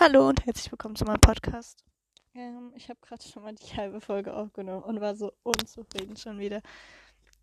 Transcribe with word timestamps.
Hallo 0.00 0.28
und 0.28 0.46
herzlich 0.46 0.70
willkommen 0.70 0.94
zu 0.94 1.04
meinem 1.04 1.20
Podcast. 1.20 1.82
Ähm, 2.32 2.72
ich 2.76 2.88
habe 2.88 3.00
gerade 3.02 3.26
schon 3.26 3.42
mal 3.42 3.52
die 3.52 3.76
halbe 3.76 4.00
Folge 4.00 4.32
aufgenommen 4.32 4.84
und 4.84 5.00
war 5.00 5.16
so 5.16 5.32
unzufrieden 5.42 6.16
schon 6.16 6.38
wieder. 6.38 6.62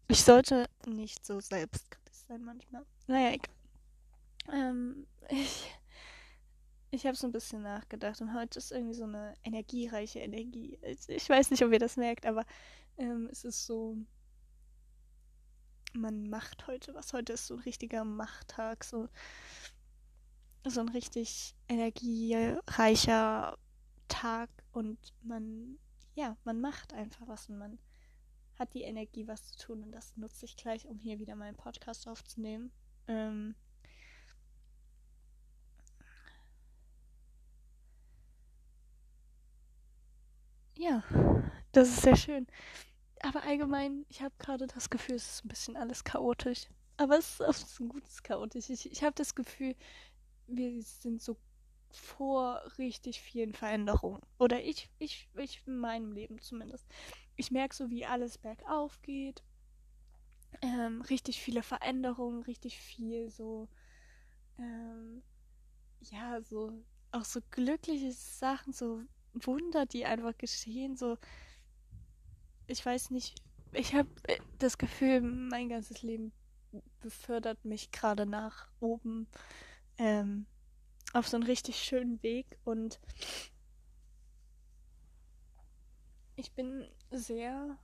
Ich 0.08 0.24
sollte 0.24 0.70
nicht 0.86 1.26
so 1.26 1.42
selbstkritisch 1.42 2.16
sein 2.30 2.46
manchmal. 2.46 2.86
Naja, 3.08 3.34
egal. 3.34 3.54
Ähm, 4.54 5.06
ich 5.28 5.70
ich 6.92 7.06
habe 7.06 7.18
so 7.18 7.28
ein 7.28 7.34
bisschen 7.34 7.62
nachgedacht 7.62 8.22
und 8.22 8.34
heute 8.34 8.58
ist 8.58 8.72
irgendwie 8.72 8.94
so 8.94 9.04
eine 9.04 9.34
energiereiche 9.44 10.20
Energie. 10.20 10.80
Ich 11.10 11.28
weiß 11.28 11.52
nicht, 11.52 11.62
ob 11.62 11.74
ihr 11.74 11.80
das 11.80 11.98
merkt, 11.98 12.26
aber 12.26 12.46
ähm, 12.98 13.28
es 13.34 13.44
ist 13.44 13.66
so, 13.66 13.98
man 15.92 16.30
macht 16.30 16.68
heute 16.68 16.94
was. 16.94 17.12
Heute 17.12 17.34
ist 17.34 17.48
so 17.48 17.56
ein 17.56 17.60
richtiger 17.64 18.06
Machttag, 18.06 18.86
so 18.86 19.10
so 20.70 20.82
ein 20.82 20.90
richtig 20.90 21.56
energiereicher 21.68 23.58
Tag 24.08 24.50
und 24.72 24.98
man, 25.22 25.78
ja, 26.16 26.38
man 26.44 26.62
macht 26.62 26.94
einfach 26.94 27.28
was 27.28 27.50
und 27.50 27.58
man 27.58 27.80
hat 28.58 28.74
die 28.74 28.84
Energie, 28.84 29.28
was 29.28 29.52
zu 29.52 29.58
tun 29.58 29.84
und 29.84 29.92
das 29.92 30.16
nutze 30.18 30.46
ich 30.46 30.56
gleich, 30.56 30.88
um 30.88 31.00
hier 31.00 31.20
wieder 31.20 31.36
meinen 31.36 31.58
Podcast 31.58 32.08
aufzunehmen. 32.08 32.72
Ähm 33.08 33.56
ja, 40.78 41.04
das 41.72 41.90
ist 41.90 42.02
sehr 42.02 42.16
schön. 42.16 42.48
Aber 43.22 43.44
allgemein, 43.44 44.06
ich 44.10 44.22
habe 44.22 44.34
gerade 44.40 44.68
das 44.68 44.90
Gefühl, 44.90 45.16
es 45.16 45.28
ist 45.28 45.46
ein 45.46 45.50
bisschen 45.50 45.78
alles 45.78 46.04
chaotisch. 46.04 46.68
Aber 46.98 47.18
es 47.18 47.40
ist 47.40 47.42
auch 47.42 47.80
ein 47.80 47.90
gutes 47.90 48.24
chaotisch. 48.24 48.70
Ich, 48.70 48.90
ich 48.90 49.04
habe 49.04 49.16
das 49.16 49.36
Gefühl, 49.36 49.76
wir 50.48 50.82
sind 50.82 51.22
so 51.22 51.38
vor 51.90 52.62
richtig 52.78 53.22
vielen 53.22 53.54
Veränderungen. 53.54 54.22
Oder 54.38 54.64
ich, 54.64 54.90
ich, 55.00 55.30
ich 55.36 55.64
in 55.66 55.78
meinem 55.78 56.12
Leben 56.12 56.40
zumindest. 56.42 56.86
Ich 57.36 57.52
merke 57.52 57.76
so, 57.76 57.90
wie 57.90 58.06
alles 58.06 58.38
bergauf 58.38 59.02
geht. 59.02 59.44
Ähm, 60.62 61.02
richtig 61.02 61.42
viele 61.42 61.64
Veränderungen, 61.64 62.44
richtig 62.44 62.78
viel 62.80 63.30
so, 63.30 63.68
ähm, 64.58 65.22
ja, 66.02 66.42
so, 66.42 66.72
auch 67.12 67.26
so 67.26 67.42
glückliche 67.52 68.12
Sachen, 68.12 68.72
so 68.72 69.02
Wunder, 69.34 69.86
die 69.86 70.06
einfach 70.06 70.38
geschehen, 70.38 70.96
so, 70.96 71.18
ich 72.68 72.86
weiß 72.86 73.12
nicht, 73.12 73.36
ich 73.74 73.94
habe 73.94 74.10
das 74.60 74.78
Gefühl, 74.78 75.20
mein 75.22 75.68
ganzes 75.68 76.02
Leben 76.02 76.32
befördert 77.02 77.64
mich 77.66 77.92
gerade 77.92 78.26
nach 78.26 78.70
oben 78.80 79.28
ähm, 79.98 80.46
auf 81.14 81.28
so 81.28 81.38
einen 81.38 81.46
richtig 81.46 81.78
schönen 81.78 82.22
Weg 82.24 82.46
und 82.64 83.00
ich 86.36 86.52
bin 86.52 86.88
sehr 87.12 87.78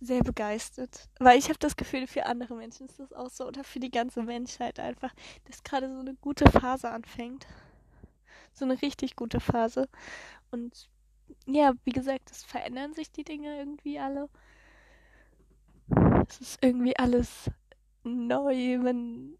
sehr 0.00 0.22
begeistert, 0.22 1.08
weil 1.18 1.38
ich 1.38 1.48
habe 1.48 1.58
das 1.58 1.76
Gefühl, 1.76 2.06
für 2.06 2.26
andere 2.26 2.54
Menschen 2.54 2.86
ist 2.86 3.00
das 3.00 3.12
auch 3.12 3.30
so 3.30 3.46
oder 3.46 3.64
für 3.64 3.80
die 3.80 3.90
ganze 3.90 4.22
Menschheit 4.22 4.78
einfach, 4.78 5.12
dass 5.44 5.62
gerade 5.62 5.88
so 5.92 6.00
eine 6.00 6.14
gute 6.16 6.50
Phase 6.50 6.90
anfängt. 6.90 7.46
So 8.52 8.64
eine 8.64 8.80
richtig 8.82 9.16
gute 9.16 9.40
Phase. 9.40 9.88
Und 10.50 10.88
ja, 11.46 11.72
wie 11.84 11.90
gesagt, 11.90 12.30
es 12.30 12.44
verändern 12.44 12.94
sich 12.94 13.10
die 13.10 13.24
Dinge 13.24 13.58
irgendwie 13.58 13.98
alle. 13.98 14.28
Es 16.28 16.40
ist 16.40 16.58
irgendwie 16.62 16.96
alles 16.96 17.50
neu. 18.04 19.32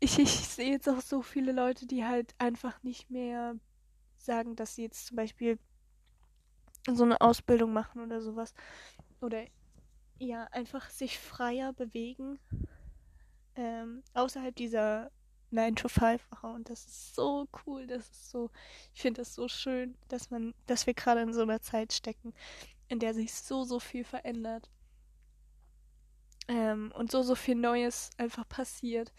Ich, 0.00 0.18
ich 0.18 0.30
sehe 0.30 0.72
jetzt 0.72 0.88
auch 0.88 1.00
so 1.00 1.22
viele 1.22 1.52
Leute, 1.52 1.86
die 1.86 2.04
halt 2.04 2.34
einfach 2.38 2.82
nicht 2.82 3.10
mehr 3.10 3.56
sagen, 4.16 4.56
dass 4.56 4.74
sie 4.74 4.82
jetzt 4.82 5.06
zum 5.06 5.16
Beispiel 5.16 5.58
so 6.86 7.04
eine 7.04 7.20
Ausbildung 7.20 7.72
machen 7.72 8.02
oder 8.02 8.20
sowas. 8.20 8.54
Oder 9.20 9.44
ja, 10.18 10.44
einfach 10.52 10.90
sich 10.90 11.18
freier 11.18 11.72
bewegen. 11.72 12.38
Ähm, 13.56 14.02
außerhalb 14.14 14.54
dieser 14.54 15.10
9 15.50 15.76
to 15.76 15.88
5 15.88 16.22
Woche. 16.30 16.46
Und 16.48 16.70
das 16.70 16.86
ist 16.86 17.14
so 17.14 17.48
cool. 17.66 17.86
Das 17.86 18.08
ist 18.08 18.30
so, 18.30 18.50
ich 18.94 19.02
finde 19.02 19.22
das 19.22 19.34
so 19.34 19.48
schön, 19.48 19.96
dass 20.08 20.30
man, 20.30 20.54
dass 20.66 20.86
wir 20.86 20.94
gerade 20.94 21.22
in 21.22 21.32
so 21.32 21.42
einer 21.42 21.60
Zeit 21.60 21.92
stecken, 21.92 22.32
in 22.88 22.98
der 22.98 23.14
sich 23.14 23.32
so, 23.32 23.64
so 23.64 23.80
viel 23.80 24.04
verändert. 24.04 24.70
Ähm, 26.50 26.92
und 26.96 27.12
so, 27.12 27.22
so 27.22 27.36
viel 27.36 27.54
Neues 27.54 28.10
einfach 28.18 28.46
passiert. 28.48 29.12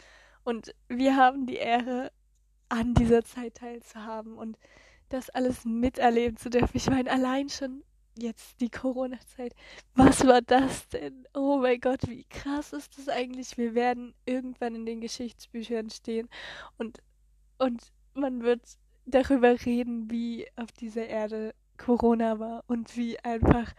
Und 0.44 0.75
wir 0.90 1.16
haben 1.16 1.46
die 1.46 1.56
Ehre, 1.56 2.12
an 2.68 2.94
dieser 2.94 3.24
Zeit 3.24 3.56
teilzuhaben 3.56 4.38
und 4.38 4.58
das 5.09 5.30
alles 5.30 5.66
miterleben 5.66 6.38
zu 6.38 6.50
dürfen. 6.50 6.78
Ich 6.78 6.90
meine, 6.90 7.12
allein 7.12 7.50
schon 7.50 7.84
jetzt 8.18 8.59
die 8.62 8.69
Corona-Zeit. 8.69 9.53
Was 9.96 10.25
war 10.25 10.42
das 10.42 10.88
denn? 10.90 11.28
Oh 11.34 11.59
mein 11.62 11.80
Gott, 11.80 12.08
wie 12.08 12.25
krass 12.25 12.74
ist 12.74 12.97
das 12.97 13.09
eigentlich? 13.09 13.58
Wir 13.58 13.75
werden 13.75 14.13
irgendwann 14.25 14.75
in 14.75 14.86
den 14.86 15.02
Geschichtsbüchern 15.02 15.90
stehen 15.90 16.30
und, 16.78 17.00
und 17.58 17.81
man 18.13 18.42
wird 18.44 18.62
darüber 19.06 19.53
reden, 19.66 20.09
wie 20.09 20.48
auf 20.56 20.72
dieser 20.72 21.08
Erde 21.08 21.53
Corona 21.78 22.40
war 22.40 22.63
und 22.68 22.96
wie 22.96 23.19
einfach 23.19 23.74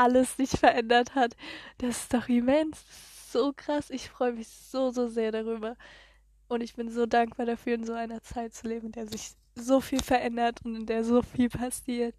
alles 0.00 0.36
sich 0.36 0.50
verändert 0.50 1.14
hat. 1.14 1.36
Das 1.78 2.02
ist 2.02 2.14
doch 2.14 2.28
immens. 2.28 2.82
so 3.32 3.52
krass. 3.54 3.90
Ich 3.90 4.08
freue 4.08 4.32
mich 4.32 4.48
so, 4.48 4.90
so 4.90 5.08
sehr 5.08 5.32
darüber. 5.32 5.76
Und 6.48 6.62
ich 6.62 6.74
bin 6.74 6.90
so 6.90 7.06
dankbar 7.06 7.46
dafür, 7.46 7.74
in 7.74 7.84
so 7.84 7.92
einer 7.92 8.22
Zeit 8.22 8.54
zu 8.54 8.66
leben, 8.66 8.86
in 8.86 8.92
der 8.92 9.06
sich 9.06 9.32
so 9.54 9.80
viel 9.80 10.02
verändert 10.02 10.60
und 10.64 10.74
in 10.74 10.86
der 10.86 11.04
so 11.04 11.22
viel 11.22 11.48
passiert. 11.48 12.14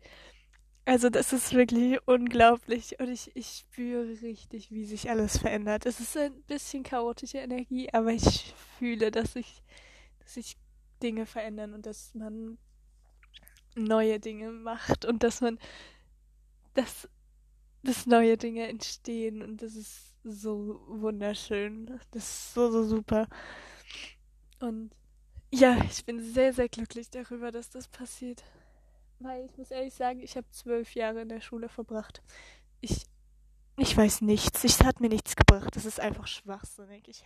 Also 0.86 1.09
das 1.09 1.31
ist 1.31 1.53
wirklich 1.53 2.00
unglaublich 2.08 3.00
und 3.00 3.09
ich, 3.09 3.36
ich 3.36 3.66
spüre 3.66 4.08
richtig, 4.22 4.72
wie 4.72 4.86
sich 4.86 5.09
alles 5.09 5.38
verändert. 5.38 5.86
Es 5.86 6.00
ist 6.00 6.18
ein 6.18 6.42
bisschen 6.44 6.84
chaotische 6.84 7.38
Energie, 7.38 7.90
aber 7.94 8.12
ich 8.12 8.56
fühle, 8.80 9.12
dass 9.12 9.34
sich, 9.34 9.62
dass 10.19 10.34
sich 10.36 10.58
Dinge 11.03 11.25
verändern 11.25 11.74
und 11.74 11.86
dass 11.86 12.16
man 12.16 12.58
neue 13.75 14.19
Dinge 14.19 14.52
macht 14.52 15.06
und 15.06 15.24
dass 15.24 15.42
man, 15.42 15.59
dass 16.74 17.08
dass 17.84 18.06
neue 18.06 18.38
Dinge 18.38 18.68
entstehen 18.68 19.42
und 19.42 19.62
das 19.62 19.75
ist 19.75 20.12
so 20.24 20.81
wunderschön. 20.88 22.00
Das 22.12 22.24
ist 22.24 22.53
so, 22.53 22.72
so 22.72 22.84
super. 22.84 23.28
Und 24.59 24.92
ja, 25.52 25.78
ich 25.84 26.06
bin 26.06 26.22
sehr, 26.22 26.53
sehr 26.53 26.69
glücklich 26.69 27.09
darüber, 27.09 27.52
dass 27.52 27.69
das 27.69 27.88
passiert. 27.88 28.44
Weil 29.19 29.46
ich 29.46 29.58
muss 29.58 29.72
ehrlich 29.72 29.94
sagen, 29.94 30.19
ich 30.22 30.38
habe 30.38 30.50
zwölf 30.52 30.96
Jahre 30.96 31.22
in 31.22 31.30
der 31.30 31.42
Schule 31.42 31.69
verbracht. 31.69 32.22
Ich, 32.80 33.06
ich 33.78 33.96
weiß 33.96 34.22
nichts. 34.22 34.63
Es 34.63 34.81
hat 34.81 35.00
mir 35.00 35.09
nichts 35.09 35.36
gebracht. 35.36 35.75
Das 35.75 35.86
ist 35.86 36.00
einfach 36.00 36.28
schwachsinnig. 36.28 37.08
Ich, 37.08 37.25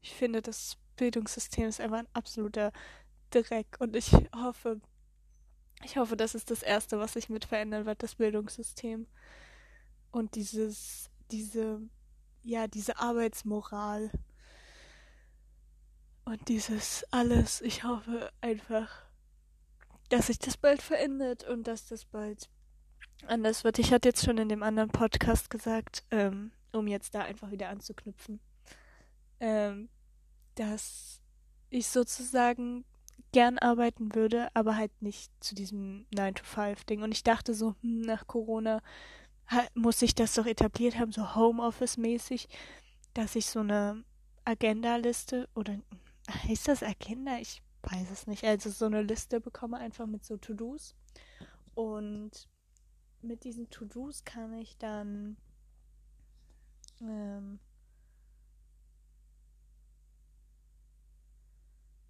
ich 0.00 0.12
finde, 0.12 0.42
das 0.42 0.76
Bildungssystem 0.96 1.68
ist 1.68 1.80
einfach 1.80 1.98
ein 1.98 2.08
absoluter 2.14 2.72
Dreck. 3.30 3.76
Und 3.78 3.94
ich 3.94 4.12
hoffe, 4.34 4.80
ich 5.84 5.96
hoffe, 5.96 6.16
das 6.16 6.34
ist 6.34 6.50
das 6.50 6.62
Erste, 6.62 6.98
was 6.98 7.12
sich 7.12 7.28
mit 7.28 7.44
verändern 7.44 7.86
wird, 7.86 8.02
das 8.02 8.16
Bildungssystem 8.16 9.06
und 10.10 10.34
dieses, 10.34 11.10
diese, 11.30 11.80
ja, 12.42 12.66
diese 12.66 12.98
Arbeitsmoral 12.98 14.10
und 16.24 16.48
dieses 16.48 17.04
alles. 17.10 17.60
Ich 17.60 17.84
hoffe 17.84 18.30
einfach, 18.40 19.04
dass 20.08 20.26
sich 20.26 20.38
das 20.38 20.56
bald 20.56 20.82
verändert 20.82 21.44
und 21.44 21.66
dass 21.66 21.86
das 21.86 22.04
bald 22.04 22.48
anders 23.26 23.64
wird. 23.64 23.78
Ich 23.78 23.92
hatte 23.92 24.08
jetzt 24.08 24.24
schon 24.24 24.38
in 24.38 24.48
dem 24.48 24.62
anderen 24.62 24.90
Podcast 24.90 25.50
gesagt, 25.50 26.04
ähm, 26.10 26.52
um 26.72 26.86
jetzt 26.86 27.14
da 27.14 27.22
einfach 27.22 27.50
wieder 27.50 27.68
anzuknüpfen, 27.68 28.40
ähm, 29.40 29.88
dass 30.54 31.20
ich 31.70 31.86
sozusagen 31.88 32.84
gern 33.32 33.58
arbeiten 33.58 34.14
würde, 34.14 34.48
aber 34.54 34.76
halt 34.76 34.90
nicht 35.02 35.32
zu 35.40 35.54
diesem 35.54 36.06
9-to-5-Ding. 36.14 37.02
Und 37.02 37.12
ich 37.12 37.22
dachte 37.22 37.54
so, 37.54 37.74
hm, 37.82 38.00
nach 38.02 38.26
Corona 38.26 38.82
muss 39.74 40.02
ich 40.02 40.14
das 40.14 40.34
doch 40.34 40.46
etabliert 40.46 40.98
haben, 40.98 41.12
so 41.12 41.34
Homeoffice-mäßig, 41.34 42.48
dass 43.14 43.34
ich 43.36 43.46
so 43.46 43.60
eine 43.60 44.04
Agenda-Liste 44.44 45.48
oder 45.54 45.78
heißt 46.28 46.68
das 46.68 46.82
Agenda? 46.82 47.38
Ich 47.38 47.62
weiß 47.82 48.10
es 48.10 48.26
nicht. 48.26 48.44
Also 48.44 48.70
so 48.70 48.86
eine 48.86 49.02
Liste 49.02 49.40
bekomme 49.40 49.78
einfach 49.78 50.06
mit 50.06 50.24
so 50.24 50.36
To-Dos. 50.36 50.94
Und 51.74 52.48
mit 53.22 53.44
diesen 53.44 53.70
To-Dos 53.70 54.24
kann 54.24 54.54
ich 54.54 54.76
dann 54.78 55.36
ähm, 57.00 57.58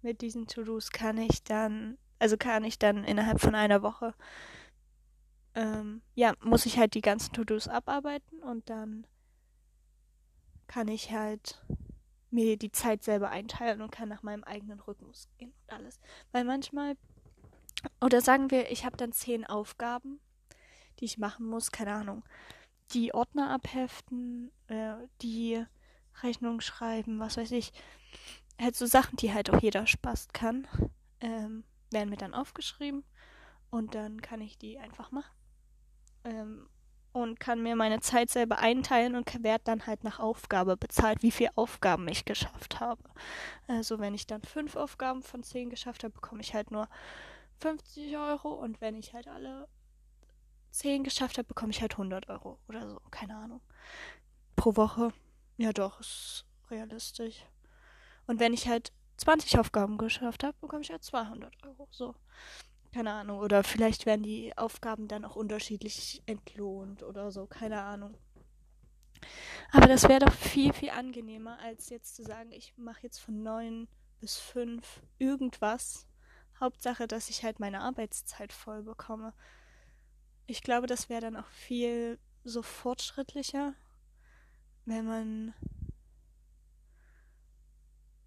mit 0.01 0.21
diesen 0.21 0.47
To-Dos 0.47 0.91
kann 0.91 1.17
ich 1.17 1.43
dann, 1.43 1.97
also 2.19 2.37
kann 2.37 2.63
ich 2.63 2.79
dann 2.79 3.03
innerhalb 3.03 3.39
von 3.39 3.55
einer 3.55 3.81
Woche 3.81 4.13
ähm, 5.55 6.01
ja, 6.15 6.33
muss 6.41 6.65
ich 6.65 6.77
halt 6.77 6.93
die 6.93 7.01
ganzen 7.01 7.33
To-Dos 7.33 7.67
abarbeiten 7.67 8.41
und 8.41 8.69
dann 8.69 9.05
kann 10.67 10.87
ich 10.87 11.11
halt 11.11 11.61
mir 12.29 12.57
die 12.57 12.71
Zeit 12.71 13.03
selber 13.03 13.29
einteilen 13.29 13.81
und 13.81 13.91
kann 13.91 14.07
nach 14.09 14.23
meinem 14.23 14.43
eigenen 14.43 14.79
Rhythmus 14.79 15.27
gehen 15.37 15.53
und 15.63 15.73
alles. 15.73 15.99
Weil 16.31 16.45
manchmal, 16.45 16.95
oder 17.99 18.21
sagen 18.21 18.51
wir, 18.51 18.71
ich 18.71 18.85
habe 18.85 18.95
dann 18.95 19.11
zehn 19.11 19.45
Aufgaben, 19.45 20.19
die 20.99 21.05
ich 21.05 21.17
machen 21.17 21.45
muss, 21.45 21.71
keine 21.71 21.93
Ahnung. 21.93 22.23
Die 22.93 23.13
Ordner 23.13 23.49
abheften, 23.49 24.51
äh, 24.67 24.95
die 25.21 25.65
Rechnung 26.23 26.61
schreiben, 26.61 27.19
was 27.19 27.37
weiß 27.37 27.51
ich. 27.51 27.73
Halt 28.59 28.75
so 28.75 28.85
Sachen, 28.85 29.17
die 29.17 29.33
halt 29.33 29.49
auch 29.49 29.61
jeder 29.61 29.87
Spaß 29.87 30.29
kann, 30.33 30.67
ähm, 31.19 31.63
werden 31.89 32.09
mir 32.09 32.17
dann 32.17 32.33
aufgeschrieben 32.33 33.03
und 33.69 33.95
dann 33.95 34.21
kann 34.21 34.39
ich 34.41 34.57
die 34.57 34.77
einfach 34.77 35.11
machen. 35.11 35.31
Ähm, 36.23 36.67
und 37.13 37.39
kann 37.39 37.61
mir 37.61 37.75
meine 37.75 37.99
Zeit 37.99 38.29
selber 38.29 38.59
einteilen 38.59 39.15
und 39.15 39.43
werde 39.43 39.63
dann 39.65 39.85
halt 39.85 40.03
nach 40.03 40.19
Aufgabe 40.19 40.77
bezahlt, 40.77 41.23
wie 41.23 41.31
viele 41.31 41.51
Aufgaben 41.55 42.07
ich 42.07 42.23
geschafft 42.25 42.79
habe. 42.79 43.03
Also 43.67 43.99
wenn 43.99 44.13
ich 44.13 44.27
dann 44.27 44.41
fünf 44.43 44.75
Aufgaben 44.75 45.21
von 45.21 45.43
zehn 45.43 45.69
geschafft 45.69 46.03
habe, 46.03 46.13
bekomme 46.13 46.41
ich 46.41 46.53
halt 46.53 46.71
nur 46.71 46.87
50 47.59 48.15
Euro 48.17 48.53
und 48.53 48.79
wenn 48.81 48.95
ich 48.95 49.13
halt 49.13 49.27
alle 49.27 49.67
zehn 50.71 51.03
geschafft 51.03 51.37
habe, 51.37 51.47
bekomme 51.47 51.71
ich 51.71 51.81
halt 51.81 51.93
100 51.93 52.29
Euro 52.29 52.57
oder 52.69 52.89
so, 52.89 53.01
keine 53.11 53.35
Ahnung. 53.35 53.61
Pro 54.55 54.75
Woche. 54.77 55.11
Ja 55.57 55.73
doch, 55.73 55.99
ist 55.99 56.45
realistisch. 56.69 57.45
Und 58.25 58.39
wenn 58.39 58.53
ich 58.53 58.67
halt 58.67 58.93
20 59.17 59.59
Aufgaben 59.59 59.97
geschafft 59.97 60.43
habe, 60.43 60.55
bekomme 60.61 60.81
ich 60.81 60.91
halt 60.91 61.03
200 61.03 61.53
Euro. 61.65 61.87
So 61.91 62.15
keine 62.91 63.13
Ahnung. 63.13 63.39
Oder 63.39 63.63
vielleicht 63.63 64.05
werden 64.05 64.23
die 64.23 64.57
Aufgaben 64.57 65.07
dann 65.07 65.25
auch 65.25 65.35
unterschiedlich 65.35 66.21
entlohnt 66.25 67.03
oder 67.03 67.31
so, 67.31 67.47
keine 67.47 67.81
Ahnung. 67.81 68.17
Aber 69.71 69.87
das 69.87 70.03
wäre 70.03 70.19
doch 70.19 70.33
viel, 70.33 70.73
viel 70.73 70.89
angenehmer, 70.89 71.59
als 71.59 71.89
jetzt 71.89 72.15
zu 72.15 72.23
sagen, 72.23 72.51
ich 72.51 72.73
mache 72.77 73.03
jetzt 73.03 73.19
von 73.19 73.43
neun 73.43 73.87
bis 74.19 74.37
fünf 74.37 75.01
irgendwas. 75.17 76.07
Hauptsache, 76.59 77.07
dass 77.07 77.29
ich 77.29 77.43
halt 77.43 77.59
meine 77.59 77.81
Arbeitszeit 77.81 78.53
voll 78.53 78.83
bekomme. 78.83 79.33
Ich 80.45 80.61
glaube, 80.61 80.87
das 80.87 81.09
wäre 81.09 81.21
dann 81.21 81.35
auch 81.35 81.47
viel 81.47 82.19
so 82.43 82.61
fortschrittlicher, 82.61 83.73
wenn 84.85 85.05
man. 85.05 85.53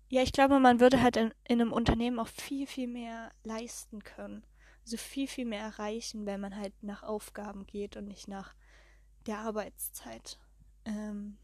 Ja, 0.09 0.23
ich 0.23 0.33
glaube, 0.33 0.61
man 0.61 0.81
würde 0.81 1.03
halt 1.03 1.17
in, 1.17 1.35
in 1.45 1.61
einem 1.61 1.73
Unternehmen 1.73 2.19
auch 2.19 2.29
viel, 2.29 2.67
viel 2.67 2.87
mehr 2.87 3.31
leisten 3.43 4.03
können 4.05 4.45
so 4.85 4.97
viel, 4.97 5.27
viel 5.27 5.47
mehr 5.47 5.63
erreichen, 5.63 6.27
wenn 6.27 6.41
man 6.41 6.57
halt 6.57 6.75
nach 6.83 7.03
Aufgaben 7.03 7.67
geht 7.67 7.97
und 7.97 8.07
nicht 8.07 8.29
nach 8.29 8.55
der 9.27 9.39
Arbeitszeit. 9.39 10.39
Ähm 10.85 11.39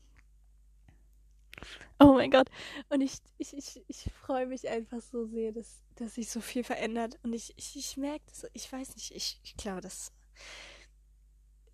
oh 1.98 2.12
mein 2.14 2.30
Gott. 2.30 2.48
Und 2.88 3.00
ich, 3.00 3.18
ich, 3.38 3.54
ich, 3.56 3.82
ich 3.86 4.12
freue 4.12 4.46
mich 4.46 4.68
einfach 4.68 5.00
so 5.00 5.26
sehr, 5.26 5.52
dass, 5.52 5.82
dass 5.96 6.14
sich 6.14 6.30
so 6.30 6.40
viel 6.40 6.64
verändert. 6.64 7.18
Und 7.22 7.32
ich, 7.32 7.54
ich, 7.56 7.76
ich 7.76 7.96
merke 7.96 8.24
das, 8.26 8.46
ich 8.52 8.70
weiß 8.70 8.94
nicht, 8.96 9.14
ich, 9.14 9.40
ich 9.42 9.56
glaube, 9.56 9.80
das. 9.80 10.12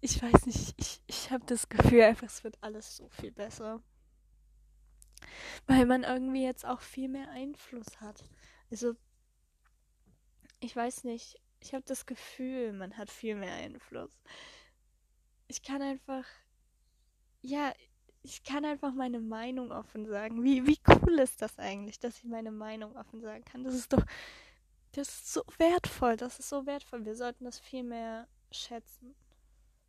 Ich 0.01 0.23
weiß 0.23 0.47
nicht, 0.47 0.75
ich, 0.77 1.01
ich 1.07 1.31
habe 1.31 1.45
das 1.47 1.69
Gefühl 1.69 2.03
einfach, 2.03 2.27
es 2.27 2.45
wird 2.45 2.59
alles 2.61 2.97
so 2.97 3.09
viel 3.09 3.33
besser. 3.33 3.83
Weil 5.67 5.87
man 5.87 6.03
irgendwie 6.05 6.45
jetzt 6.45 6.67
auch 6.67 6.81
viel 6.81 7.09
mehr 7.09 7.29
Einfluss 7.31 8.01
hat. 8.01 8.23
Also, 8.71 8.95
ich 10.61 10.75
weiß 10.77 11.05
nicht, 11.05 11.41
ich 11.61 11.75
habe 11.75 11.85
das 11.87 12.07
Gefühl, 12.07 12.73
man 12.73 12.97
hat 12.97 13.11
viel 13.11 13.35
mehr 13.35 13.55
Einfluss. 13.55 14.11
Ich 15.49 15.63
kann 15.63 15.83
einfach, 15.83 16.25
ja, 17.43 17.73
ich 18.23 18.43
kann 18.43 18.65
einfach 18.65 18.93
meine 18.93 19.21
Meinung 19.21 19.71
offen 19.71 20.07
sagen. 20.07 20.43
Wie, 20.43 20.67
wie 20.67 20.79
cool 20.89 21.19
ist 21.21 21.41
das 21.43 21.59
eigentlich, 21.59 22.01
dass 22.01 22.19
ich 22.19 22.25
meine 22.25 22.51
Meinung 22.51 22.97
offen 22.97 23.21
sagen 23.21 23.45
kann? 23.45 23.63
Das 23.63 23.75
ist 23.75 23.93
doch, 23.93 24.05
das 24.93 25.09
ist 25.09 25.33
so 25.33 25.43
wertvoll, 25.59 26.17
das 26.17 26.39
ist 26.39 26.49
so 26.49 26.67
wertvoll. 26.67 27.05
Wir 27.05 27.15
sollten 27.15 27.45
das 27.45 27.59
viel 27.59 27.85
mehr 27.85 28.27
schätzen, 28.51 29.15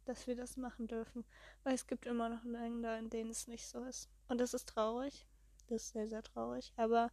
dass 0.06 0.28
wir 0.28 0.36
das 0.36 0.58
machen 0.58 0.88
dürfen. 0.88 1.26
Weil 1.64 1.74
es 1.74 1.88
gibt 1.88 2.06
immer 2.06 2.30
noch 2.30 2.44
Länder, 2.44 3.00
in 3.00 3.10
denen 3.10 3.32
es 3.32 3.48
nicht 3.48 3.68
so 3.68 3.84
ist. 3.84 4.10
Und 4.28 4.40
das 4.40 4.54
ist 4.54 4.70
traurig. 4.70 5.26
Das 5.68 5.84
ist 5.84 5.94
sehr, 5.94 6.08
sehr 6.08 6.24
traurig. 6.24 6.74
Aber 6.78 7.12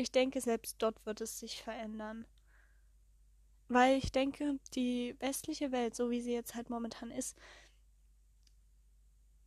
ich 0.00 0.12
denke, 0.12 0.40
selbst 0.40 0.76
dort 0.78 1.04
wird 1.06 1.20
es 1.20 1.38
sich 1.38 1.62
verändern. 1.62 2.26
Weil 3.68 3.98
ich 3.98 4.10
denke, 4.10 4.58
die 4.74 5.14
westliche 5.20 5.70
Welt, 5.72 5.94
so 5.94 6.10
wie 6.10 6.20
sie 6.20 6.32
jetzt 6.32 6.54
halt 6.54 6.70
momentan 6.70 7.10
ist, 7.10 7.36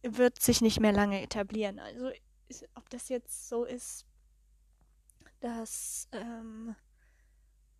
wird 0.01 0.41
sich 0.41 0.61
nicht 0.61 0.79
mehr 0.79 0.91
lange 0.93 1.21
etablieren. 1.21 1.79
Also, 1.79 2.11
ist, 2.47 2.65
ob 2.75 2.89
das 2.89 3.09
jetzt 3.09 3.49
so 3.49 3.65
ist, 3.65 4.05
dass, 5.39 6.07
ähm, 6.11 6.75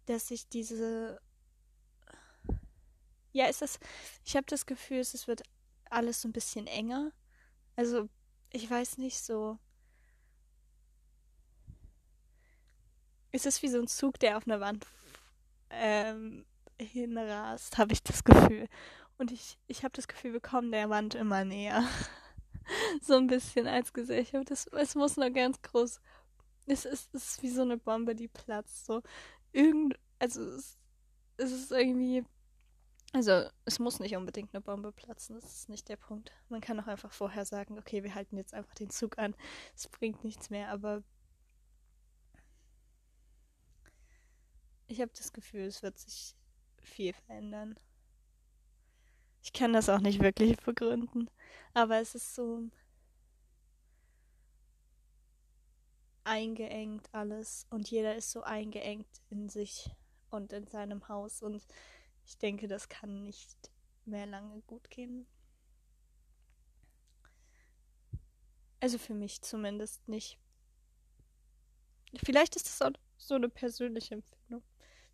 dass 0.06 0.28
sich 0.28 0.48
diese. 0.48 1.20
Ja, 3.32 3.48
ist 3.48 3.62
das. 3.62 3.80
Ich 4.26 4.36
habe 4.36 4.46
das 4.48 4.66
Gefühl, 4.66 5.00
es 5.00 5.28
wird 5.28 5.44
alles 5.90 6.22
so 6.22 6.28
ein 6.28 6.34
bisschen 6.34 6.68
enger. 6.68 7.12
Also, 7.76 8.10
ich 8.52 8.70
weiß 8.70 8.98
nicht 8.98 9.20
so. 9.20 9.58
Es 13.34 13.48
ist 13.48 13.64
wie 13.64 13.68
so 13.68 13.80
ein 13.80 13.88
Zug, 13.88 14.20
der 14.20 14.38
auf 14.38 14.48
einer 14.48 14.60
Wand 14.60 14.86
ähm, 15.72 16.46
hinrast, 16.80 17.80
habe 17.80 17.92
ich 17.92 18.04
das 18.04 18.24
Gefühl. 18.24 18.68
Und 19.18 19.32
ich, 19.32 19.58
ich 19.68 19.84
habe 19.84 19.94
das 19.94 20.08
Gefühl, 20.08 20.34
wir 20.34 20.40
kommen 20.40 20.72
der 20.72 20.90
Wand 20.90 21.16
immer 21.16 21.44
näher. 21.44 21.84
so 23.02 23.16
ein 23.16 23.28
bisschen 23.28 23.68
als 23.68 23.92
Gesellschaft. 23.92 24.52
Das, 24.52 24.68
es 24.68 24.94
muss 24.94 25.18
noch 25.18 25.34
ganz 25.34 25.62
groß. 25.64 26.00
Es 26.68 26.86
ist, 26.86 27.14
es 27.14 27.34
ist 27.34 27.44
wie 27.44 27.50
so 27.50 27.64
eine 27.64 27.78
Bombe, 27.78 28.14
die 28.14 28.28
platzt. 28.28 28.86
So 28.86 29.02
irgend, 29.52 29.96
also 30.20 30.44
es, 30.44 30.78
es 31.38 31.52
ist 31.52 31.72
irgendwie. 31.72 32.24
Also, 33.16 33.48
es 33.66 33.78
muss 33.78 34.00
nicht 34.00 34.16
unbedingt 34.16 34.56
eine 34.56 34.62
Bombe 34.62 34.92
platzen, 34.92 35.36
das 35.36 35.46
ist 35.46 35.70
nicht 35.70 35.88
der 35.88 35.98
Punkt. 35.98 36.32
Man 36.50 36.62
kann 36.62 36.80
auch 36.80 36.88
einfach 36.88 37.12
vorher 37.12 37.46
sagen, 37.46 37.78
okay, 37.78 38.04
wir 38.04 38.16
halten 38.16 38.38
jetzt 38.38 38.56
einfach 38.56 38.74
den 38.74 38.90
Zug 38.90 39.20
an. 39.20 39.36
Es 39.76 39.88
bringt 39.88 40.24
nichts 40.24 40.50
mehr, 40.50 40.70
aber 40.70 41.04
ich 44.94 45.02
habe 45.02 45.12
das 45.16 45.34
Gefühl, 45.34 45.64
es 45.64 45.82
wird 45.82 45.98
sich 45.98 46.36
viel 46.78 47.14
verändern. 47.14 47.76
Ich 49.42 49.52
kann 49.52 49.74
das 49.74 49.90
auch 49.90 50.00
nicht 50.00 50.22
wirklich 50.22 50.56
begründen, 50.58 51.30
aber 51.74 52.00
es 52.00 52.14
ist 52.14 52.36
so 52.36 52.70
eingeengt 56.24 57.10
alles 57.12 57.66
und 57.72 57.90
jeder 57.90 58.16
ist 58.16 58.32
so 58.32 58.44
eingeengt 58.44 59.08
in 59.32 59.50
sich 59.50 59.90
und 60.30 60.54
in 60.54 60.68
seinem 60.68 61.08
Haus 61.10 61.42
und 61.42 61.66
ich 62.26 62.38
denke, 62.38 62.68
das 62.68 62.88
kann 62.88 63.24
nicht 63.24 63.72
mehr 64.06 64.28
lange 64.28 64.62
gut 64.62 64.90
gehen. 64.92 65.26
Also 68.80 69.00
für 69.00 69.16
mich 69.16 69.42
zumindest 69.42 70.08
nicht. 70.08 70.38
Vielleicht 72.24 72.56
ist 72.56 72.68
das 72.68 72.82
auch 72.82 72.92
so 73.18 73.36
eine 73.36 73.50
persönliche 73.50 74.16
Empfindung. 74.16 74.64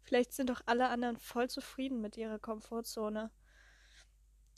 Vielleicht 0.09 0.33
sind 0.33 0.49
doch 0.49 0.61
alle 0.65 0.89
anderen 0.89 1.17
voll 1.17 1.51
zufrieden 1.51 2.01
mit 2.01 2.17
ihrer 2.17 2.39
Komfortzone. 2.39 3.29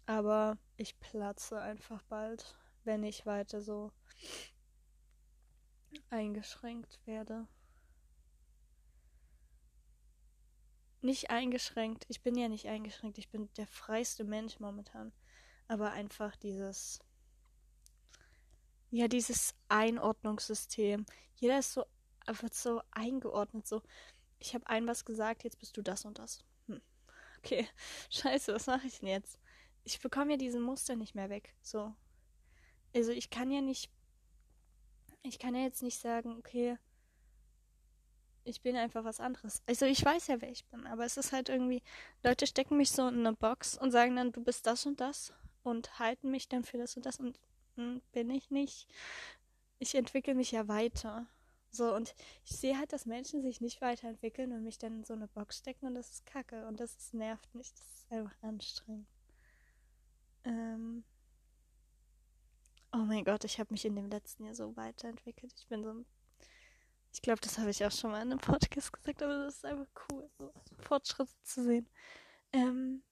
Aber 0.05 0.57
ich 0.77 0.97
platze 1.01 1.59
einfach 1.59 2.01
bald, 2.03 2.57
wenn 2.85 3.03
ich 3.03 3.25
weiter 3.25 3.61
so 3.61 3.91
eingeschränkt 6.09 7.01
werde. 7.05 7.49
Nicht 11.01 11.31
eingeschränkt, 11.31 12.05
ich 12.07 12.23
bin 12.23 12.37
ja 12.37 12.47
nicht 12.47 12.67
eingeschränkt, 12.67 13.17
ich 13.17 13.29
bin 13.29 13.51
der 13.57 13.67
freiste 13.67 14.23
Mensch 14.23 14.61
momentan. 14.61 15.11
Aber 15.67 15.91
einfach 15.91 16.37
dieses, 16.37 17.01
ja, 18.89 19.09
dieses 19.09 19.53
Einordnungssystem. 19.67 21.05
Jeder 21.35 21.59
ist 21.59 21.73
so, 21.73 21.83
wird 22.25 22.53
so 22.53 22.81
eingeordnet, 22.91 23.67
so 23.67 23.81
ich 24.41 24.53
habe 24.53 24.67
ein 24.67 24.87
was 24.87 25.05
gesagt, 25.05 25.43
jetzt 25.43 25.59
bist 25.59 25.77
du 25.77 25.81
das 25.81 26.05
und 26.05 26.19
das. 26.19 26.43
Hm. 26.67 26.81
Okay, 27.37 27.67
scheiße, 28.09 28.53
was 28.53 28.67
mache 28.67 28.87
ich 28.87 28.99
denn 28.99 29.09
jetzt? 29.09 29.39
Ich 29.83 29.99
bekomme 29.99 30.31
ja 30.31 30.37
diesen 30.37 30.61
Muster 30.61 30.95
nicht 30.95 31.15
mehr 31.15 31.29
weg. 31.29 31.53
So. 31.61 31.93
Also 32.93 33.11
ich 33.11 33.29
kann 33.29 33.51
ja 33.51 33.61
nicht. 33.61 33.89
Ich 35.23 35.39
kann 35.39 35.55
ja 35.55 35.61
jetzt 35.61 35.83
nicht 35.83 35.99
sagen, 35.99 36.35
okay, 36.37 36.77
ich 38.43 38.61
bin 38.61 38.75
einfach 38.75 39.03
was 39.03 39.19
anderes. 39.19 39.61
Also 39.67 39.85
ich 39.85 40.03
weiß 40.03 40.27
ja, 40.27 40.41
wer 40.41 40.49
ich 40.49 40.65
bin, 40.65 40.87
aber 40.87 41.05
es 41.05 41.17
ist 41.17 41.31
halt 41.31 41.49
irgendwie, 41.49 41.83
Leute 42.23 42.47
stecken 42.47 42.77
mich 42.77 42.91
so 42.91 43.07
in 43.07 43.19
eine 43.19 43.33
Box 43.33 43.77
und 43.77 43.91
sagen 43.91 44.15
dann, 44.15 44.31
du 44.31 44.43
bist 44.43 44.65
das 44.65 44.85
und 44.87 44.99
das 44.99 45.31
und 45.63 45.99
halten 45.99 46.31
mich 46.31 46.49
dann 46.49 46.63
für 46.63 46.79
das 46.79 46.97
und 46.97 47.05
das 47.05 47.19
und 47.19 47.39
hm, 47.75 48.01
bin 48.11 48.31
ich 48.31 48.49
nicht. 48.49 48.87
Ich 49.77 49.95
entwickle 49.95 50.33
mich 50.33 50.51
ja 50.51 50.67
weiter. 50.67 51.27
So, 51.71 51.95
und 51.95 52.13
ich 52.45 52.57
sehe 52.57 52.77
halt, 52.77 52.91
dass 52.93 53.05
Menschen 53.05 53.41
sich 53.41 53.61
nicht 53.61 53.81
weiterentwickeln 53.81 54.51
und 54.51 54.63
mich 54.63 54.77
dann 54.77 54.97
in 54.97 55.03
so 55.05 55.13
eine 55.13 55.27
Box 55.27 55.57
stecken 55.59 55.87
und 55.87 55.95
das 55.95 56.11
ist 56.11 56.25
kacke 56.25 56.67
und 56.67 56.79
das 56.79 56.95
ist, 56.95 57.13
nervt 57.13 57.53
mich. 57.55 57.73
Das 57.73 57.87
ist 57.87 58.11
einfach 58.11 58.35
anstrengend. 58.41 59.07
Ähm 60.43 61.03
oh 62.93 62.97
mein 62.97 63.23
Gott, 63.23 63.45
ich 63.45 63.59
habe 63.59 63.73
mich 63.73 63.85
in 63.85 63.95
dem 63.95 64.09
letzten 64.09 64.45
Jahr 64.45 64.55
so 64.55 64.75
weiterentwickelt. 64.75 65.53
Ich 65.57 65.67
bin 65.67 65.83
so 65.83 65.91
ein 65.91 66.05
ich 67.13 67.21
glaube, 67.21 67.41
das 67.41 67.57
habe 67.57 67.69
ich 67.69 67.85
auch 67.85 67.91
schon 67.91 68.11
mal 68.11 68.21
in 68.21 68.31
einem 68.31 68.39
Podcast 68.39 68.93
gesagt, 68.93 69.21
aber 69.21 69.45
das 69.45 69.55
ist 69.55 69.65
einfach 69.65 69.87
cool, 70.09 70.29
so 70.37 70.53
Fortschritte 70.79 71.31
zu 71.43 71.63
sehen. 71.63 71.89
Ähm, 72.53 73.03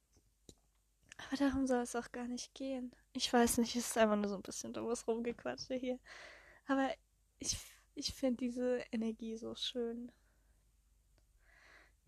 aber 1.18 1.38
darum 1.38 1.68
soll 1.68 1.82
es 1.82 1.96
auch 1.96 2.12
gar 2.12 2.28
nicht 2.28 2.54
gehen. 2.54 2.94
Ich 3.14 3.32
weiß 3.32 3.58
nicht, 3.58 3.76
es 3.76 3.88
ist 3.88 3.98
einfach 3.98 4.16
nur 4.16 4.30
so 4.30 4.36
ein 4.36 4.42
bisschen 4.42 4.74
dummes 4.74 5.06
Rumgequatsche 5.06 5.76
hier. 5.76 6.00
Aber 6.68 6.90
ich, 7.40 7.58
ich 8.00 8.14
finde 8.14 8.38
diese 8.38 8.84
Energie 8.92 9.36
so 9.38 9.56
schön. 9.56 10.12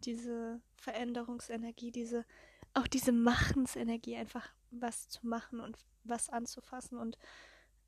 Diese 0.05 0.62
Veränderungsenergie, 0.77 1.91
diese, 1.91 2.25
auch 2.74 2.88
diese 2.88 3.12
Machensenergie, 3.12 4.15
einfach 4.15 4.50
was 4.71 5.10
zu 5.10 5.27
machen 5.27 5.60
und 5.60 5.77
was 6.03 6.29
anzufassen 6.29 6.98
und 6.98 7.17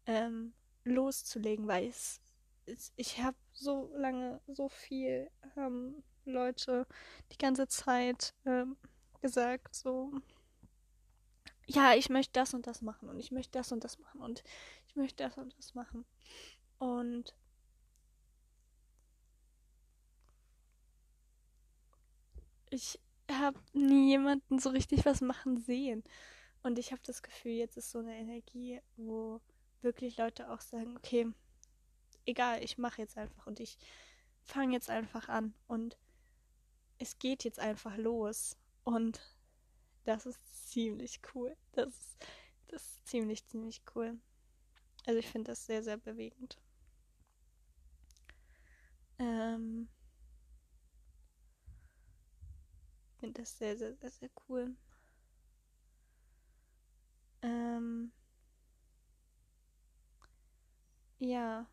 ähm, 0.05 0.53
loszulegen, 0.83 1.67
weil 1.67 1.88
es 1.88 2.22
ich 2.95 3.22
habe 3.22 3.36
so 3.51 3.91
lange 3.95 4.39
so 4.48 4.69
viel 4.69 5.29
ähm, 5.57 6.01
Leute 6.24 6.88
die 7.31 7.38
ganze 7.38 7.67
Zeit 7.67 8.33
ähm, 8.45 8.77
gesagt, 9.22 9.75
so, 9.75 10.13
ja, 11.65 11.93
ich 11.93 12.10
möchte 12.10 12.33
das 12.33 12.53
und 12.53 12.67
das 12.67 12.81
machen 12.81 13.10
und 13.10 13.19
ich 13.19 13.31
möchte 13.31 13.51
das 13.51 13.72
und 13.74 13.83
das 13.83 14.00
machen 14.00 14.22
und 14.22 14.43
ich 14.88 14.95
möchte 14.95 15.24
das 15.24 15.38
und 15.38 15.57
das 15.57 15.74
machen. 15.75 16.05
Und 16.79 17.36
ich 22.74 23.00
habe 23.32 23.60
nie 23.74 24.10
jemanden 24.10 24.60
so 24.60 24.70
richtig 24.70 25.06
was 25.06 25.22
machen 25.22 25.58
sehen. 25.58 26.03
Und 26.62 26.80
ich 26.80 26.92
habe 26.92 27.01
das 27.06 27.22
Gefühl, 27.22 27.53
jetzt 27.53 27.77
ist 27.77 27.92
so 27.92 28.00
eine 28.00 28.15
Energie, 28.18 28.82
wo 28.96 29.42
wirklich 29.82 30.18
Leute 30.18 30.50
auch 30.50 30.62
sagen, 30.62 30.96
okay, 30.98 31.27
egal, 32.25 32.63
ich 32.63 32.77
mache 32.77 33.01
jetzt 33.01 33.18
einfach 33.18 33.48
und 33.48 33.60
ich 33.60 33.77
fange 34.42 34.74
jetzt 34.74 34.89
einfach 34.89 35.30
an 35.30 35.53
und 35.68 35.98
es 37.00 37.20
geht 37.20 37.44
jetzt 37.44 37.60
einfach 37.60 37.98
los 37.98 38.58
und 38.84 39.22
das 40.06 40.25
ist 40.25 40.70
ziemlich 40.70 41.20
cool. 41.34 41.56
Das 41.74 42.18
das 42.74 42.82
ist 42.82 43.08
ziemlich, 43.08 43.46
ziemlich 43.46 43.82
cool. 43.94 44.20
Also 45.06 45.20
ich 45.20 45.27
finde 45.30 45.51
das 45.51 45.65
sehr, 45.65 45.84
sehr 45.84 45.98
bewegend. 45.98 46.58
Ähm, 49.20 49.89
finde 53.24 53.39
das 53.39 53.58
sehr, 53.58 53.77
sehr, 53.77 53.94
sehr, 53.96 54.12
sehr 54.12 54.30
cool. 54.50 54.75
Ähm, 57.42 58.12
ja. 61.20 61.65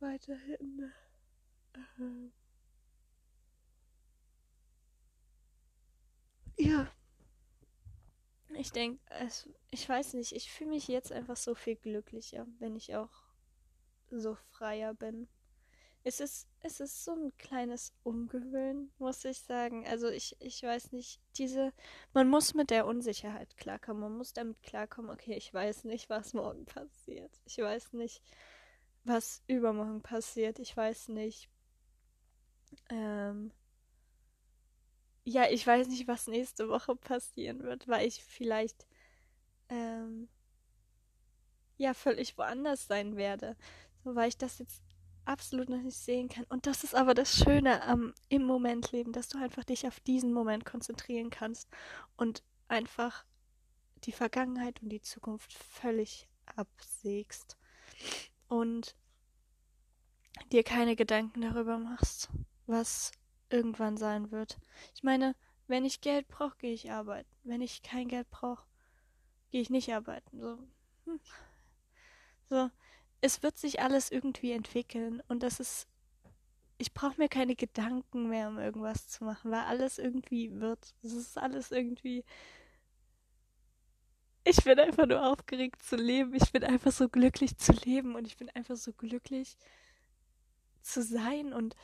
weiterhin 0.00 0.92
äh, 1.74 2.30
ja 6.56 6.90
ich 8.54 8.72
denke 8.72 9.00
ich 9.70 9.88
weiß 9.88 10.14
nicht 10.14 10.32
ich 10.32 10.50
fühle 10.50 10.70
mich 10.70 10.88
jetzt 10.88 11.12
einfach 11.12 11.36
so 11.36 11.54
viel 11.54 11.76
glücklicher 11.76 12.46
wenn 12.58 12.76
ich 12.76 12.94
auch 12.96 13.10
so 14.10 14.34
freier 14.50 14.94
bin 14.94 15.28
es 16.04 16.20
ist 16.20 16.48
es 16.60 16.80
ist 16.80 17.04
so 17.04 17.12
ein 17.12 17.32
kleines 17.38 17.92
Umgewöhnen 18.02 18.92
muss 18.98 19.24
ich 19.24 19.40
sagen 19.40 19.86
also 19.86 20.08
ich 20.08 20.36
ich 20.40 20.62
weiß 20.62 20.92
nicht 20.92 21.20
diese 21.36 21.72
man 22.12 22.28
muss 22.28 22.54
mit 22.54 22.70
der 22.70 22.86
Unsicherheit 22.86 23.56
klarkommen 23.56 24.02
man 24.02 24.16
muss 24.16 24.32
damit 24.32 24.62
klarkommen 24.62 25.10
okay 25.10 25.34
ich 25.34 25.52
weiß 25.52 25.84
nicht 25.84 26.10
was 26.10 26.34
morgen 26.34 26.64
passiert 26.64 27.40
ich 27.46 27.58
weiß 27.58 27.92
nicht 27.92 28.22
was 29.04 29.42
übermorgen 29.46 30.02
passiert. 30.02 30.58
Ich 30.58 30.76
weiß 30.76 31.08
nicht. 31.08 31.48
Ähm, 32.88 33.52
ja, 35.24 35.48
ich 35.50 35.66
weiß 35.66 35.88
nicht, 35.88 36.08
was 36.08 36.26
nächste 36.26 36.68
Woche 36.68 36.96
passieren 36.96 37.62
wird, 37.62 37.86
weil 37.88 38.06
ich 38.06 38.24
vielleicht 38.24 38.86
ähm, 39.68 40.28
ja 41.76 41.94
völlig 41.94 42.36
woanders 42.38 42.86
sein 42.86 43.16
werde. 43.16 43.56
So, 44.04 44.14
weil 44.14 44.28
ich 44.28 44.36
das 44.36 44.58
jetzt 44.58 44.82
absolut 45.24 45.68
noch 45.68 45.80
nicht 45.80 45.96
sehen 45.96 46.28
kann. 46.28 46.44
Und 46.44 46.66
das 46.66 46.84
ist 46.84 46.94
aber 46.94 47.14
das 47.14 47.36
Schöne 47.36 47.82
am 47.82 48.14
im 48.28 48.44
Moment 48.44 48.92
leben, 48.92 49.12
dass 49.12 49.28
du 49.28 49.38
einfach 49.38 49.64
dich 49.64 49.86
auf 49.86 50.00
diesen 50.00 50.32
Moment 50.32 50.64
konzentrieren 50.64 51.30
kannst 51.30 51.68
und 52.16 52.42
einfach 52.68 53.24
die 54.04 54.12
Vergangenheit 54.12 54.82
und 54.82 54.88
die 54.88 55.02
Zukunft 55.02 55.52
völlig 55.52 56.28
absägst 56.56 57.56
und 58.48 58.96
dir 60.50 60.64
keine 60.64 60.96
Gedanken 60.96 61.42
darüber 61.42 61.78
machst, 61.78 62.30
was 62.66 63.12
irgendwann 63.50 63.96
sein 63.96 64.30
wird. 64.30 64.58
Ich 64.94 65.02
meine, 65.02 65.36
wenn 65.66 65.84
ich 65.84 66.00
Geld 66.00 66.28
brauche, 66.28 66.56
gehe 66.58 66.72
ich 66.72 66.90
arbeiten. 66.90 67.30
Wenn 67.44 67.60
ich 67.60 67.82
kein 67.82 68.08
Geld 68.08 68.28
brauche, 68.30 68.64
gehe 69.50 69.60
ich 69.60 69.70
nicht 69.70 69.92
arbeiten. 69.92 70.40
So. 70.40 70.58
Hm. 71.04 71.20
so, 72.48 72.70
es 73.22 73.42
wird 73.42 73.56
sich 73.56 73.80
alles 73.80 74.10
irgendwie 74.10 74.52
entwickeln 74.52 75.22
und 75.28 75.42
das 75.42 75.60
ist 75.60 75.88
ich 76.78 76.92
brauche 76.94 77.18
mir 77.18 77.28
keine 77.28 77.54
Gedanken 77.54 78.28
mehr, 78.28 78.48
um 78.48 78.58
irgendwas 78.58 79.06
zu 79.06 79.24
machen, 79.24 79.52
weil 79.52 79.60
alles 79.60 79.98
irgendwie 79.98 80.60
wird. 80.60 80.94
Es 81.02 81.12
ist 81.12 81.38
alles 81.38 81.70
irgendwie 81.70 82.24
ich 84.44 84.64
bin 84.64 84.78
einfach 84.78 85.06
nur 85.06 85.24
aufgeregt 85.24 85.82
zu 85.82 85.96
leben. 85.96 86.34
Ich 86.34 86.50
bin 86.52 86.64
einfach 86.64 86.92
so 86.92 87.08
glücklich 87.08 87.56
zu 87.58 87.72
leben 87.84 88.14
und 88.16 88.26
ich 88.26 88.36
bin 88.36 88.50
einfach 88.50 88.76
so 88.76 88.92
glücklich 88.92 89.56
zu 90.82 91.02
sein 91.02 91.52
und 91.52 91.76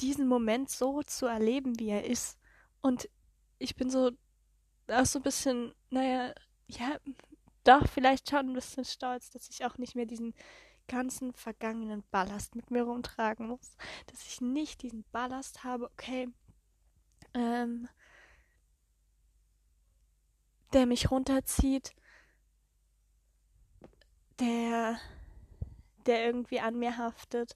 diesen 0.00 0.28
Moment 0.28 0.70
so 0.70 1.02
zu 1.02 1.26
erleben, 1.26 1.78
wie 1.78 1.88
er 1.88 2.04
ist. 2.04 2.38
Und 2.82 3.08
ich 3.58 3.74
bin 3.74 3.90
so 3.90 4.10
auch 4.88 5.06
so 5.06 5.18
ein 5.18 5.22
bisschen, 5.22 5.74
naja, 5.90 6.34
ja, 6.66 6.98
doch 7.68 7.86
vielleicht 7.86 8.30
schon 8.30 8.50
ein 8.50 8.54
bisschen 8.54 8.84
stolz, 8.84 9.30
dass 9.30 9.48
ich 9.50 9.64
auch 9.64 9.76
nicht 9.78 9.94
mehr 9.94 10.06
diesen 10.06 10.34
ganzen 10.88 11.34
vergangenen 11.34 12.02
Ballast 12.10 12.54
mit 12.54 12.70
mir 12.70 12.82
rumtragen 12.82 13.46
muss. 13.46 13.76
Dass 14.06 14.26
ich 14.26 14.40
nicht 14.40 14.82
diesen 14.82 15.04
Ballast 15.12 15.64
habe, 15.64 15.84
okay, 15.84 16.28
ähm, 17.34 17.88
der 20.72 20.86
mich 20.86 21.10
runterzieht, 21.10 21.94
der, 24.40 24.98
der 26.06 26.24
irgendwie 26.24 26.60
an 26.60 26.78
mir 26.78 26.96
haftet, 26.96 27.54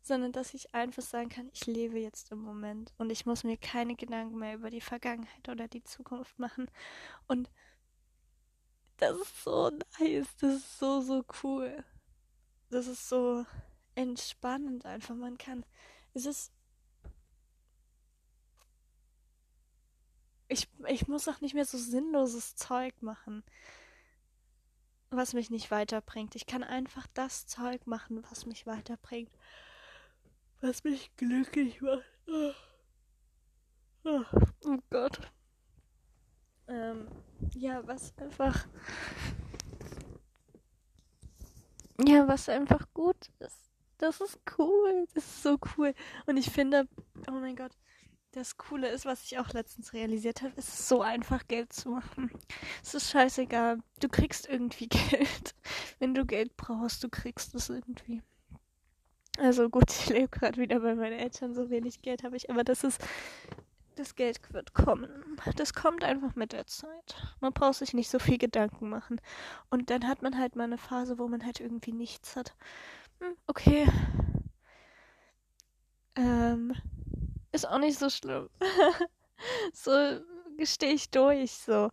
sondern 0.00 0.32
dass 0.32 0.54
ich 0.54 0.74
einfach 0.74 1.02
sagen 1.02 1.28
kann, 1.28 1.50
ich 1.52 1.66
lebe 1.66 1.98
jetzt 1.98 2.32
im 2.32 2.40
Moment 2.40 2.92
und 2.98 3.10
ich 3.10 3.26
muss 3.26 3.44
mir 3.44 3.56
keine 3.56 3.96
Gedanken 3.96 4.38
mehr 4.38 4.54
über 4.54 4.70
die 4.70 4.80
Vergangenheit 4.80 5.48
oder 5.48 5.68
die 5.68 5.84
Zukunft 5.84 6.38
machen. 6.38 6.70
Und 7.28 7.50
das 8.98 9.16
ist 9.18 9.44
so 9.44 9.70
nice, 9.70 10.28
das 10.40 10.56
ist 10.56 10.78
so, 10.78 11.00
so 11.00 11.24
cool. 11.42 11.84
Das 12.70 12.86
ist 12.86 13.08
so 13.08 13.44
entspannend 13.94 14.86
einfach. 14.86 15.14
Man 15.14 15.36
kann, 15.38 15.64
es 16.14 16.26
ist 16.26 16.52
Ich, 20.52 20.68
ich 20.86 21.08
muss 21.08 21.28
auch 21.28 21.40
nicht 21.40 21.54
mehr 21.54 21.64
so 21.64 21.78
sinnloses 21.78 22.56
Zeug 22.56 23.00
machen, 23.00 23.42
was 25.08 25.32
mich 25.32 25.48
nicht 25.48 25.70
weiterbringt. 25.70 26.36
Ich 26.36 26.44
kann 26.44 26.62
einfach 26.62 27.06
das 27.14 27.46
Zeug 27.46 27.86
machen, 27.86 28.22
was 28.28 28.44
mich 28.44 28.66
weiterbringt, 28.66 29.30
was 30.60 30.84
mich 30.84 31.10
glücklich 31.16 31.80
macht. 31.80 32.04
Oh, 34.04 34.24
oh, 34.66 34.78
Gott. 34.90 35.20
Ähm, 36.72 37.06
ja, 37.54 37.86
was 37.86 38.16
einfach. 38.16 38.66
Ja, 42.06 42.26
was 42.26 42.48
einfach 42.48 42.86
gut 42.94 43.30
ist. 43.40 43.70
Das 43.98 44.20
ist 44.20 44.40
cool. 44.58 45.06
Das 45.14 45.24
ist 45.24 45.42
so 45.42 45.58
cool. 45.76 45.94
Und 46.26 46.38
ich 46.38 46.50
finde, 46.50 46.88
oh 47.28 47.32
mein 47.32 47.56
Gott, 47.56 47.72
das 48.32 48.56
Coole 48.56 48.88
ist, 48.88 49.04
was 49.04 49.22
ich 49.24 49.38
auch 49.38 49.52
letztens 49.52 49.92
realisiert 49.92 50.40
habe, 50.40 50.54
es 50.56 50.68
ist 50.68 50.88
so 50.88 51.02
einfach, 51.02 51.46
Geld 51.46 51.72
zu 51.72 51.90
machen. 51.90 52.30
Es 52.82 52.94
ist 52.94 53.10
scheißegal. 53.10 53.78
Du 54.00 54.08
kriegst 54.08 54.48
irgendwie 54.48 54.88
Geld. 55.10 55.54
Wenn 55.98 56.14
du 56.14 56.24
Geld 56.24 56.56
brauchst, 56.56 57.04
du 57.04 57.10
kriegst 57.10 57.54
es 57.54 57.68
irgendwie. 57.68 58.22
Also 59.38 59.68
gut, 59.68 59.90
ich 59.90 60.08
lebe 60.08 60.28
gerade 60.28 60.60
wieder 60.60 60.80
bei 60.80 60.94
meinen 60.94 61.18
Eltern, 61.18 61.54
so 61.54 61.68
wenig 61.70 62.00
Geld 62.02 62.22
habe 62.22 62.36
ich, 62.36 62.50
aber 62.50 62.64
das 62.64 62.84
ist, 62.84 63.00
das 63.98 64.14
Geld 64.14 64.40
wird 64.52 64.74
kommen. 64.74 65.36
Das 65.56 65.74
kommt 65.74 66.04
einfach 66.04 66.34
mit 66.34 66.52
der 66.52 66.66
Zeit. 66.66 67.16
Man 67.40 67.52
braucht 67.52 67.76
sich 67.76 67.94
nicht 67.94 68.10
so 68.10 68.18
viel 68.18 68.38
Gedanken 68.38 68.88
machen. 68.88 69.20
Und 69.70 69.90
dann 69.90 70.06
hat 70.08 70.22
man 70.22 70.38
halt 70.38 70.56
mal 70.56 70.64
eine 70.64 70.78
Phase, 70.78 71.18
wo 71.18 71.28
man 71.28 71.44
halt 71.44 71.60
irgendwie 71.60 71.92
nichts 71.92 72.36
hat. 72.36 72.54
Hm, 73.20 73.36
okay. 73.46 73.86
Ähm, 76.16 76.74
ist 77.52 77.66
auch 77.66 77.78
nicht 77.78 77.98
so 77.98 78.10
schlimm. 78.10 78.48
so 79.72 80.20
stehe 80.64 80.94
ich 80.94 81.10
durch, 81.10 81.52
so. 81.52 81.90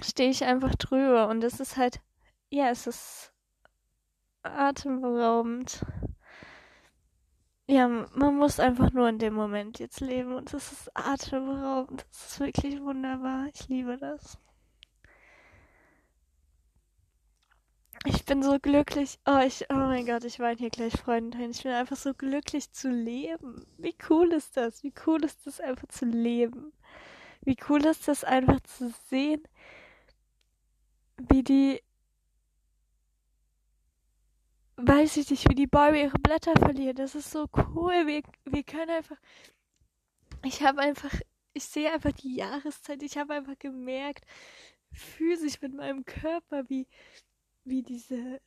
Stehe 0.00 0.30
ich 0.30 0.44
einfach 0.44 0.74
drüber 0.76 1.28
und 1.28 1.44
es 1.44 1.60
ist 1.60 1.76
halt, 1.76 2.00
ja, 2.50 2.70
es 2.70 2.86
ist 2.86 3.32
atemberaubend. 4.42 5.84
Ja, 7.70 7.86
man 7.86 8.36
muss 8.36 8.58
einfach 8.58 8.90
nur 8.92 9.08
in 9.08 9.20
dem 9.20 9.34
Moment 9.34 9.78
jetzt 9.78 10.00
leben 10.00 10.34
und 10.34 10.52
es 10.52 10.72
ist 10.72 10.90
atemberaubend. 10.92 12.04
Das 12.10 12.32
ist 12.32 12.40
wirklich 12.40 12.80
wunderbar. 12.80 13.46
Ich 13.54 13.68
liebe 13.68 13.96
das. 13.96 14.38
Ich 18.04 18.24
bin 18.24 18.42
so 18.42 18.58
glücklich. 18.58 19.20
Oh, 19.24 19.38
ich, 19.46 19.66
oh 19.70 19.74
mein 19.74 20.04
Gott, 20.04 20.24
ich 20.24 20.40
weine 20.40 20.58
hier 20.58 20.70
gleich 20.70 20.94
Freundin. 20.94 21.52
Ich 21.52 21.62
bin 21.62 21.70
einfach 21.70 21.96
so 21.96 22.12
glücklich 22.12 22.72
zu 22.72 22.90
leben. 22.90 23.64
Wie 23.78 23.94
cool 24.08 24.32
ist 24.32 24.56
das? 24.56 24.82
Wie 24.82 24.92
cool 25.06 25.22
ist 25.24 25.46
das 25.46 25.60
einfach 25.60 25.86
zu 25.86 26.06
leben? 26.06 26.72
Wie 27.42 27.56
cool 27.68 27.84
ist 27.86 28.08
das 28.08 28.24
einfach 28.24 28.58
zu 28.62 28.92
sehen, 29.08 29.44
wie 31.18 31.44
die, 31.44 31.82
weiß 34.86 35.16
ich 35.18 35.30
nicht, 35.30 35.48
wie 35.48 35.54
die 35.54 35.66
Bäume 35.66 36.02
ihre 36.02 36.18
Blätter 36.18 36.52
verlieren. 36.58 36.96
Das 36.96 37.14
ist 37.14 37.30
so 37.30 37.48
cool. 37.74 38.06
Wir, 38.06 38.22
wir 38.44 38.62
können 38.62 38.90
einfach, 38.90 39.16
ich 40.44 40.62
habe 40.62 40.80
einfach, 40.80 41.12
ich 41.52 41.64
sehe 41.64 41.92
einfach 41.92 42.12
die 42.12 42.36
Jahreszeit. 42.36 43.02
Ich 43.02 43.16
habe 43.18 43.34
einfach 43.34 43.58
gemerkt, 43.58 44.24
physisch 44.92 45.60
mit 45.60 45.74
meinem 45.74 46.04
Körper, 46.04 46.68
wie, 46.68 46.86
wie 47.64 47.82
diese, 47.82 48.40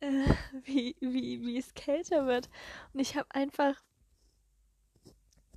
äh, 0.00 0.24
wie, 0.64 0.96
wie, 1.00 1.40
wie 1.42 1.58
es 1.58 1.74
kälter 1.74 2.26
wird. 2.26 2.48
Und 2.92 3.00
ich 3.00 3.16
habe 3.16 3.26
einfach, 3.30 3.82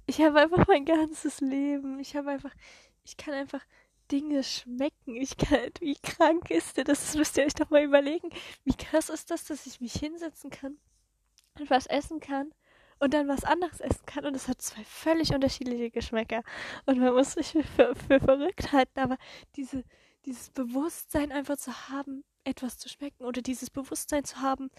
ich 0.05 0.21
habe 0.21 0.39
einfach 0.39 0.67
mein 0.67 0.85
ganzes 0.85 1.41
Leben. 1.41 1.99
Ich 1.99 2.15
habe 2.15 2.31
einfach, 2.31 2.53
ich 3.03 3.17
kann 3.17 3.33
einfach 3.33 3.65
Dinge 4.11 4.43
schmecken. 4.43 5.15
Ich 5.15 5.37
kann, 5.37 5.71
wie 5.79 5.95
krank 5.95 6.49
ist 6.51 6.77
das? 6.77 6.85
Das 6.85 7.15
müsst 7.15 7.37
ihr 7.37 7.45
euch 7.45 7.53
doch 7.53 7.69
mal 7.69 7.83
überlegen. 7.83 8.29
Wie 8.63 8.73
krass 8.73 9.09
ist 9.09 9.31
das, 9.31 9.45
dass 9.45 9.65
ich 9.65 9.81
mich 9.81 9.93
hinsetzen 9.93 10.49
kann 10.49 10.77
und 11.59 11.69
was 11.69 11.85
essen 11.85 12.19
kann 12.19 12.53
und 12.99 13.13
dann 13.13 13.27
was 13.27 13.43
anderes 13.43 13.79
essen 13.79 14.05
kann. 14.05 14.25
Und 14.25 14.35
es 14.35 14.47
hat 14.47 14.61
zwei 14.61 14.83
völlig 14.83 15.33
unterschiedliche 15.33 15.89
Geschmäcker. 15.89 16.43
Und 16.85 16.99
man 16.99 17.13
muss 17.13 17.33
sich 17.33 17.51
für, 17.75 17.95
für 17.95 18.19
verrückt 18.19 18.71
halten, 18.71 18.99
aber 18.99 19.17
diese, 19.55 19.83
dieses 20.25 20.49
Bewusstsein 20.49 21.31
einfach 21.31 21.57
zu 21.57 21.89
haben, 21.89 22.23
etwas 22.43 22.77
zu 22.77 22.89
schmecken 22.89 23.25
oder 23.25 23.41
dieses 23.41 23.69
Bewusstsein 23.69 24.23
zu 24.23 24.41
haben, 24.41 24.69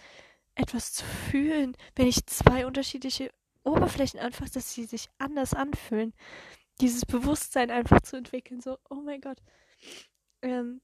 etwas 0.55 0.93
zu 0.93 1.05
fühlen, 1.05 1.77
wenn 1.97 2.07
ich 2.07 2.27
zwei 2.27 2.67
unterschiedliche 2.67 3.31
Oberflächen 3.63 4.21
anfasse, 4.21 4.55
dass 4.55 4.73
sie 4.73 4.85
sich 4.85 5.09
anders 5.19 5.55
anfühlen. 5.55 6.15
Dieses 6.81 7.05
Bewusstsein 7.05 7.71
einfach 7.71 8.01
zu 8.01 8.17
entwickeln, 8.17 8.61
so, 8.61 8.79
oh 8.89 8.97
mein 8.97 9.21
Gott. 9.21 9.39
Ähm, 10.43 10.81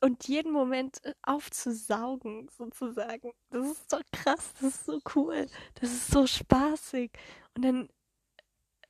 und 0.00 0.26
jeden 0.26 0.52
Moment 0.52 1.04
äh, 1.04 1.14
aufzusaugen, 1.22 2.48
sozusagen. 2.48 3.32
Das 3.50 3.66
ist 3.66 3.90
so 3.90 3.98
krass, 4.12 4.52
das 4.60 4.74
ist 4.74 4.86
so 4.86 5.00
cool, 5.14 5.46
das 5.74 5.92
ist 5.92 6.08
so 6.08 6.26
spaßig. 6.26 7.12
Und 7.54 7.64
dann. 7.64 7.88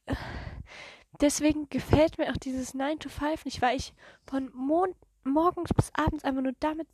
Äh, 0.07 0.15
deswegen 1.21 1.69
gefällt 1.69 2.19
mir 2.19 2.31
auch 2.31 2.37
dieses 2.37 2.75
9 2.75 2.99
to 2.99 3.09
5 3.09 3.45
nicht, 3.45 3.63
weil 3.63 3.77
ich 3.77 3.95
von 4.27 4.51
Mond 4.55 4.97
morgens 5.25 5.71
bis 5.75 5.91
abends 5.95 6.25
einfach 6.25 6.43
nur 6.43 6.55
damit 6.61 6.89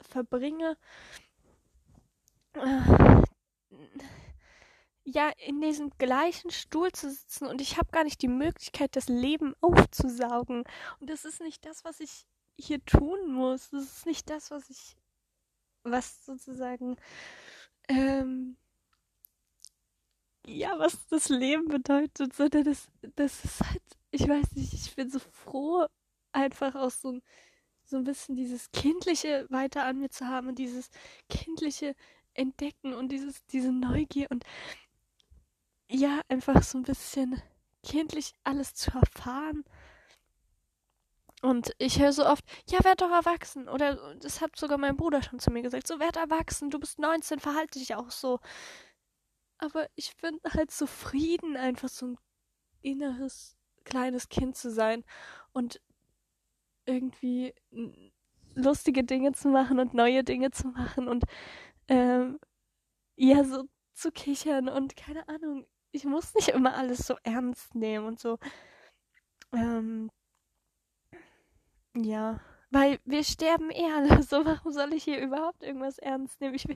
verbringe, 0.00 0.76
äh, 2.54 3.22
ja, 5.04 5.30
in 5.46 5.60
diesem 5.60 5.90
gleichen 5.98 6.50
Stuhl 6.50 6.90
zu 6.92 7.10
sitzen 7.10 7.46
und 7.46 7.60
ich 7.60 7.76
habe 7.76 7.90
gar 7.92 8.04
nicht 8.04 8.22
die 8.22 8.28
Möglichkeit, 8.28 8.96
das 8.96 9.08
Leben 9.08 9.54
aufzusaugen. 9.60 10.64
Und 11.00 11.10
das 11.10 11.24
ist 11.24 11.40
nicht 11.40 11.64
das, 11.66 11.84
was 11.84 12.00
ich 12.00 12.26
hier 12.56 12.82
tun 12.84 13.32
muss. 13.32 13.70
Das 13.70 13.84
ist 13.84 14.06
nicht 14.06 14.30
das, 14.30 14.50
was 14.50 14.70
ich, 14.70 14.96
was 15.82 16.24
sozusagen, 16.24 16.96
ähm, 17.88 18.56
ja, 20.46 20.78
was 20.78 21.06
das 21.08 21.28
Leben 21.28 21.68
bedeutet, 21.68 22.34
sondern 22.34 22.64
das, 22.64 22.88
das 23.16 23.44
ist 23.44 23.60
halt, 23.60 23.82
ich 24.10 24.26
weiß 24.26 24.52
nicht, 24.52 24.72
ich 24.72 24.94
bin 24.94 25.10
so 25.10 25.18
froh, 25.18 25.86
einfach 26.32 26.74
aus 26.74 27.00
so, 27.00 27.20
so 27.84 27.96
ein 27.98 28.04
bisschen 28.04 28.36
dieses 28.36 28.70
Kindliche 28.72 29.46
weiter 29.50 29.84
an 29.84 29.98
mir 30.00 30.10
zu 30.10 30.26
haben 30.26 30.48
und 30.48 30.58
dieses 30.58 30.90
kindliche 31.28 31.94
Entdecken 32.34 32.94
und 32.94 33.10
dieses, 33.10 33.44
diese 33.46 33.72
Neugier 33.72 34.28
und 34.30 34.44
ja, 35.88 36.20
einfach 36.28 36.62
so 36.62 36.78
ein 36.78 36.82
bisschen 36.82 37.42
kindlich 37.82 38.34
alles 38.44 38.74
zu 38.74 38.90
erfahren. 38.92 39.64
Und 41.42 41.72
ich 41.78 42.00
höre 42.00 42.12
so 42.12 42.26
oft, 42.26 42.44
ja, 42.70 42.82
werd 42.84 43.02
doch 43.02 43.10
erwachsen. 43.10 43.68
Oder 43.68 44.16
das 44.16 44.40
hat 44.40 44.56
sogar 44.56 44.78
mein 44.78 44.96
Bruder 44.96 45.22
schon 45.22 45.38
zu 45.40 45.50
mir 45.50 45.62
gesagt. 45.62 45.86
So, 45.86 45.98
werd 46.00 46.16
erwachsen, 46.16 46.70
du 46.70 46.78
bist 46.78 46.98
19, 46.98 47.38
verhalte 47.38 47.78
dich 47.78 47.94
auch 47.94 48.10
so. 48.10 48.40
Aber 49.58 49.88
ich 49.94 50.16
bin 50.16 50.40
halt 50.52 50.70
zufrieden, 50.70 51.56
einfach 51.56 51.88
so 51.88 52.06
ein 52.06 52.18
inneres 52.80 53.56
kleines 53.84 54.28
Kind 54.28 54.56
zu 54.56 54.70
sein 54.70 55.04
und 55.52 55.80
irgendwie 56.86 57.54
lustige 58.54 59.04
Dinge 59.04 59.32
zu 59.32 59.48
machen 59.48 59.78
und 59.80 59.94
neue 59.94 60.24
Dinge 60.24 60.50
zu 60.50 60.68
machen 60.68 61.08
und 61.08 61.24
ähm, 61.88 62.38
ja, 63.16 63.44
so 63.44 63.64
zu 63.94 64.10
kichern 64.12 64.68
und 64.68 64.96
keine 64.96 65.28
Ahnung, 65.28 65.66
ich 65.94 66.04
muss 66.04 66.34
nicht 66.34 66.48
immer 66.48 66.74
alles 66.74 67.06
so 67.06 67.16
ernst 67.22 67.74
nehmen 67.74 68.06
und 68.06 68.18
so. 68.18 68.38
Ähm, 69.52 70.10
ja, 71.96 72.40
weil 72.70 72.98
wir 73.04 73.22
sterben 73.22 73.70
eh 73.70 73.92
alle. 73.92 74.22
So, 74.24 74.44
warum 74.44 74.72
soll 74.72 74.92
ich 74.92 75.04
hier 75.04 75.20
überhaupt 75.20 75.62
irgendwas 75.62 75.98
ernst 75.98 76.40
nehmen? 76.40 76.56
Ich, 76.56 76.66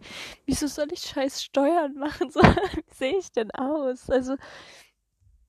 wieso 0.47 0.69
soll 0.69 0.93
ich 0.93 1.01
scheiß 1.01 1.43
Steuern 1.43 1.95
machen? 1.95 2.31
So, 2.33 2.41
wie 2.41 2.95
sehe 2.95 3.19
ich 3.19 3.33
denn 3.33 3.51
aus? 3.51 4.09
Also, 4.09 4.37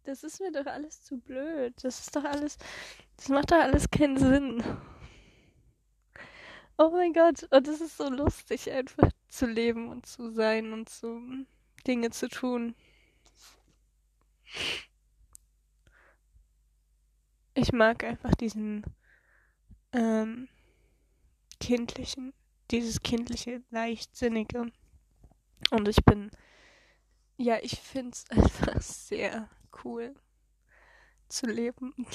das 0.04 0.24
ist 0.24 0.42
mir 0.42 0.52
doch 0.52 0.66
alles 0.66 1.04
zu 1.04 1.20
blöd. 1.20 1.76
Das 1.84 2.00
ist 2.00 2.16
doch 2.16 2.24
alles, 2.24 2.58
das 3.18 3.30
macht 3.30 3.52
doch 3.52 3.58
alles 3.58 3.90
keinen 3.92 4.18
Sinn. 4.18 4.64
Oh 6.80 6.90
mein 6.90 7.14
Gott, 7.14 7.44
und 7.52 7.68
es 7.68 7.82
ist 7.82 7.98
so 7.98 8.10
lustig, 8.10 8.72
einfach 8.72 9.12
zu 9.28 9.46
leben 9.46 9.90
und 9.90 10.08
zu 10.08 10.32
sein 10.32 10.74
und 10.74 10.90
so 10.90 11.20
Dinge 11.86 12.10
zu 12.10 12.30
tun. 12.30 12.74
Ich 17.54 17.72
mag 17.72 18.04
einfach 18.04 18.34
diesen 18.36 18.84
ähm, 19.92 20.48
kindlichen, 21.60 22.34
dieses 22.72 23.02
kindliche, 23.02 23.64
leichtsinnige. 23.70 24.72
Und 25.72 25.88
ich 25.88 26.04
bin, 26.06 26.32
ja, 27.38 27.58
ich 27.62 27.80
finde 27.80 28.12
es 28.12 28.30
einfach 28.30 28.82
sehr 28.82 29.50
cool 29.84 30.16
zu 31.28 31.48
leben. 31.48 31.94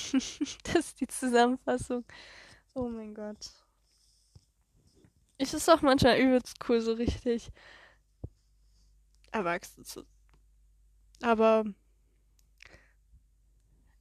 das 0.64 0.76
ist 0.76 1.00
die 1.00 1.06
Zusammenfassung. 1.06 2.04
Oh 2.74 2.88
mein 2.88 3.14
Gott. 3.14 3.50
Es 5.36 5.52
ist 5.52 5.68
auch 5.68 5.82
manchmal 5.82 6.18
übelst 6.18 6.56
cool, 6.68 6.80
so 6.80 6.92
richtig 6.94 7.50
erwachsen 9.32 9.84
zu. 9.84 10.04
Aber 11.22 11.64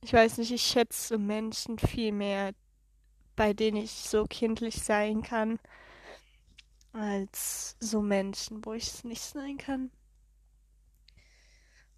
ich 0.03 0.13
weiß 0.13 0.37
nicht, 0.39 0.51
ich 0.51 0.61
schätze 0.63 1.17
Menschen 1.17 1.79
viel 1.79 2.11
mehr, 2.11 2.53
bei 3.35 3.53
denen 3.53 3.77
ich 3.77 3.91
so 3.91 4.25
kindlich 4.25 4.83
sein 4.83 5.23
kann, 5.23 5.59
als 6.91 7.75
so 7.79 8.01
Menschen, 8.01 8.63
wo 8.65 8.73
ich 8.73 8.87
es 8.87 9.03
nicht 9.03 9.21
sein 9.21 9.57
kann. 9.57 9.91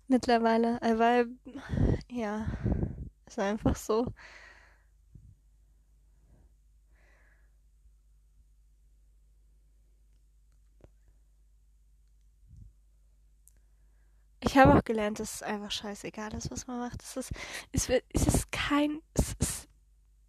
Mittlerweile, 0.07 0.79
äh, 0.81 0.97
weil, 0.99 1.27
ja, 2.11 2.47
ist 3.25 3.39
einfach 3.39 3.75
so. 3.75 4.13
Ich 14.55 14.61
habe 14.61 14.73
auch 14.73 14.85
gelernt, 14.85 15.19
dass 15.19 15.35
es 15.35 15.43
einfach 15.43 15.69
scheißegal 15.69 16.33
ist, 16.33 16.49
was 16.49 16.65
man 16.65 16.79
macht. 16.79 17.03
Es 17.03 17.17
ist, 17.17 17.31
es 17.73 17.89
wird, 17.89 18.05
es 18.13 18.25
ist 18.25 18.53
kein, 18.53 19.01
es, 19.13 19.35
ist, 19.37 19.67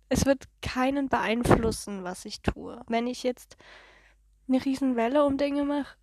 es 0.08 0.26
wird 0.26 0.48
keinen 0.62 1.08
beeinflussen, 1.08 2.02
was 2.02 2.24
ich 2.24 2.42
tue. 2.42 2.82
Wenn 2.88 3.06
ich 3.06 3.22
jetzt 3.22 3.56
eine 4.48 4.64
Riesenwelle 4.64 5.24
um 5.24 5.36
Dinge 5.36 5.62
mache, 5.62 5.96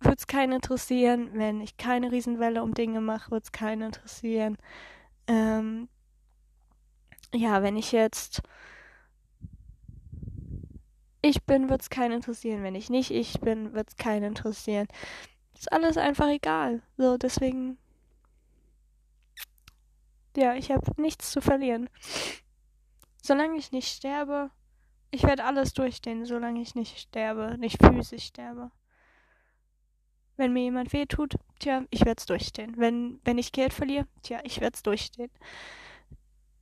wird 0.00 0.18
es 0.18 0.26
keinen 0.26 0.54
interessieren. 0.54 1.30
Wenn 1.34 1.60
ich 1.60 1.76
keine 1.76 2.10
Riesenwelle 2.10 2.64
um 2.64 2.74
Dinge 2.74 3.00
mache, 3.00 3.30
wird 3.30 3.44
es 3.44 3.52
keinen 3.52 3.82
interessieren. 3.82 4.58
Ähm, 5.28 5.88
ja, 7.32 7.62
wenn 7.62 7.76
ich 7.76 7.92
jetzt 7.92 8.42
ich 11.22 11.44
bin, 11.44 11.68
wird 11.68 11.82
es 11.82 11.90
keinen 11.90 12.10
interessieren. 12.10 12.64
Wenn 12.64 12.74
ich 12.74 12.90
nicht 12.90 13.12
ich 13.12 13.38
bin, 13.38 13.72
wird 13.72 13.90
es 13.90 13.96
keinen 13.96 14.24
interessieren 14.24 14.88
ist 15.58 15.72
alles 15.72 15.96
einfach 15.96 16.28
egal. 16.28 16.82
So, 16.96 17.16
deswegen. 17.16 17.78
Ja, 20.36 20.54
ich 20.54 20.70
habe 20.70 21.00
nichts 21.00 21.32
zu 21.32 21.40
verlieren. 21.40 21.90
Solange 23.22 23.58
ich 23.58 23.72
nicht 23.72 23.88
sterbe, 23.88 24.50
ich 25.10 25.24
werde 25.24 25.44
alles 25.44 25.72
durchstehen, 25.72 26.24
solange 26.24 26.60
ich 26.60 26.74
nicht 26.74 26.98
sterbe, 26.98 27.56
nicht 27.58 27.82
physisch 27.82 28.26
sterbe. 28.26 28.70
Wenn 30.36 30.52
mir 30.52 30.62
jemand 30.62 30.92
wehtut, 30.92 31.34
tja, 31.58 31.84
ich 31.90 32.04
werde 32.04 32.20
es 32.20 32.26
durchstehen. 32.26 32.74
Wenn, 32.76 33.20
wenn 33.24 33.38
ich 33.38 33.50
Geld 33.50 33.72
verliere, 33.72 34.06
tja, 34.22 34.38
ich 34.44 34.60
werde 34.60 34.76
es 34.76 34.82
durchstehen. 34.84 35.30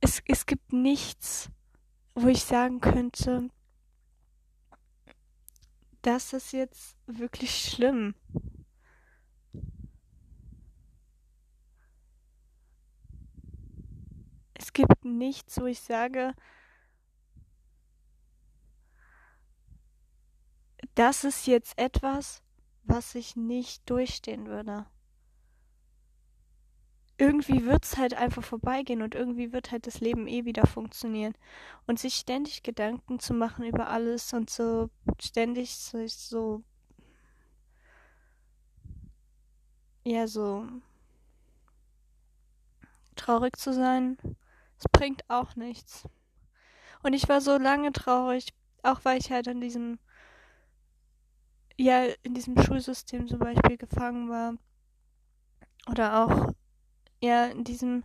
Es 0.01 0.45
gibt 0.45 0.73
nichts, 0.73 1.51
wo 2.15 2.27
ich 2.27 2.43
sagen 2.43 2.81
könnte, 2.81 3.49
das 6.01 6.33
ist 6.33 6.53
jetzt 6.53 6.95
wirklich 7.05 7.51
schlimm. 7.51 8.15
Es 14.59 14.73
gibt 14.73 15.05
nichts, 15.05 15.59
wo 15.59 15.65
ich 15.65 15.79
sage, 15.79 16.33
das 20.95 21.23
ist 21.23 21.45
jetzt 21.47 21.77
etwas, 21.77 22.41
was 22.83 23.13
ich 23.15 23.35
nicht 23.35 23.87
durchstehen 23.89 24.47
würde. 24.47 24.85
Irgendwie 27.19 27.65
wird 27.65 27.83
es 27.83 27.97
halt 27.97 28.13
einfach 28.15 28.43
vorbeigehen 28.43 29.01
und 29.01 29.15
irgendwie 29.15 29.51
wird 29.51 29.71
halt 29.71 29.87
das 29.87 29.99
Leben 30.01 30.27
eh 30.27 30.45
wieder 30.45 30.67
funktionieren. 30.67 31.33
Und 31.87 31.99
sich 31.99 32.15
ständig 32.15 32.63
Gedanken 32.63 33.19
zu 33.19 33.33
machen 33.33 33.65
über 33.65 33.89
alles 33.89 34.33
und 34.33 34.49
so 34.49 34.89
ständig 35.19 35.75
so, 35.75 36.05
so 36.07 36.63
ja, 40.03 40.25
so 40.27 40.65
traurig 43.15 43.57
zu 43.57 43.73
sein, 43.73 44.17
es 44.77 44.85
bringt 44.91 45.23
auch 45.29 45.55
nichts. 45.55 46.07
Und 47.03 47.13
ich 47.13 47.29
war 47.29 47.41
so 47.41 47.57
lange 47.57 47.91
traurig, 47.91 48.53
auch 48.83 49.01
weil 49.03 49.19
ich 49.19 49.31
halt 49.31 49.47
an 49.47 49.61
diesem 49.61 49.99
ja 51.77 52.05
in 52.23 52.33
diesem 52.33 52.61
Schulsystem 52.61 53.27
zum 53.27 53.39
Beispiel 53.39 53.77
gefangen 53.77 54.29
war. 54.29 54.55
Oder 55.89 56.25
auch 56.25 56.53
ja 57.21 57.45
in 57.45 57.63
diesem 57.63 58.03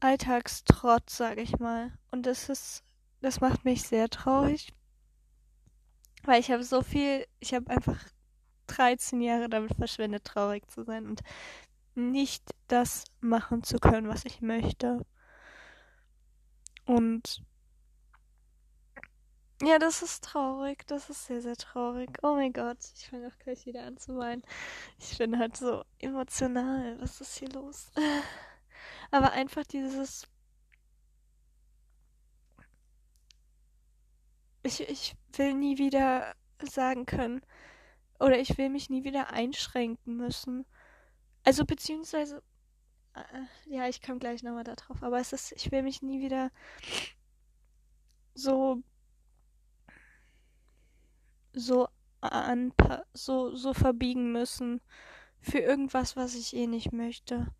Alltagstrotz, 0.00 1.16
sag 1.16 1.38
ich 1.38 1.58
mal. 1.58 1.92
Und 2.10 2.26
das 2.26 2.48
ist, 2.48 2.84
das 3.20 3.40
macht 3.40 3.64
mich 3.64 3.82
sehr 3.82 4.08
traurig. 4.08 4.72
Weil 6.24 6.40
ich 6.40 6.50
habe 6.50 6.62
so 6.62 6.82
viel, 6.82 7.26
ich 7.40 7.54
habe 7.54 7.70
einfach 7.70 7.98
13 8.66 9.20
Jahre 9.20 9.48
damit 9.48 9.74
verschwendet, 9.74 10.24
traurig 10.24 10.68
zu 10.70 10.84
sein 10.84 11.06
und 11.06 11.22
nicht 11.94 12.44
das 12.68 13.04
machen 13.20 13.62
zu 13.62 13.78
können, 13.78 14.08
was 14.08 14.24
ich 14.24 14.40
möchte. 14.40 15.04
Und 16.88 17.42
ja, 19.62 19.78
das 19.78 20.02
ist 20.02 20.24
traurig. 20.24 20.86
Das 20.86 21.10
ist 21.10 21.26
sehr, 21.26 21.42
sehr 21.42 21.56
traurig. 21.56 22.08
Oh 22.22 22.34
mein 22.34 22.52
Gott, 22.54 22.78
ich 22.96 23.08
fange 23.08 23.28
auch 23.28 23.38
gleich 23.40 23.66
wieder 23.66 23.84
an 23.84 23.98
zu 23.98 24.16
weinen. 24.16 24.42
Ich 24.98 25.18
bin 25.18 25.38
halt 25.38 25.56
so 25.56 25.84
emotional. 25.98 26.98
Was 27.00 27.20
ist 27.20 27.36
hier 27.36 27.50
los? 27.50 27.90
Aber 29.10 29.32
einfach 29.32 29.64
dieses. 29.64 30.26
Ich, 34.62 34.80
ich 34.88 35.14
will 35.34 35.52
nie 35.54 35.76
wieder 35.76 36.34
sagen 36.62 37.04
können. 37.04 37.42
Oder 38.18 38.38
ich 38.38 38.56
will 38.56 38.70
mich 38.70 38.88
nie 38.88 39.04
wieder 39.04 39.30
einschränken 39.30 40.16
müssen. 40.16 40.64
Also 41.44 41.66
beziehungsweise. 41.66 42.42
Äh, 43.32 43.74
ja, 43.74 43.88
ich 43.88 44.02
komme 44.02 44.18
gleich 44.18 44.42
nochmal 44.42 44.64
darauf. 44.64 45.02
Aber 45.02 45.18
es 45.18 45.32
ist, 45.32 45.52
ich 45.52 45.70
will 45.70 45.82
mich 45.82 46.02
nie 46.02 46.20
wieder 46.20 46.50
so 48.34 48.82
so 51.52 51.88
anpa 52.20 53.04
so, 53.14 53.54
so 53.54 53.74
verbiegen 53.74 54.32
müssen 54.32 54.80
für 55.40 55.58
irgendwas, 55.58 56.16
was 56.16 56.34
ich 56.34 56.54
eh 56.54 56.66
nicht 56.66 56.92
möchte. 56.92 57.52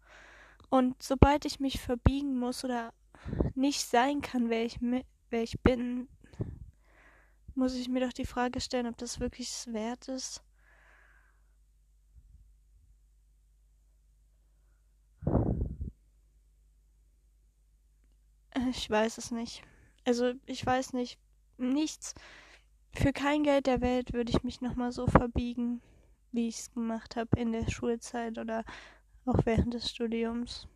Und 0.70 1.02
sobald 1.02 1.44
ich 1.44 1.60
mich 1.60 1.80
verbiegen 1.80 2.38
muss 2.38 2.64
oder 2.64 2.92
nicht 3.54 3.82
sein 3.82 4.20
kann, 4.20 4.50
wer 4.50 4.64
ich, 4.64 4.78
wer 4.80 5.42
ich 5.42 5.60
bin, 5.62 6.08
muss 7.54 7.74
ich 7.74 7.88
mir 7.88 8.00
doch 8.00 8.12
die 8.12 8.26
Frage 8.26 8.60
stellen, 8.60 8.86
ob 8.86 8.96
das 8.98 9.20
wirklich 9.20 9.50
wert 9.68 10.08
ist. 10.08 10.42
Ich 18.70 18.90
weiß 18.90 19.18
es 19.18 19.30
nicht. 19.30 19.62
Also 20.04 20.32
ich 20.46 20.64
weiß 20.64 20.92
nicht. 20.92 21.18
Nichts 21.56 22.14
für 22.94 23.12
kein 23.12 23.42
Geld 23.42 23.66
der 23.66 23.80
Welt 23.80 24.12
würde 24.12 24.30
ich 24.30 24.42
mich 24.42 24.60
nochmal 24.60 24.92
so 24.92 25.06
verbiegen, 25.06 25.80
wie 26.32 26.48
ich 26.48 26.58
es 26.58 26.72
gemacht 26.72 27.16
habe 27.16 27.38
in 27.38 27.52
der 27.52 27.70
Schulzeit 27.70 28.38
oder 28.38 28.64
auch 29.24 29.44
während 29.44 29.74
des 29.74 29.90
Studiums. 29.90 30.66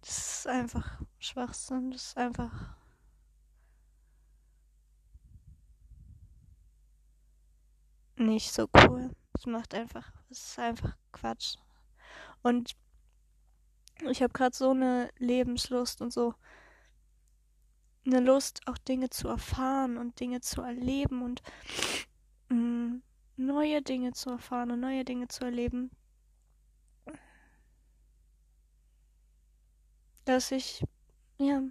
Das 0.00 0.38
ist 0.38 0.46
einfach 0.46 1.00
Schwachsinn. 1.18 1.90
Das 1.90 2.02
ist 2.08 2.16
einfach. 2.16 2.76
Nicht 8.16 8.52
so 8.52 8.68
cool. 8.74 9.10
Es 9.34 9.46
macht 9.46 9.74
einfach. 9.74 10.10
Es 10.30 10.50
ist 10.50 10.58
einfach 10.58 10.96
Quatsch. 11.12 11.56
Und 12.42 12.76
ich 14.02 14.22
habe 14.22 14.32
gerade 14.32 14.54
so 14.54 14.70
eine 14.70 15.10
Lebenslust 15.18 16.02
und 16.02 16.12
so 16.12 16.34
eine 18.06 18.20
Lust, 18.20 18.60
auch 18.66 18.78
Dinge 18.78 19.10
zu 19.10 19.28
erfahren 19.28 19.96
und 19.96 20.20
Dinge 20.20 20.40
zu 20.40 20.62
erleben 20.62 21.22
und 21.22 21.42
mh, 22.48 22.56
mm, 22.56 23.02
neue 23.36 23.82
Dinge 23.82 24.12
zu 24.12 24.30
erfahren 24.30 24.70
und 24.70 24.80
neue 24.80 25.04
Dinge 25.04 25.28
zu 25.28 25.44
erleben. 25.44 25.90
Dass 30.24 30.50
ich, 30.50 30.84
ja, 31.38 31.62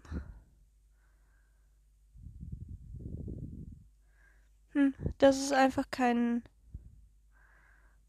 hm, 4.72 4.94
dass 5.18 5.38
es 5.38 5.52
einfach 5.52 5.90
keinen 5.92 6.44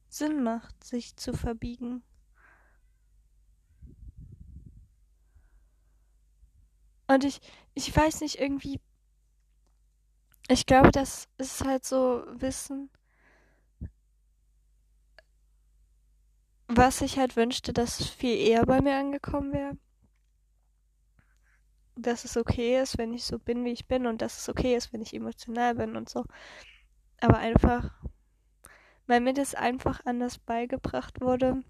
Sinn 0.08 0.42
macht, 0.42 0.84
sich 0.84 1.16
zu 1.16 1.32
verbiegen. 1.32 2.02
Und 7.08 7.24
ich, 7.24 7.40
ich 7.74 7.94
weiß 7.94 8.20
nicht, 8.20 8.40
irgendwie. 8.40 8.80
Ich 10.48 10.66
glaube, 10.66 10.90
das 10.90 11.28
ist 11.38 11.64
halt 11.64 11.84
so 11.84 12.24
Wissen, 12.28 12.90
was 16.68 17.00
ich 17.00 17.18
halt 17.18 17.36
wünschte, 17.36 17.72
dass 17.72 18.04
viel 18.08 18.36
eher 18.36 18.64
bei 18.66 18.80
mir 18.80 18.96
angekommen 18.96 19.52
wäre. 19.52 19.76
Dass 21.96 22.24
es 22.24 22.36
okay 22.36 22.80
ist, 22.80 22.98
wenn 22.98 23.12
ich 23.14 23.24
so 23.24 23.38
bin, 23.38 23.64
wie 23.64 23.72
ich 23.72 23.88
bin 23.88 24.06
und 24.06 24.20
dass 24.22 24.38
es 24.38 24.48
okay 24.48 24.76
ist, 24.76 24.92
wenn 24.92 25.00
ich 25.02 25.14
emotional 25.14 25.74
bin 25.74 25.96
und 25.96 26.08
so. 26.08 26.24
Aber 27.20 27.38
einfach, 27.38 27.90
weil 29.06 29.20
mir 29.20 29.34
das 29.34 29.54
einfach 29.54 30.00
anders 30.04 30.38
beigebracht 30.38 31.20
wurde 31.20 31.62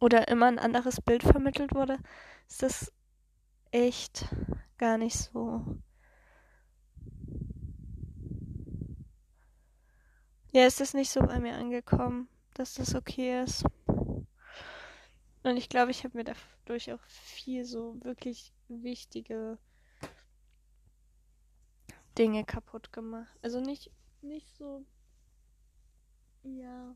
oder 0.00 0.28
immer 0.28 0.46
ein 0.46 0.58
anderes 0.58 1.00
Bild 1.00 1.22
vermittelt 1.22 1.74
wurde, 1.74 1.98
ist 2.48 2.62
das 2.62 2.92
echt 3.74 4.26
gar 4.78 4.98
nicht 4.98 5.16
so. 5.16 5.80
Ja, 10.52 10.64
ist 10.66 10.80
es 10.80 10.94
nicht 10.94 11.10
so 11.10 11.20
bei 11.20 11.40
mir 11.40 11.56
angekommen, 11.56 12.28
dass 12.54 12.74
das 12.74 12.94
okay 12.94 13.42
ist. 13.42 13.64
Und 15.42 15.56
ich 15.56 15.68
glaube, 15.68 15.90
ich 15.90 16.04
habe 16.04 16.16
mir 16.16 16.24
dadurch 16.24 16.92
auch 16.92 17.02
viel 17.08 17.64
so 17.64 17.98
wirklich 18.04 18.54
wichtige 18.68 19.58
Dinge 22.16 22.44
kaputt 22.44 22.92
gemacht. 22.92 23.36
Also 23.42 23.60
nicht, 23.60 23.90
nicht 24.22 24.48
so. 24.56 24.86
Ja. 26.44 26.94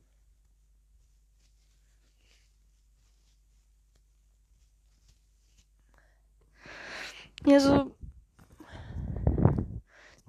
Ja, 7.47 7.61
so 7.61 7.95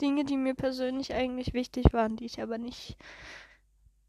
Dinge, 0.02 0.24
die 0.26 0.38
mir 0.38 0.56
persönlich 0.56 1.14
eigentlich 1.14 1.54
wichtig 1.54 1.94
waren, 1.94 2.16
die 2.16 2.26
ich 2.26 2.42
aber 2.42 2.58
nicht 2.58 2.98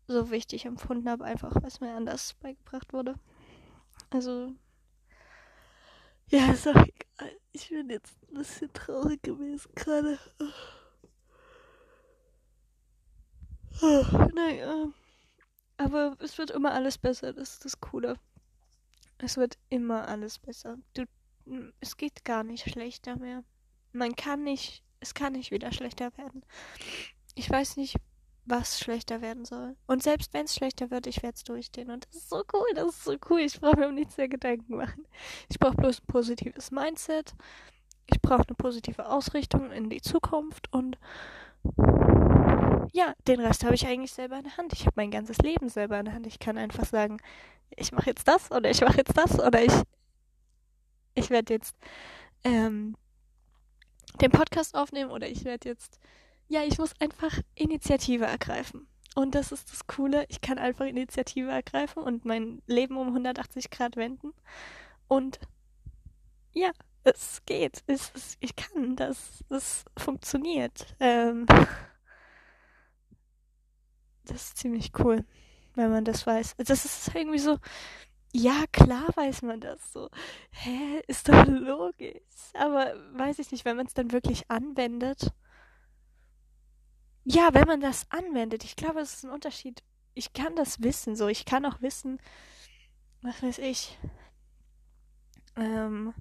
so 0.07 0.31
wichtig 0.31 0.67
empfunden 0.67 1.09
habe, 1.09 1.25
einfach 1.25 1.55
weil 1.55 1.67
es 1.69 1.81
mir 1.81 1.95
anders 1.95 2.35
beigebracht 2.35 2.93
wurde. 2.93 3.15
Also, 4.11 4.53
ja, 6.29 6.53
ist 6.53 6.69
auch 6.69 6.75
egal. 6.77 7.37
Ich 7.53 7.69
bin 7.69 7.91
jetzt 7.91 8.17
ein 8.31 8.35
bisschen 8.35 8.73
traurig 8.73 9.23
gewesen 9.23 9.71
gerade. 9.75 10.19
Oh, 13.83 14.29
naja. 14.35 14.93
Aber 15.79 16.17
es 16.21 16.39
wird 16.39 16.51
immer 16.51 16.73
alles 16.73 16.99
besser, 16.99 17.33
das 17.33 17.55
ist 17.55 17.65
das 17.65 17.81
Coole. 17.81 18.19
Es 19.19 19.37
wird 19.37 19.57
immer 19.69 20.09
alles 20.09 20.41
besser. 20.41 20.77
Du, 20.95 21.05
es 21.81 21.97
geht 21.97 22.25
gar 22.25 22.45
nicht 22.45 22.69
schlechter 22.69 23.17
mehr. 23.17 23.45
Man 23.93 24.15
kann 24.17 24.45
nicht, 24.45 24.83
es 25.01 25.15
kann 25.15 25.33
nicht 25.33 25.51
wieder 25.51 25.73
schlechter 25.73 26.17
werden. 26.17 26.45
Ich 27.35 27.51
weiß 27.51 27.77
nicht, 27.77 27.97
was 28.45 28.81
schlechter 28.81 29.21
werden 29.21 29.45
soll. 29.45 29.77
Und 29.87 30.03
selbst 30.03 30.33
wenn 30.35 30.45
es 30.45 30.55
schlechter 30.55 30.91
wird, 30.91 31.07
ich 31.07 31.23
werde 31.23 31.37
es 31.37 31.45
durchstehen. 31.45 31.91
Und 31.91 32.07
das 32.07 32.17
ist 32.17 32.31
so 32.31 32.43
cool, 32.53 32.67
das 32.75 32.89
ist 32.89 33.05
so 33.05 33.17
cool. 33.29 33.41
Ich 33.41 33.61
brauche 33.61 33.77
mir 33.77 33.89
um 33.89 33.95
nichts 33.95 34.17
mehr 34.17 34.29
Gedanken 34.29 34.77
machen. 34.77 35.07
Ich 35.49 35.59
brauche 35.59 35.77
bloß 35.77 36.01
ein 36.01 36.07
positives 36.07 36.71
Mindset. 36.71 37.35
Ich 38.07 38.21
brauche 38.21 38.47
eine 38.47 38.57
positive 38.57 39.09
Ausrichtung 39.09 39.71
in 39.71 39.89
die 39.89 40.01
Zukunft 40.01 40.73
und 40.73 40.99
ja, 42.93 43.15
den 43.29 43.41
Rest 43.41 43.65
habe 43.65 43.75
ich 43.75 43.87
eigentlich 43.87 44.13
selber 44.13 44.39
in 44.39 44.45
der 44.45 44.57
Hand. 44.57 44.73
Ich 44.73 44.81
habe 44.81 44.95
mein 44.97 45.13
ganzes 45.13 45.39
Leben 45.39 45.69
selber 45.69 45.99
in 45.99 46.07
der 46.07 46.15
Hand. 46.15 46.27
Ich 46.27 46.41
kann 46.41 46.59
einfach 46.59 46.85
sagen, 46.85 47.19
ich 47.77 47.93
mache 47.93 48.11
jetzt 48.11 48.27
das 48.27 48.51
oder 48.51 48.69
ich 48.69 48.81
mache 48.81 48.97
jetzt 48.97 49.17
das 49.17 49.39
oder 49.39 49.63
ich 49.63 49.73
ich 51.21 51.31
werde 51.31 51.55
jetzt 51.55 51.77
ähm, 52.45 52.97
den 54.21 54.31
Podcast 54.31 54.75
aufnehmen 54.75 55.11
oder 55.11 55.29
ich 55.29 55.45
werde 55.45 55.69
jetzt 55.69 56.01
ja, 56.51 56.65
ich 56.65 56.79
muss 56.79 57.01
einfach 57.01 57.33
Initiative 57.55 58.27
ergreifen. 58.27 58.89
Und 59.15 59.37
das 59.37 59.53
ist 59.53 59.71
das 59.71 59.87
Coole, 59.87 60.27
ich 60.29 60.41
kann 60.41 60.59
einfach 60.59 60.85
Initiative 60.85 61.49
ergreifen 61.49 62.03
und 62.03 62.25
mein 62.25 62.61
Leben 62.67 62.97
um 62.97 63.07
180 63.09 63.71
Grad 63.71 63.97
wenden. 63.97 64.33
Und 65.07 65.39
ja, 66.53 66.73
es 67.05 67.43
geht. 67.47 67.85
Es, 67.87 68.11
es, 68.15 68.37
ich 68.41 68.57
kann 68.57 68.97
das. 68.97 69.45
Es 69.49 69.85
funktioniert. 69.97 70.97
Ähm, 70.99 71.47
das 74.25 74.49
ist 74.49 74.59
ziemlich 74.59 74.91
cool, 74.99 75.25
wenn 75.77 75.91
man 75.91 76.05
das 76.05 76.27
weiß. 76.27 76.57
Das 76.59 76.85
ist 76.85 77.15
irgendwie 77.15 77.39
so, 77.39 77.59
ja, 78.33 78.65
klar 78.73 79.09
weiß 79.17 79.43
man 79.43 79.61
das 79.61 79.93
so. 79.93 80.09
Hä, 80.51 81.03
ist 81.09 81.29
doch 81.29 81.47
logisch. 81.47 82.21
Aber 82.55 82.95
weiß 83.15 83.39
ich 83.41 83.51
nicht, 83.53 83.65
wenn 83.65 83.77
man 83.77 83.87
es 83.87 83.95
dann 83.95 84.13
wirklich 84.13 84.51
anwendet 84.51 85.33
ja, 87.25 87.51
wenn 87.53 87.67
man 87.67 87.81
das 87.81 88.07
anwendet, 88.11 88.65
ich 88.65 88.77
glaube, 88.77 89.01
es 89.01 89.15
ist 89.15 89.25
ein 89.25 89.31
Unterschied. 89.31 89.83
Ich 90.15 90.33
kann 90.33 90.57
das 90.57 90.83
wissen, 90.83 91.17
so. 91.17 91.29
Ich 91.29 91.45
kann 91.45 91.65
auch 91.67 91.81
wissen, 91.83 92.19
was 93.23 93.43
weiß 93.43 93.59
ich, 93.59 93.99
ähm, 95.57 96.15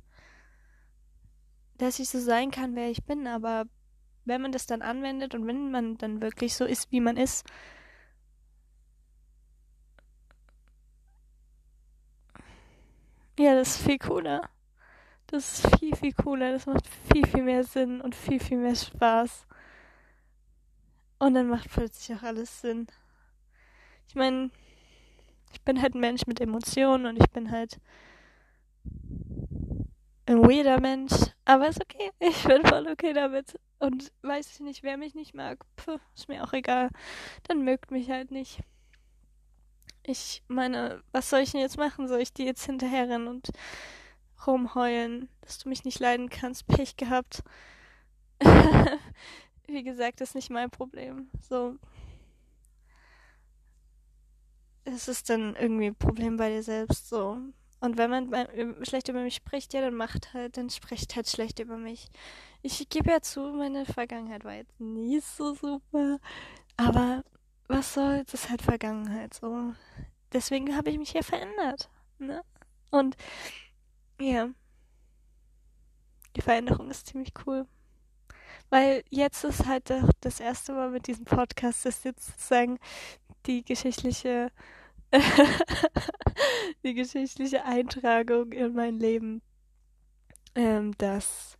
dass 1.78 2.00
ich 2.00 2.10
so 2.10 2.20
sein 2.20 2.52
kann, 2.52 2.76
wer 2.76 2.90
ich 2.92 3.06
bin, 3.06 3.28
aber 3.28 3.66
wenn 4.26 4.42
man 4.42 4.52
das 4.52 4.66
dann 4.68 4.82
anwendet 4.82 5.34
und 5.34 5.48
wenn 5.48 5.72
man 5.72 5.98
dann 5.98 6.22
wirklich 6.22 6.56
so 6.56 6.66
ist, 6.66 6.92
wie 6.92 7.02
man 7.02 7.18
ist, 7.18 7.46
ja, 13.40 13.56
das 13.56 13.76
ist 13.76 13.86
viel 13.86 13.98
cooler. 13.98 14.42
Das 15.28 15.64
ist 15.64 15.80
viel, 15.80 15.96
viel 15.96 16.12
cooler. 16.12 16.52
Das 16.52 16.66
macht 16.66 16.86
viel, 17.12 17.26
viel 17.26 17.44
mehr 17.44 17.64
Sinn 17.64 18.02
und 18.02 18.16
viel, 18.16 18.40
viel 18.40 18.58
mehr 18.58 18.76
Spaß. 18.76 19.48
Und 21.20 21.36
dann 21.36 21.48
macht 21.48 21.70
plötzlich 21.72 22.18
auch 22.18 22.24
alles 22.24 22.60
Sinn. 22.62 22.88
Ich 24.10 24.16
meine, 24.16 24.50
ich 25.54 25.62
bin 25.62 25.82
halt 25.82 25.96
ein 25.96 26.02
Mensch 26.02 26.28
mit 26.28 26.42
Emotionen 26.42 27.06
und 27.06 27.18
ich 27.18 27.30
bin 27.32 27.50
halt 27.50 27.80
ein 30.26 30.42
weirder 30.42 30.82
Mensch. 30.82 31.14
Aber 31.46 31.70
ist 31.70 31.82
okay. 31.82 32.12
Ich 32.20 32.44
bin 32.44 32.66
voll 32.66 32.88
okay 32.92 33.14
damit. 33.14 33.58
Und 33.80 34.12
weiß 34.22 34.52
ich 34.52 34.60
nicht, 34.60 34.84
wer 34.84 34.98
mich 34.98 35.16
nicht 35.16 35.34
mag, 35.34 35.66
pf, 35.80 36.00
ist 36.14 36.28
mir 36.28 36.44
auch 36.44 36.52
egal. 36.52 36.90
Dann 37.48 37.64
mögt 37.64 37.92
mich 37.92 38.10
halt 38.10 38.32
nicht. 38.32 38.60
Ich 40.04 40.44
meine, 40.48 41.04
was 41.12 41.30
soll 41.30 41.42
ich 41.42 41.52
denn 41.52 41.62
jetzt 41.62 41.78
machen? 41.78 42.08
Soll 42.08 42.22
ich 42.22 42.34
dir 42.34 42.46
jetzt 42.46 42.66
hinterherrennen 42.66 43.28
und 43.28 43.50
rumheulen, 44.48 45.30
dass 45.42 45.60
du 45.60 45.70
mich 45.70 45.84
nicht 45.84 46.00
leiden 46.00 46.30
kannst? 46.30 46.68
Pech 46.68 46.98
gehabt. 46.98 47.44
wie 49.68 49.84
gesagt, 49.84 50.22
ist 50.22 50.36
nicht 50.36 50.50
mein 50.50 50.70
Problem. 50.70 51.30
So. 51.48 51.76
Es 54.86 55.08
ist 55.08 55.30
dann 55.30 55.56
irgendwie 55.56 55.88
ein 55.88 55.96
Problem 55.96 56.38
bei 56.38 56.50
dir 56.50 56.64
selbst, 56.64 57.10
so. 57.10 57.38
Und 57.82 57.98
wenn 57.98 58.10
man 58.10 58.34
schlecht 58.84 59.08
über 59.08 59.22
mich 59.22 59.36
spricht, 59.36 59.74
ja, 59.74 59.82
dann 59.82 59.94
macht 59.94 60.34
halt, 60.34 60.58
dann 60.58 60.70
spricht 60.70 61.16
halt 61.16 61.30
schlecht 61.30 61.60
über 61.60 61.78
mich. 61.78 62.10
Ich 62.62 62.90
gebe 62.90 63.10
ja 63.12 63.22
zu, 63.22 63.42
meine 63.54 63.86
Vergangenheit 63.86 64.44
war 64.44 64.56
jetzt 64.56 64.80
nie 64.80 65.20
so 65.22 65.54
super. 65.54 66.20
Aber 66.76 67.24
was 67.70 67.94
soll, 67.94 68.24
das 68.26 68.34
ist 68.34 68.50
halt 68.50 68.62
Vergangenheit, 68.62 69.34
so. 69.34 69.74
Deswegen 70.34 70.76
habe 70.76 70.90
ich 70.90 70.98
mich 70.98 71.14
ja 71.14 71.22
verändert, 71.22 71.90
ne? 72.18 72.44
Und, 72.92 73.16
ja. 74.20 74.50
Die 76.36 76.42
Veränderung 76.42 76.90
ist 76.90 77.08
ziemlich 77.08 77.32
cool. 77.46 77.68
Weil 78.70 79.04
jetzt 79.10 79.44
ist 79.44 79.66
halt 79.66 79.92
auch 79.92 80.10
das 80.22 80.40
erste 80.40 80.74
Mal 80.74 80.90
mit 80.92 81.08
diesem 81.08 81.26
Podcast, 81.26 81.86
dass 81.86 82.04
jetzt 82.04 82.26
sozusagen 82.28 82.80
die 83.46 83.64
geschichtliche, 83.64 84.52
die 86.84 86.94
geschichtliche 86.94 87.66
Eintragung 87.66 88.52
in 88.52 88.74
mein 88.74 89.00
Leben, 89.00 89.42
ähm, 90.56 90.96
dass, 90.98 91.58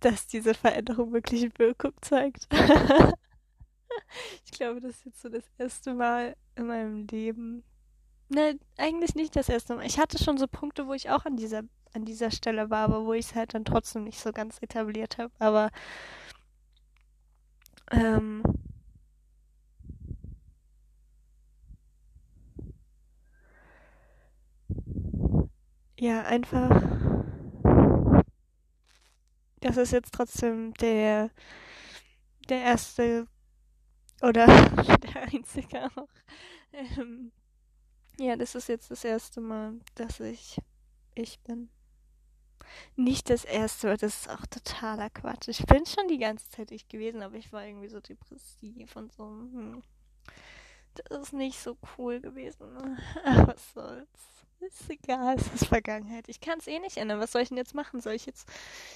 dass 0.00 0.26
diese 0.26 0.54
Veränderung 0.54 1.12
wirklich 1.12 1.58
Wirkung 1.58 1.92
zeigt. 2.00 2.48
ich 4.44 4.52
glaube, 4.52 4.80
das 4.80 4.96
ist 4.96 5.04
jetzt 5.06 5.22
so 5.22 5.28
das 5.28 5.44
erste 5.58 5.94
Mal 5.94 6.36
in 6.56 6.66
meinem 6.66 7.06
Leben. 7.08 7.64
Ne, 8.28 8.58
eigentlich 8.78 9.14
nicht 9.14 9.36
das 9.36 9.48
erste 9.48 9.76
Mal. 9.76 9.86
Ich 9.86 9.98
hatte 9.98 10.22
schon 10.22 10.38
so 10.38 10.46
Punkte, 10.48 10.86
wo 10.86 10.94
ich 10.94 11.10
auch 11.10 11.24
an 11.26 11.36
dieser 11.36 11.62
an 11.94 12.04
dieser 12.04 12.30
Stelle 12.32 12.70
war, 12.70 12.84
aber 12.84 13.06
wo 13.06 13.12
ich 13.14 13.26
es 13.26 13.34
halt 13.36 13.54
dann 13.54 13.64
trotzdem 13.64 14.04
nicht 14.04 14.20
so 14.20 14.32
ganz 14.32 14.58
etabliert 14.60 15.18
habe. 15.18 15.32
Aber 15.38 15.70
ähm, 17.90 18.42
ja, 25.98 26.22
einfach. 26.22 26.70
Das 29.60 29.76
ist 29.76 29.92
jetzt 29.92 30.12
trotzdem 30.14 30.74
der 30.74 31.30
der 32.48 32.62
erste 32.62 33.26
oder 34.24 34.46
der 34.98 35.22
einzige 35.32 35.84
auch. 35.96 36.08
Ähm, 36.72 37.32
ja, 38.18 38.36
das 38.36 38.54
ist 38.54 38.68
jetzt 38.68 38.90
das 38.90 39.04
erste 39.04 39.40
Mal, 39.40 39.74
dass 39.94 40.20
ich 40.20 40.58
ich 41.14 41.40
bin. 41.40 41.68
Nicht 42.96 43.30
das 43.30 43.44
erste 43.44 43.88
Mal, 43.88 43.96
das 43.96 44.20
ist 44.20 44.30
auch 44.30 44.46
totaler 44.46 45.10
Quatsch. 45.10 45.48
Ich 45.48 45.64
bin 45.66 45.86
schon 45.86 46.08
die 46.08 46.18
ganze 46.18 46.48
Zeit 46.50 46.70
ich 46.70 46.88
gewesen, 46.88 47.22
aber 47.22 47.36
ich 47.36 47.52
war 47.52 47.64
irgendwie 47.64 47.88
so 47.88 48.00
depressiv 48.00 48.96
und 48.96 49.12
so. 49.12 49.24
Hm. 49.24 49.82
Das 50.94 51.22
ist 51.22 51.32
nicht 51.32 51.60
so 51.60 51.76
cool 51.96 52.20
gewesen. 52.20 52.72
Ne? 52.72 52.98
Ach, 53.24 53.48
was 53.48 53.72
soll's. 53.74 54.08
Ist 54.60 54.88
egal, 54.88 55.36
es 55.36 55.52
ist 55.52 55.66
Vergangenheit. 55.66 56.28
Ich 56.28 56.40
kann 56.40 56.58
es 56.58 56.66
eh 56.66 56.78
nicht 56.78 56.96
ändern. 56.96 57.20
Was 57.20 57.32
soll 57.32 57.42
ich 57.42 57.48
denn 57.48 57.58
jetzt 57.58 57.74
machen? 57.74 58.00
Soll 58.00 58.14
ich 58.14 58.24
jetzt. 58.24 58.48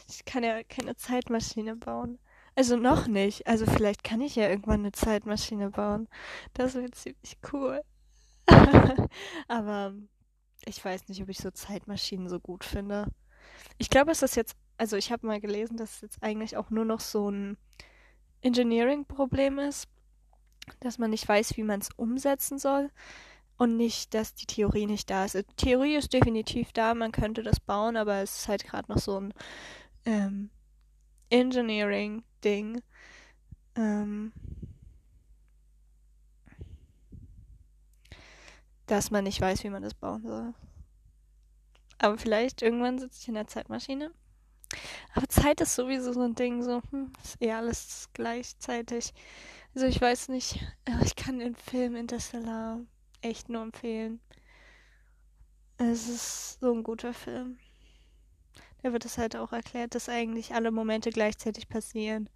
Ich 0.09 0.25
kann 0.25 0.43
ja 0.43 0.63
keine 0.63 0.97
Zeitmaschine 0.97 1.77
bauen. 1.77 2.19
Also 2.59 2.77
noch 2.77 3.07
nicht. 3.07 3.47
Also 3.47 3.67
vielleicht 3.67 4.03
kann 4.03 4.21
ich 4.21 4.35
ja 4.35 4.49
irgendwann 4.49 4.81
eine 4.81 4.91
Zeitmaschine 4.91 5.71
bauen. 5.71 6.09
Das 6.55 6.75
wäre 6.75 6.91
ziemlich 6.91 7.39
cool. 7.53 7.85
aber 9.47 9.95
ich 10.65 10.85
weiß 10.85 11.07
nicht, 11.09 11.23
ob 11.23 11.29
ich 11.29 11.39
so 11.39 11.53
Zeitmaschinen 11.53 12.29
so 12.29 12.41
gut 12.41 12.65
finde. 12.65 13.07
Ich 13.77 13.91
glaube, 13.91 14.11
es 14.11 14.23
ist 14.25 14.35
jetzt, 14.35 14.57
also 14.77 14.97
ich 14.97 15.13
habe 15.13 15.25
mal 15.25 15.39
gelesen, 15.39 15.77
dass 15.77 15.95
es 15.95 16.01
jetzt 16.01 16.21
eigentlich 16.21 16.57
auch 16.57 16.69
nur 16.71 16.85
noch 16.85 16.99
so 16.99 17.31
ein 17.31 17.57
Engineering-Problem 18.43 19.61
ist, 19.61 19.87
dass 20.81 20.99
man 20.99 21.11
nicht 21.11 21.29
weiß, 21.29 21.57
wie 21.57 21.63
man 21.63 21.79
es 21.79 21.91
umsetzen 21.95 22.59
soll 22.59 22.91
und 23.57 23.77
nicht, 23.77 24.15
dass 24.15 24.35
die 24.35 24.47
Theorie 24.47 24.87
nicht 24.87 25.11
da 25.11 25.27
ist. 25.27 25.35
Die 25.37 25.45
Theorie 25.57 25.95
ist 25.95 26.13
definitiv 26.13 26.73
da, 26.73 26.95
man 26.95 27.13
könnte 27.13 27.45
das 27.45 27.61
bauen, 27.61 27.97
aber 27.97 28.17
es 28.17 28.41
ist 28.41 28.49
halt 28.49 28.65
gerade 28.65 28.91
noch 28.91 28.99
so 28.99 29.21
ein 29.21 29.33
ähm, 30.05 30.51
Engineering-Ding. 32.43 32.83
Ähm, 33.77 34.33
dass 38.87 39.11
man 39.11 39.25
nicht 39.25 39.41
weiß, 39.41 39.65
wie 39.65 39.71
man 39.71 39.83
das 39.83 39.95
bauen 39.95 40.27
soll. 40.27 40.55
Aber 41.99 42.17
vielleicht 42.17 42.63
irgendwann 42.63 42.99
sitze 42.99 43.21
ich 43.21 43.29
in 43.29 43.35
der 43.35 43.47
Zeitmaschine. 43.47 44.13
Aber 45.15 45.29
Zeit 45.29 45.61
ist 45.61 45.75
sowieso 45.75 46.13
so 46.13 46.23
ein 46.23 46.35
Ding, 46.35 46.63
so, 46.63 46.83
hm, 46.91 47.13
ist 47.23 47.41
eh 47.41 47.53
alles 47.53 48.09
gleichzeitig. 48.13 49.13
Also 49.75 49.87
ich 49.87 50.01
weiß 50.01 50.29
nicht, 50.29 50.65
aber 50.87 51.05
ich 51.05 51.17
kann 51.17 51.39
den 51.39 51.55
Film 51.55 51.97
Interstellar 51.97 52.81
echt 53.21 53.49
nur 53.49 53.63
empfehlen. 53.63 54.21
Es 55.77 56.09
ist 56.09 56.61
so 56.61 56.73
ein 56.73 56.83
guter 56.83 57.13
Film. 57.13 57.59
Da 58.83 58.93
wird 58.93 59.05
es 59.05 59.19
halt 59.19 59.37
auch 59.37 59.53
erklärt, 59.53 59.95
dass 59.95 60.09
eigentlich 60.09 60.55
alle 60.55 60.71
Momente 60.71 61.11
gleichzeitig 61.11 61.69
passieren. 61.69 62.29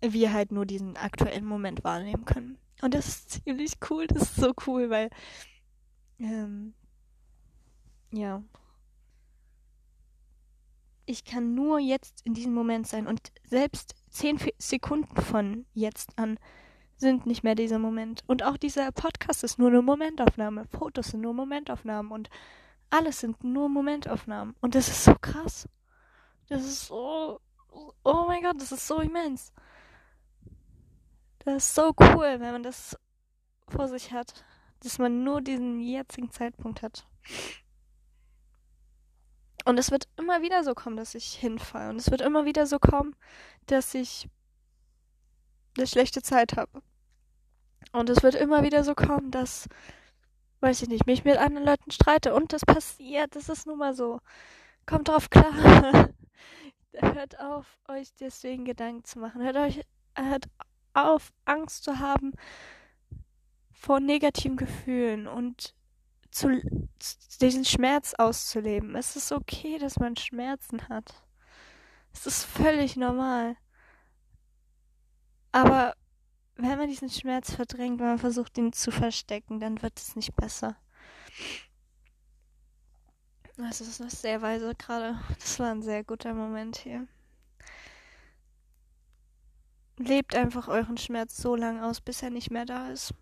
Wir 0.00 0.32
halt 0.32 0.52
nur 0.52 0.66
diesen 0.66 0.96
aktuellen 0.96 1.44
Moment 1.44 1.84
wahrnehmen 1.84 2.24
können. 2.24 2.58
Und 2.82 2.94
das 2.94 3.06
ist 3.06 3.30
ziemlich 3.44 3.74
cool, 3.88 4.06
das 4.06 4.22
ist 4.22 4.36
so 4.36 4.52
cool, 4.66 4.90
weil 4.90 5.10
ähm, 6.18 6.74
ja. 8.12 8.42
Ich 11.04 11.24
kann 11.24 11.54
nur 11.54 11.78
jetzt 11.78 12.24
in 12.24 12.34
diesem 12.34 12.54
Moment 12.54 12.86
sein 12.86 13.06
und 13.06 13.32
selbst 13.44 13.94
zehn 14.10 14.38
Sekunden 14.58 15.20
von 15.20 15.66
jetzt 15.74 16.16
an 16.18 16.38
sind 16.96 17.26
nicht 17.26 17.42
mehr 17.42 17.56
dieser 17.56 17.80
Moment. 17.80 18.22
Und 18.28 18.44
auch 18.44 18.56
dieser 18.56 18.92
Podcast 18.92 19.42
ist 19.42 19.58
nur 19.58 19.68
eine 19.68 19.82
Momentaufnahme. 19.82 20.66
Fotos 20.66 21.08
sind 21.08 21.22
nur 21.22 21.34
Momentaufnahmen 21.34 22.12
und 22.12 22.30
alles 22.92 23.20
sind 23.20 23.42
nur 23.42 23.68
Momentaufnahmen. 23.68 24.54
Und 24.60 24.74
das 24.74 24.88
ist 24.88 25.04
so 25.04 25.14
krass. 25.14 25.66
Das 26.48 26.62
ist 26.62 26.86
so. 26.86 27.40
Oh 28.04 28.24
mein 28.26 28.42
Gott, 28.42 28.60
das 28.60 28.70
ist 28.70 28.86
so 28.86 29.00
immens. 29.00 29.52
Das 31.40 31.64
ist 31.64 31.74
so 31.74 31.94
cool, 31.98 32.38
wenn 32.38 32.52
man 32.52 32.62
das 32.62 32.96
vor 33.66 33.88
sich 33.88 34.12
hat. 34.12 34.44
Dass 34.80 34.98
man 34.98 35.24
nur 35.24 35.40
diesen 35.40 35.80
jetzigen 35.80 36.30
Zeitpunkt 36.30 36.82
hat. 36.82 37.06
Und 39.64 39.78
es 39.78 39.90
wird 39.90 40.08
immer 40.16 40.42
wieder 40.42 40.62
so 40.64 40.74
kommen, 40.74 40.96
dass 40.96 41.14
ich 41.14 41.34
hinfalle. 41.34 41.90
Und 41.90 41.96
es 41.96 42.10
wird 42.10 42.20
immer 42.20 42.44
wieder 42.44 42.66
so 42.66 42.78
kommen, 42.78 43.16
dass 43.66 43.94
ich 43.94 44.28
eine 45.78 45.86
schlechte 45.86 46.20
Zeit 46.20 46.56
habe. 46.56 46.82
Und 47.92 48.10
es 48.10 48.22
wird 48.22 48.34
immer 48.34 48.62
wieder 48.62 48.84
so 48.84 48.94
kommen, 48.94 49.30
dass, 49.30 49.68
weiß 50.62 50.82
ich 50.82 50.88
nicht, 50.88 51.06
mich 51.06 51.24
mit 51.24 51.36
anderen 51.36 51.66
Leuten 51.66 51.90
streite. 51.90 52.34
Und 52.34 52.52
das 52.52 52.64
passiert. 52.64 53.34
Das 53.36 53.48
ist 53.48 53.66
nun 53.66 53.78
mal 53.78 53.94
so. 53.94 54.20
Kommt 54.86 55.08
drauf 55.08 55.28
klar. 55.30 55.52
hört 56.94 57.40
auf, 57.40 57.66
euch 57.88 58.14
deswegen 58.20 58.64
Gedanken 58.64 59.04
zu 59.04 59.18
machen. 59.18 59.42
Hört 59.42 59.56
euch, 59.56 59.82
hört 60.16 60.46
auf, 60.94 61.32
Angst 61.44 61.84
zu 61.84 61.98
haben 61.98 62.32
vor 63.72 63.98
negativen 63.98 64.56
Gefühlen 64.56 65.26
und 65.26 65.74
zu, 66.30 66.60
diesen 67.40 67.64
Schmerz 67.64 68.14
auszuleben. 68.14 68.94
Es 68.94 69.16
ist 69.16 69.32
okay, 69.32 69.78
dass 69.78 69.98
man 69.98 70.16
Schmerzen 70.16 70.88
hat. 70.88 71.22
Es 72.12 72.26
ist 72.26 72.44
völlig 72.44 72.96
normal. 72.96 73.56
Aber 75.50 75.94
wenn 76.62 76.78
man 76.78 76.88
diesen 76.88 77.10
Schmerz 77.10 77.54
verdrängt, 77.54 77.98
wenn 78.00 78.06
man 78.06 78.18
versucht, 78.18 78.56
ihn 78.58 78.72
zu 78.72 78.90
verstecken, 78.90 79.60
dann 79.60 79.82
wird 79.82 79.98
es 79.98 80.16
nicht 80.16 80.34
besser. 80.36 80.76
Das 83.56 83.80
ist 83.80 84.00
noch 84.00 84.10
sehr 84.10 84.42
weise 84.42 84.74
gerade. 84.74 85.20
Das 85.38 85.58
war 85.58 85.70
ein 85.70 85.82
sehr 85.82 86.04
guter 86.04 86.34
Moment 86.34 86.76
hier. 86.76 87.06
Lebt 89.98 90.34
einfach 90.34 90.68
euren 90.68 90.96
Schmerz 90.96 91.36
so 91.36 91.54
lange 91.54 91.84
aus, 91.84 92.00
bis 92.00 92.22
er 92.22 92.30
nicht 92.30 92.50
mehr 92.50 92.64
da 92.64 92.90
ist. 92.90 93.14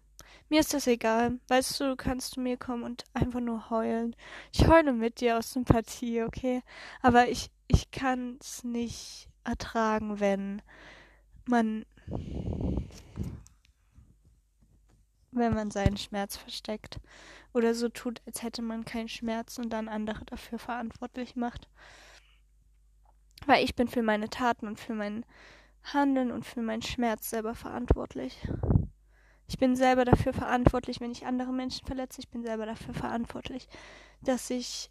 Mir 0.49 0.61
ist 0.61 0.73
das 0.73 0.87
egal. 0.87 1.39
Weißt 1.49 1.79
du, 1.81 1.85
du 1.85 1.97
kannst 1.97 2.33
zu 2.33 2.41
mir 2.41 2.57
kommen 2.57 2.83
und 2.83 3.05
einfach 3.13 3.41
nur 3.41 3.71
heulen. 3.71 4.17
Ich 4.53 4.67
heule 4.67 4.93
mit 4.93 5.21
dir 5.21 5.39
aus 5.39 5.53
Sympathie, 5.53 6.23
okay? 6.23 6.63
Aber 7.03 7.29
ich, 7.29 7.51
ich 7.69 7.91
kann 7.91 8.39
es 8.41 8.65
nicht 8.65 9.29
ertragen, 9.45 10.21
wenn 10.21 10.63
man 11.47 11.85
wenn 15.33 15.55
man 15.55 15.71
seinen 15.71 15.97
Schmerz 15.97 16.37
versteckt 16.37 17.01
oder 17.53 17.75
so 17.75 17.89
tut, 17.89 18.21
als 18.27 18.43
hätte 18.43 18.63
man 18.63 18.85
keinen 18.85 19.09
Schmerz 19.09 19.59
und 19.59 19.71
dann 19.71 19.89
andere 19.89 20.25
dafür 20.25 20.59
verantwortlich 20.59 21.37
macht. 21.37 21.69
Weil 23.47 23.65
ich 23.65 23.75
bin 23.75 23.89
für 23.89 24.03
meine 24.03 24.29
Taten 24.29 24.67
und 24.67 24.79
für 24.79 24.95
mein 24.95 25.25
Handeln 25.83 26.31
und 26.31 26.45
für 26.45 26.63
meinen 26.63 26.83
Schmerz 26.83 27.31
selber 27.31 27.55
verantwortlich. 27.55 28.37
Ich 29.47 29.59
bin 29.59 29.75
selber 29.75 30.05
dafür 30.05 30.33
verantwortlich, 30.33 31.01
wenn 31.01 31.11
ich 31.11 31.27
andere 31.27 31.53
Menschen 31.53 31.87
verletze. 31.87 32.21
Ich 32.21 32.29
bin 32.29 32.43
selber 32.43 32.67
dafür 32.67 32.95
verantwortlich, 32.95 33.69
dass 34.21 34.49
ich 34.51 34.91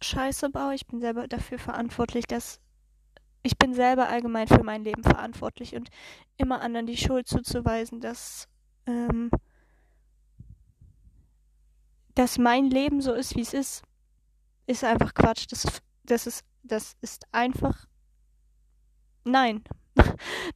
Scheiße 0.00 0.50
baue. 0.50 0.74
Ich 0.74 0.86
bin 0.86 1.00
selber 1.00 1.26
dafür 1.26 1.58
verantwortlich, 1.58 2.26
dass 2.26 2.60
ich 3.42 3.56
bin 3.56 3.74
selber 3.74 4.08
allgemein 4.08 4.46
für 4.46 4.62
mein 4.62 4.84
Leben 4.84 5.02
verantwortlich 5.02 5.74
und 5.74 5.90
immer 6.36 6.60
anderen 6.60 6.86
die 6.86 6.96
Schuld 6.96 7.26
zuzuweisen, 7.26 8.00
dass 8.00 8.48
ähm, 8.86 9.30
dass 12.18 12.36
mein 12.36 12.68
Leben 12.68 13.00
so 13.00 13.12
ist, 13.12 13.36
wie 13.36 13.42
es 13.42 13.54
ist, 13.54 13.82
ist 14.66 14.82
einfach 14.82 15.14
Quatsch. 15.14 15.46
Das, 15.50 15.80
das 16.02 16.26
ist 16.26 16.44
das 16.64 16.96
ist 17.00 17.26
einfach 17.32 17.86
nein. 19.24 19.62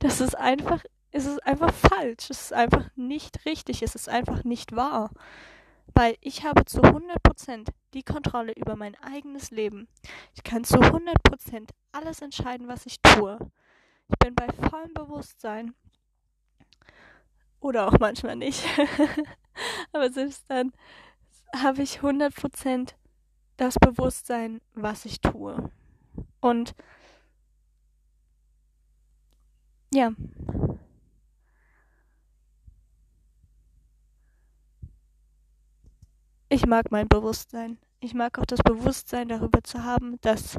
Das 0.00 0.20
ist 0.20 0.36
einfach 0.36 0.82
es 1.12 1.26
ist 1.26 1.46
einfach 1.46 1.72
falsch. 1.72 2.30
Es 2.30 2.42
ist 2.42 2.52
einfach 2.52 2.90
nicht 2.96 3.44
richtig. 3.44 3.82
Es 3.82 3.94
ist 3.94 4.08
einfach 4.08 4.42
nicht 4.42 4.74
wahr. 4.74 5.10
Weil 5.94 6.16
ich 6.20 6.44
habe 6.44 6.64
zu 6.64 6.80
100% 6.80 7.68
die 7.94 8.02
Kontrolle 8.02 8.52
über 8.56 8.74
mein 8.74 8.96
eigenes 8.96 9.50
Leben. 9.50 9.86
Ich 10.34 10.42
kann 10.42 10.64
zu 10.64 10.78
100% 10.78 11.68
alles 11.92 12.22
entscheiden, 12.22 12.66
was 12.66 12.86
ich 12.86 13.00
tue. 13.02 13.38
Ich 14.08 14.18
bin 14.18 14.34
bei 14.34 14.48
vollem 14.68 14.94
Bewusstsein. 14.94 15.74
Oder 17.60 17.86
auch 17.86 17.98
manchmal 18.00 18.36
nicht. 18.36 18.64
Aber 19.92 20.10
selbst 20.10 20.44
dann 20.48 20.72
habe 21.54 21.82
ich 21.82 22.00
100% 22.00 22.94
das 23.56 23.76
Bewusstsein, 23.78 24.60
was 24.74 25.04
ich 25.04 25.20
tue. 25.20 25.70
Und 26.40 26.74
ja, 29.92 30.12
ich 36.48 36.66
mag 36.66 36.90
mein 36.90 37.08
Bewusstsein. 37.08 37.78
Ich 38.00 38.14
mag 38.14 38.38
auch 38.38 38.46
das 38.46 38.60
Bewusstsein 38.60 39.28
darüber 39.28 39.62
zu 39.62 39.84
haben, 39.84 40.20
dass 40.22 40.58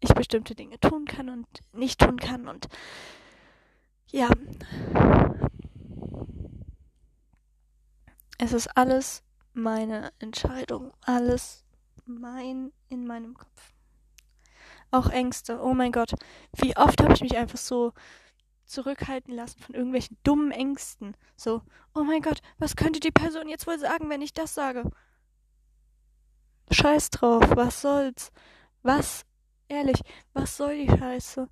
ich 0.00 0.14
bestimmte 0.14 0.54
Dinge 0.54 0.78
tun 0.78 1.04
kann 1.06 1.28
und 1.28 1.46
nicht 1.72 2.00
tun 2.00 2.18
kann. 2.18 2.46
Und 2.46 2.68
ja, 4.10 4.28
es 8.38 8.52
ist 8.52 8.68
alles 8.76 9.23
meine 9.54 10.12
Entscheidung, 10.18 10.92
alles 11.00 11.64
mein 12.06 12.72
in 12.88 13.06
meinem 13.06 13.34
Kopf. 13.34 13.72
Auch 14.90 15.08
Ängste. 15.08 15.60
Oh 15.60 15.74
mein 15.74 15.92
Gott, 15.92 16.14
wie 16.56 16.76
oft 16.76 17.02
habe 17.02 17.14
ich 17.14 17.22
mich 17.22 17.36
einfach 17.36 17.58
so 17.58 17.92
zurückhalten 18.66 19.34
lassen 19.34 19.60
von 19.60 19.74
irgendwelchen 19.74 20.16
dummen 20.22 20.50
Ängsten. 20.50 21.16
So, 21.36 21.62
oh 21.94 22.02
mein 22.02 22.22
Gott, 22.22 22.40
was 22.58 22.76
könnte 22.76 23.00
die 23.00 23.10
Person 23.10 23.48
jetzt 23.48 23.66
wohl 23.66 23.78
sagen, 23.78 24.08
wenn 24.10 24.22
ich 24.22 24.32
das 24.32 24.54
sage? 24.54 24.90
Scheiß 26.70 27.10
drauf, 27.10 27.44
was 27.54 27.80
soll's? 27.80 28.32
Was, 28.82 29.24
ehrlich, 29.68 30.00
was 30.32 30.56
soll 30.56 30.76
die 30.76 30.88
Scheiße? 30.88 31.48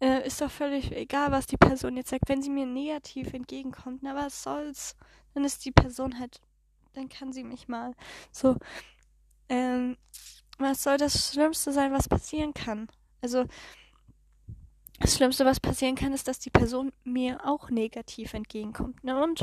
Äh, 0.00 0.26
ist 0.26 0.40
doch 0.40 0.50
völlig 0.50 0.92
egal, 0.92 1.30
was 1.30 1.46
die 1.46 1.56
Person 1.56 1.96
jetzt 1.96 2.10
sagt. 2.10 2.28
Wenn 2.28 2.42
sie 2.42 2.50
mir 2.50 2.66
negativ 2.66 3.32
entgegenkommt, 3.32 4.02
na 4.02 4.14
was 4.14 4.42
soll's? 4.42 4.96
Dann 5.34 5.44
ist 5.44 5.64
die 5.64 5.72
Person 5.72 6.18
halt, 6.18 6.40
dann 6.94 7.08
kann 7.08 7.32
sie 7.32 7.44
mich 7.44 7.68
mal. 7.68 7.94
So, 8.30 8.56
ähm, 9.48 9.96
was 10.58 10.82
soll 10.82 10.96
das 10.96 11.32
Schlimmste 11.32 11.72
sein, 11.72 11.92
was 11.92 12.08
passieren 12.08 12.54
kann? 12.54 12.88
Also, 13.20 13.46
das 15.00 15.16
Schlimmste, 15.16 15.44
was 15.44 15.60
passieren 15.60 15.96
kann, 15.96 16.12
ist, 16.12 16.28
dass 16.28 16.38
die 16.38 16.50
Person 16.50 16.92
mir 17.04 17.44
auch 17.44 17.70
negativ 17.70 18.34
entgegenkommt. 18.34 19.02
Ne? 19.02 19.20
Und 19.20 19.42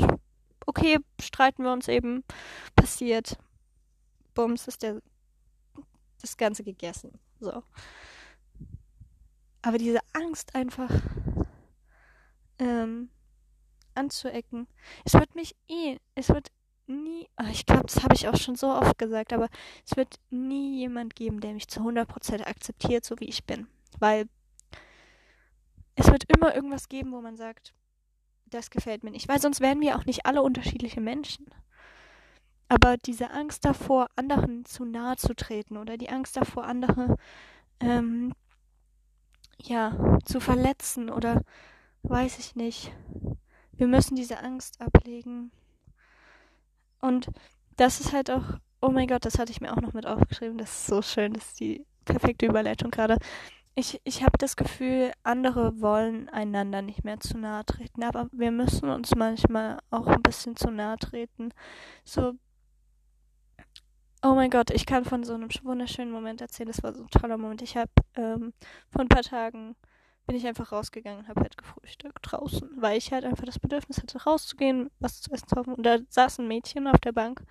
okay, 0.66 0.98
streiten 1.20 1.64
wir 1.64 1.72
uns 1.72 1.88
eben, 1.88 2.24
passiert. 2.76 3.38
Bums, 4.34 4.68
ist 4.68 4.82
der 4.82 5.02
das 6.20 6.36
Ganze 6.36 6.62
gegessen. 6.62 7.18
So. 7.40 7.62
Aber 9.62 9.78
diese 9.78 10.00
Angst 10.12 10.54
einfach 10.54 10.90
ähm, 12.58 13.10
anzuecken. 13.94 14.66
Es 15.04 15.14
wird 15.14 15.34
mich 15.34 15.56
eh, 15.68 15.98
es 16.14 16.28
wird 16.28 16.48
nie, 16.90 17.28
oh, 17.40 17.46
ich 17.50 17.66
glaube, 17.66 17.86
das 17.86 18.02
habe 18.02 18.14
ich 18.14 18.28
auch 18.28 18.36
schon 18.36 18.56
so 18.56 18.68
oft 18.68 18.98
gesagt, 18.98 19.32
aber 19.32 19.48
es 19.88 19.96
wird 19.96 20.16
nie 20.30 20.78
jemand 20.78 21.16
geben, 21.16 21.40
der 21.40 21.52
mich 21.52 21.68
zu 21.68 21.80
100% 21.80 22.44
akzeptiert, 22.44 23.04
so 23.04 23.18
wie 23.20 23.28
ich 23.28 23.44
bin. 23.44 23.66
Weil 23.98 24.28
es 25.94 26.10
wird 26.10 26.24
immer 26.34 26.54
irgendwas 26.54 26.88
geben, 26.88 27.12
wo 27.12 27.20
man 27.20 27.36
sagt, 27.36 27.74
das 28.46 28.70
gefällt 28.70 29.04
mir 29.04 29.10
nicht. 29.10 29.28
Weil 29.28 29.40
sonst 29.40 29.60
wären 29.60 29.80
wir 29.80 29.96
auch 29.96 30.04
nicht 30.04 30.26
alle 30.26 30.42
unterschiedliche 30.42 31.00
Menschen. 31.00 31.46
Aber 32.68 32.96
diese 32.96 33.30
Angst 33.30 33.64
davor, 33.64 34.08
anderen 34.16 34.64
zu 34.64 34.84
nahe 34.84 35.16
zu 35.16 35.34
treten 35.34 35.76
oder 35.76 35.96
die 35.96 36.10
Angst 36.10 36.36
davor, 36.36 36.64
andere 36.64 37.16
ähm, 37.80 38.32
ja, 39.58 40.18
zu 40.24 40.40
verletzen 40.40 41.10
oder 41.10 41.42
weiß 42.02 42.38
ich 42.38 42.54
nicht. 42.56 42.92
Wir 43.72 43.86
müssen 43.86 44.14
diese 44.14 44.38
Angst 44.40 44.80
ablegen. 44.80 45.50
Und 47.00 47.28
das 47.76 48.00
ist 48.00 48.12
halt 48.12 48.30
auch, 48.30 48.44
oh 48.80 48.90
mein 48.90 49.08
Gott, 49.08 49.24
das 49.24 49.38
hatte 49.38 49.52
ich 49.52 49.60
mir 49.60 49.72
auch 49.72 49.80
noch 49.80 49.92
mit 49.92 50.06
aufgeschrieben. 50.06 50.58
Das 50.58 50.70
ist 50.70 50.86
so 50.86 51.02
schön, 51.02 51.32
das 51.34 51.46
ist 51.46 51.60
die 51.60 51.86
perfekte 52.04 52.46
Überleitung 52.46 52.90
gerade. 52.90 53.18
Ich, 53.74 54.00
ich 54.04 54.22
habe 54.22 54.36
das 54.38 54.56
Gefühl, 54.56 55.12
andere 55.22 55.80
wollen 55.80 56.28
einander 56.28 56.82
nicht 56.82 57.04
mehr 57.04 57.20
zu 57.20 57.38
nahe 57.38 57.64
treten, 57.64 58.02
aber 58.02 58.28
wir 58.32 58.50
müssen 58.50 58.88
uns 58.90 59.14
manchmal 59.14 59.78
auch 59.90 60.06
ein 60.08 60.22
bisschen 60.22 60.56
zu 60.56 60.70
nahe 60.70 60.96
treten. 60.98 61.50
So, 62.04 62.34
oh 64.22 64.34
mein 64.34 64.50
Gott, 64.50 64.70
ich 64.70 64.86
kann 64.86 65.04
von 65.04 65.24
so 65.24 65.34
einem 65.34 65.48
wunderschönen 65.62 66.10
Moment 66.10 66.40
erzählen. 66.40 66.68
Das 66.68 66.82
war 66.82 66.94
so 66.94 67.02
ein 67.02 67.08
toller 67.10 67.38
Moment. 67.38 67.62
Ich 67.62 67.76
habe 67.76 67.90
ähm, 68.16 68.52
vor 68.90 69.02
ein 69.02 69.08
paar 69.08 69.22
Tagen 69.22 69.76
bin 70.30 70.36
ich 70.36 70.46
einfach 70.46 70.70
rausgegangen 70.70 71.18
und 71.18 71.28
habe 71.28 71.40
halt 71.40 71.58
gefrühstückt 71.58 72.20
draußen, 72.22 72.70
weil 72.76 72.96
ich 72.96 73.10
halt 73.10 73.24
einfach 73.24 73.44
das 73.44 73.58
Bedürfnis 73.58 73.98
hatte, 73.98 74.22
rauszugehen, 74.22 74.88
was 75.00 75.22
zu 75.22 75.32
essen 75.32 75.48
zu 75.48 75.56
haben. 75.56 75.74
Und 75.74 75.84
da 75.84 75.98
saß 76.08 76.38
ein 76.38 76.46
Mädchen 76.46 76.86
auf 76.86 77.00
der 77.00 77.10
Bank 77.10 77.42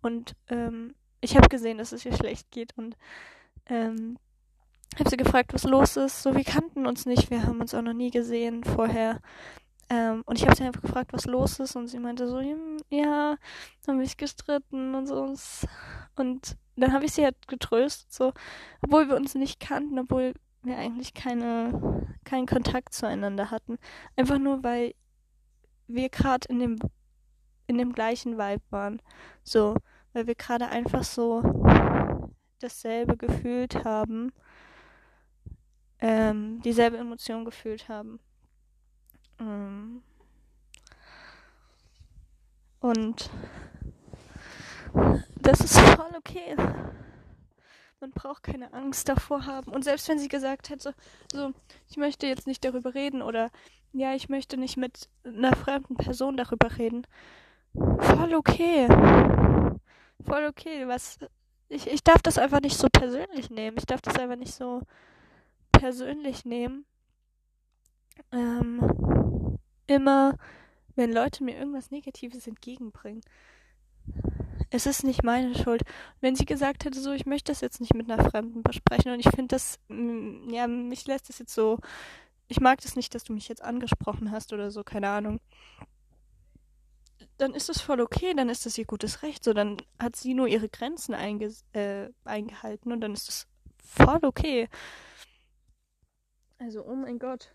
und 0.00 0.36
ähm, 0.48 0.94
ich 1.20 1.36
habe 1.36 1.48
gesehen, 1.48 1.78
dass 1.78 1.90
es 1.90 2.04
ihr 2.04 2.14
schlecht 2.14 2.52
geht 2.52 2.72
und 2.78 2.96
ähm, 3.66 4.16
habe 4.96 5.10
sie 5.10 5.16
gefragt, 5.16 5.52
was 5.54 5.64
los 5.64 5.96
ist. 5.96 6.22
So, 6.22 6.36
wir 6.36 6.44
kannten 6.44 6.86
uns 6.86 7.04
nicht, 7.04 7.32
wir 7.32 7.42
haben 7.42 7.60
uns 7.60 7.74
auch 7.74 7.82
noch 7.82 7.94
nie 7.94 8.12
gesehen 8.12 8.62
vorher. 8.62 9.20
Ähm, 9.88 10.22
und 10.24 10.38
ich 10.38 10.44
habe 10.44 10.54
sie 10.54 10.62
einfach 10.62 10.82
gefragt, 10.82 11.12
was 11.12 11.24
los 11.24 11.58
ist. 11.58 11.74
Und 11.74 11.88
sie 11.88 11.98
meinte 11.98 12.28
so, 12.28 12.38
hm, 12.38 12.76
ja, 12.90 13.38
haben 13.88 13.98
mich 13.98 14.16
gestritten 14.16 14.94
und 14.94 15.08
so. 15.08 15.34
Und 16.14 16.56
dann 16.76 16.92
habe 16.92 17.06
ich 17.06 17.12
sie 17.12 17.24
halt 17.24 17.48
getröstet, 17.48 18.12
so, 18.12 18.32
obwohl 18.82 19.08
wir 19.08 19.16
uns 19.16 19.34
nicht 19.34 19.58
kannten, 19.58 19.98
obwohl 19.98 20.32
wir 20.62 20.78
eigentlich 20.78 21.14
keine, 21.14 22.06
keinen 22.24 22.46
Kontakt 22.46 22.94
zueinander 22.94 23.50
hatten. 23.50 23.78
Einfach 24.16 24.38
nur, 24.38 24.62
weil 24.62 24.94
wir 25.86 26.08
gerade 26.08 26.46
in 26.48 26.58
dem, 26.60 26.78
in 27.66 27.78
dem 27.78 27.92
gleichen 27.92 28.38
Vibe 28.38 28.62
waren. 28.70 29.02
So, 29.42 29.76
weil 30.12 30.26
wir 30.26 30.34
gerade 30.34 30.68
einfach 30.68 31.04
so 31.04 31.42
dasselbe 32.58 33.16
gefühlt 33.16 33.84
haben, 33.84 34.32
ähm, 36.00 36.60
dieselbe 36.62 36.98
Emotion 36.98 37.44
gefühlt 37.44 37.88
haben. 37.88 38.20
Ähm 39.38 40.02
und 42.80 43.30
das 45.40 45.60
ist 45.60 45.78
voll 45.78 46.10
okay. 46.16 46.56
Man 48.00 48.12
braucht 48.12 48.44
keine 48.44 48.72
Angst 48.72 49.10
davor 49.10 49.44
haben. 49.44 49.70
Und 49.72 49.84
selbst 49.84 50.08
wenn 50.08 50.18
sie 50.18 50.28
gesagt 50.28 50.70
hätte, 50.70 50.94
so, 51.30 51.52
ich 51.86 51.98
möchte 51.98 52.26
jetzt 52.26 52.46
nicht 52.46 52.64
darüber 52.64 52.94
reden 52.94 53.20
oder 53.20 53.50
ja, 53.92 54.14
ich 54.14 54.30
möchte 54.30 54.56
nicht 54.56 54.78
mit 54.78 55.10
einer 55.22 55.54
fremden 55.54 55.96
Person 55.96 56.38
darüber 56.38 56.78
reden. 56.78 57.06
Voll 57.74 58.34
okay. 58.34 58.88
Voll 60.24 60.46
okay. 60.48 60.88
Was. 60.88 61.18
Ich, 61.68 61.86
ich 61.86 62.02
darf 62.02 62.22
das 62.22 62.38
einfach 62.38 62.60
nicht 62.60 62.76
so 62.76 62.88
persönlich 62.90 63.50
nehmen. 63.50 63.76
Ich 63.76 63.86
darf 63.86 64.00
das 64.00 64.18
einfach 64.18 64.36
nicht 64.36 64.54
so 64.54 64.80
persönlich 65.70 66.46
nehmen. 66.46 66.86
Ähm, 68.32 69.58
immer, 69.86 70.36
wenn 70.96 71.12
Leute 71.12 71.44
mir 71.44 71.58
irgendwas 71.58 71.90
Negatives 71.90 72.46
entgegenbringen 72.46 73.22
es 74.70 74.86
ist 74.86 75.04
nicht 75.04 75.22
meine 75.22 75.54
Schuld. 75.54 75.82
Wenn 76.20 76.36
sie 76.36 76.44
gesagt 76.44 76.84
hätte, 76.84 77.00
so, 77.00 77.12
ich 77.12 77.26
möchte 77.26 77.50
das 77.52 77.60
jetzt 77.60 77.80
nicht 77.80 77.94
mit 77.94 78.10
einer 78.10 78.28
Fremden 78.30 78.62
besprechen 78.62 79.12
und 79.12 79.20
ich 79.20 79.28
finde 79.28 79.48
das, 79.48 79.78
mm, 79.88 80.50
ja, 80.50 80.66
mich 80.66 81.06
lässt 81.06 81.28
das 81.28 81.38
jetzt 81.38 81.54
so, 81.54 81.78
ich 82.48 82.60
mag 82.60 82.80
das 82.80 82.96
nicht, 82.96 83.14
dass 83.14 83.24
du 83.24 83.32
mich 83.32 83.48
jetzt 83.48 83.62
angesprochen 83.62 84.30
hast 84.30 84.52
oder 84.52 84.70
so, 84.70 84.82
keine 84.84 85.08
Ahnung. 85.08 85.40
Dann 87.36 87.54
ist 87.54 87.68
das 87.68 87.80
voll 87.80 88.00
okay, 88.00 88.34
dann 88.34 88.48
ist 88.48 88.66
das 88.66 88.78
ihr 88.78 88.84
gutes 88.84 89.22
Recht, 89.22 89.44
so, 89.44 89.52
dann 89.52 89.78
hat 89.98 90.16
sie 90.16 90.34
nur 90.34 90.46
ihre 90.46 90.68
Grenzen 90.68 91.14
einge 91.14 91.52
äh, 91.72 92.08
eingehalten 92.24 92.92
und 92.92 93.00
dann 93.00 93.12
ist 93.12 93.28
das 93.28 93.46
voll 93.82 94.20
okay. 94.22 94.68
Also, 96.58 96.84
oh 96.84 96.94
mein 96.94 97.18
Gott. 97.18 97.52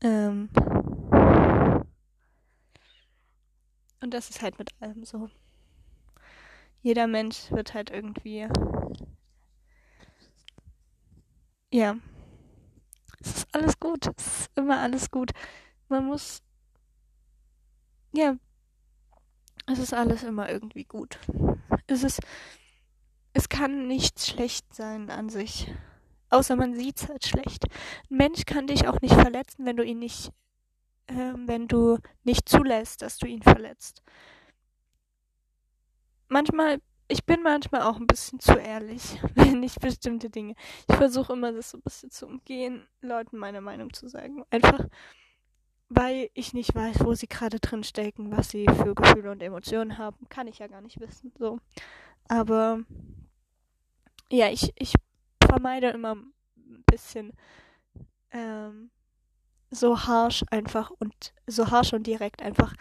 Ähm, 0.00 0.48
Und 4.04 4.12
das 4.12 4.28
ist 4.28 4.42
halt 4.42 4.58
mit 4.58 4.70
allem 4.80 5.02
so. 5.06 5.30
Jeder 6.82 7.06
Mensch 7.06 7.50
wird 7.50 7.72
halt 7.72 7.88
irgendwie. 7.88 8.46
Ja. 11.72 11.96
Es 13.18 13.38
ist 13.38 13.54
alles 13.54 13.80
gut. 13.80 14.08
Es 14.18 14.26
ist 14.26 14.50
immer 14.56 14.78
alles 14.80 15.10
gut. 15.10 15.30
Man 15.88 16.04
muss. 16.04 16.42
Ja. 18.12 18.36
Es 19.64 19.78
ist 19.78 19.94
alles 19.94 20.22
immer 20.22 20.50
irgendwie 20.50 20.84
gut. 20.84 21.18
Es 21.86 22.04
ist. 22.04 22.20
Es 23.32 23.48
kann 23.48 23.86
nichts 23.86 24.28
schlecht 24.28 24.74
sein 24.74 25.08
an 25.08 25.30
sich. 25.30 25.72
Außer 26.28 26.56
man 26.56 26.74
sieht 26.74 26.98
es 26.98 27.08
halt 27.08 27.24
schlecht. 27.24 27.64
Ein 28.10 28.18
Mensch 28.18 28.44
kann 28.44 28.66
dich 28.66 28.86
auch 28.86 29.00
nicht 29.00 29.14
verletzen, 29.14 29.64
wenn 29.64 29.78
du 29.78 29.82
ihn 29.82 29.98
nicht 29.98 30.30
äh, 31.06 31.34
wenn 31.36 31.68
du 31.68 31.98
nicht 32.22 32.48
zulässt, 32.48 33.02
dass 33.02 33.18
du 33.18 33.26
ihn 33.26 33.42
verletzt. 33.42 34.02
Manchmal, 36.28 36.80
ich 37.08 37.24
bin 37.24 37.42
manchmal 37.42 37.82
auch 37.82 37.96
ein 37.96 38.06
bisschen 38.06 38.40
zu 38.40 38.58
ehrlich, 38.58 39.20
wenn 39.34 39.62
ich 39.62 39.76
bestimmte 39.76 40.30
Dinge. 40.30 40.54
Ich 40.88 40.96
versuche 40.96 41.32
immer, 41.32 41.52
das 41.52 41.70
so 41.70 41.78
ein 41.78 41.82
bisschen 41.82 42.10
zu 42.10 42.26
umgehen, 42.26 42.86
Leuten 43.00 43.38
meine 43.38 43.60
Meinung 43.60 43.92
zu 43.92 44.08
sagen. 44.08 44.44
Einfach, 44.50 44.86
weil 45.88 46.30
ich 46.34 46.54
nicht 46.54 46.74
weiß, 46.74 47.04
wo 47.04 47.14
sie 47.14 47.28
gerade 47.28 47.60
drin 47.60 47.84
stecken, 47.84 48.30
was 48.30 48.50
sie 48.50 48.66
für 48.66 48.94
Gefühle 48.94 49.30
und 49.30 49.42
Emotionen 49.42 49.98
haben. 49.98 50.28
Kann 50.28 50.46
ich 50.46 50.58
ja 50.58 50.66
gar 50.66 50.80
nicht 50.80 50.98
wissen. 51.00 51.32
So. 51.38 51.60
Aber 52.28 52.80
ja, 54.30 54.48
ich, 54.48 54.72
ich 54.76 54.94
vermeide 55.46 55.88
immer 55.90 56.14
ein 56.14 56.84
bisschen 56.86 57.32
ähm, 58.30 58.90
so 59.70 60.06
harsh 60.06 60.44
einfach 60.50 60.90
und 60.98 61.32
so 61.46 61.70
harsh 61.70 61.92
und 61.92 62.06
direkt 62.06 62.42
einfach 62.42 62.74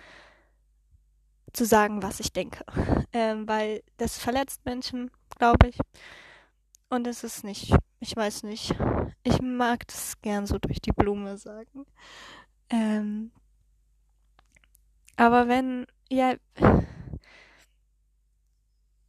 zu 1.54 1.66
sagen, 1.66 2.02
was 2.02 2.20
ich 2.20 2.34
denke. 2.34 2.64
Ähm, 3.16 3.48
weil 3.48 3.84
das 3.98 4.18
verletzt 4.18 4.66
Menschen, 4.66 5.12
glaube 5.38 5.68
ich. 5.68 5.78
Und 6.90 7.06
es 7.06 7.24
ist 7.24 7.44
nicht, 7.44 7.72
ich 8.00 8.16
weiß 8.16 8.42
nicht. 8.42 8.74
Ich 9.22 9.40
mag 9.40 9.86
das 9.86 10.20
gern 10.24 10.48
so 10.48 10.58
durch 10.58 10.82
die 10.82 10.92
Blume 10.92 11.38
sagen. 11.38 11.86
Ähm, 12.72 13.32
aber 15.16 15.48
wenn, 15.48 15.86
ja, 16.10 16.34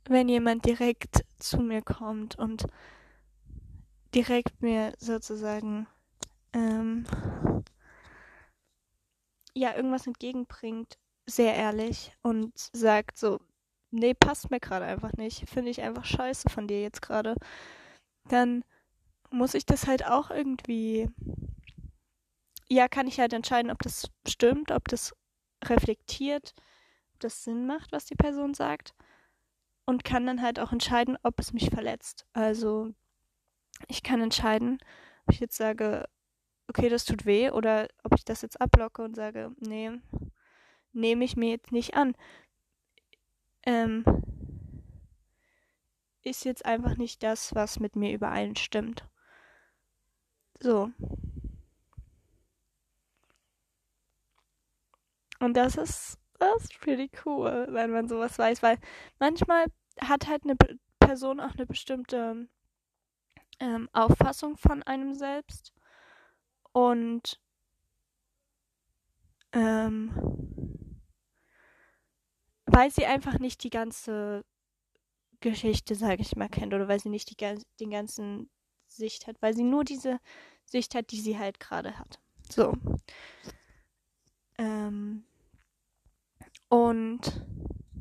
wenn 0.05 0.29
jemand 0.29 0.67
direkt 0.67 1.25
zu 1.39 1.59
mir 1.61 1.81
kommt 1.81 2.39
und 2.39 2.67
direkt 4.15 4.61
mir 4.61 4.93
sozusagen 4.99 5.87
ähm, 6.55 7.05
ja 9.55 9.75
irgendwas 9.77 10.07
entgegenbringt, 10.07 10.99
sehr 11.27 11.55
ehrlich 11.55 12.13
und 12.23 12.53
sagt 12.73 13.19
so, 13.19 13.41
nee, 13.91 14.15
passt 14.15 14.51
mir 14.51 14.61
gerade 14.61 14.85
einfach 14.85 15.13
nicht, 15.15 15.49
finde 15.49 15.71
ich 15.71 15.83
einfach 15.83 16.05
scheiße 16.05 16.51
von 16.51 16.67
dir 16.67 16.83
jetzt 16.83 17.03
gerade, 17.03 17.37
dann 18.29 18.65
muss 19.31 19.55
ich 19.55 19.67
das 19.67 19.87
halt 19.87 20.07
auch 20.07 20.31
irgendwie, 20.31 21.11
ja, 22.69 22.89
kann 22.89 23.07
ich 23.07 23.21
halt 23.21 23.33
entscheiden, 23.33 23.71
ob 23.71 23.83
das 23.83 24.11
stimmt, 24.27 24.71
ob 24.71 24.89
das 24.89 25.15
reflektiert, 25.65 26.55
ob 27.15 27.21
das 27.21 27.45
Sinn 27.45 27.67
macht, 27.67 27.93
was 27.93 28.07
die 28.07 28.17
Person 28.17 28.55
sagt 28.55 28.95
und 29.87 30.05
kann 30.05 30.27
dann 30.27 30.43
halt 30.43 30.59
auch 30.59 30.73
entscheiden, 30.73 31.17
ob 31.23 31.39
es 31.39 31.53
mich 31.53 31.71
verletzt. 31.71 32.27
Also 32.33 32.91
ich 33.89 34.03
kann 34.03 34.21
entscheiden, 34.21 34.79
ob 35.27 35.35
ich 35.35 35.41
jetzt 35.41 35.57
sage, 35.57 36.09
okay, 36.69 36.89
das 36.89 37.05
tut 37.05 37.27
weh, 37.27 37.51
oder 37.51 37.89
ob 38.03 38.15
ich 38.15 38.25
das 38.25 38.43
jetzt 38.43 38.61
ablocke 38.61 39.03
und 39.03 39.17
sage, 39.17 39.53
nee, 39.59 39.91
nehme 40.93 41.25
ich 41.25 41.37
mir 41.37 41.51
jetzt 41.51 41.73
nicht 41.73 41.95
an. 41.95 42.15
Ähm, 43.65 44.05
ist 46.23 46.45
jetzt 46.45 46.65
einfach 46.65 46.97
nicht 46.97 47.23
das, 47.23 47.55
was 47.55 47.81
mit 47.81 47.97
mir 47.97 48.13
übereinstimmt. 48.13 49.07
So. 50.61 50.91
Und 55.41 55.55
das 55.55 55.77
ist, 55.77 56.19
das 56.39 56.65
ist 56.65 56.81
pretty 56.81 57.11
cool, 57.25 57.67
wenn 57.71 57.91
man 57.91 58.09
sowas 58.09 58.39
weiß, 58.39 58.63
weil 58.63 58.79
manchmal 59.19 59.67
hat 60.01 60.27
halt 60.27 60.45
eine 60.45 60.57
Person 60.99 61.41
auch 61.41 61.55
eine 61.55 61.67
bestimmte 61.67 62.49
ähm, 63.61 63.89
Auffassung 63.93 64.57
von 64.57 64.83
einem 64.83 65.15
selbst 65.15 65.75
und 66.75 67.41
ähm, 69.53 70.11
weil 72.67 72.91
sie 72.91 73.07
einfach 73.07 73.39
nicht 73.39 73.63
die 73.63 73.71
ganze 73.71 74.45
Geschichte, 75.39 75.95
sage 75.95 76.23
ich 76.23 76.35
mal, 76.35 76.49
kennt 76.49 76.75
oder 76.75 76.89
weil 76.89 76.99
sie 76.99 77.11
nicht 77.11 77.31
die, 77.31 77.37
den 77.79 77.91
ganzen 77.91 78.51
Sicht 78.89 79.29
hat, 79.29 79.41
weil 79.41 79.55
sie 79.55 79.63
nur 79.63 79.85
diese 79.85 80.19
Sicht 80.65 80.97
hat, 80.97 81.13
die 81.13 81.21
sie 81.21 81.39
halt 81.39 81.61
gerade 81.61 81.97
hat. 81.97 82.19
So. 82.51 82.77
Ähm, 84.59 85.25
und 86.69 87.47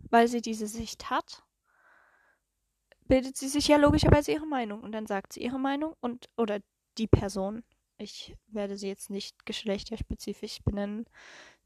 weil 0.10 0.28
sie 0.28 0.42
diese 0.42 0.68
Sicht 0.68 1.12
hat, 1.12 1.44
bildet 3.08 3.38
sie 3.38 3.50
sich 3.50 3.68
ja 3.68 3.78
logischerweise 3.78 4.32
ihre 4.32 4.48
Meinung 4.48 4.82
und 4.82 4.94
dann 4.94 5.06
sagt 5.06 5.34
sie 5.34 5.44
ihre 5.44 5.60
Meinung 5.60 5.96
und 6.00 6.30
oder 6.38 6.60
die 6.98 7.08
Person 7.08 7.64
ich 8.04 8.36
werde 8.48 8.78
sie 8.78 8.88
jetzt 8.88 9.10
nicht 9.10 9.46
geschlechterspezifisch 9.46 10.62
benennen, 10.64 11.06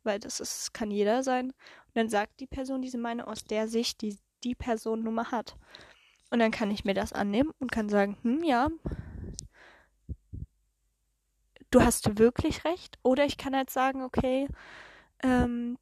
weil 0.04 0.20
das 0.20 0.40
ist, 0.40 0.74
kann 0.74 0.92
jeder 0.92 1.24
sein. 1.24 1.48
Und 1.48 1.96
dann 1.96 2.10
sagt 2.10 2.40
die 2.40 2.48
Person 2.48 2.82
diese 2.82 2.98
Meinung 2.98 3.28
aus 3.28 3.44
der 3.44 3.68
Sicht, 3.68 4.02
die, 4.02 4.18
die 4.44 4.56
Person 4.56 5.04
nun 5.04 5.16
mal 5.16 5.32
hat. 5.32 5.58
Und 6.30 6.40
dann 6.40 6.52
kann 6.52 6.72
ich 6.72 6.86
mir 6.86 6.94
das 6.94 7.14
annehmen 7.14 7.52
und 7.60 7.72
kann 7.72 7.90
sagen, 7.90 8.18
hm, 8.22 8.44
ja, 8.44 8.70
du 11.72 11.82
hast 11.82 12.18
wirklich 12.18 12.64
recht. 12.66 12.98
Oder 13.04 13.26
ich 13.26 13.38
kann 13.38 13.56
halt 13.56 13.70
sagen, 13.70 14.04
okay, 14.04 14.48
ähm, 15.24 15.78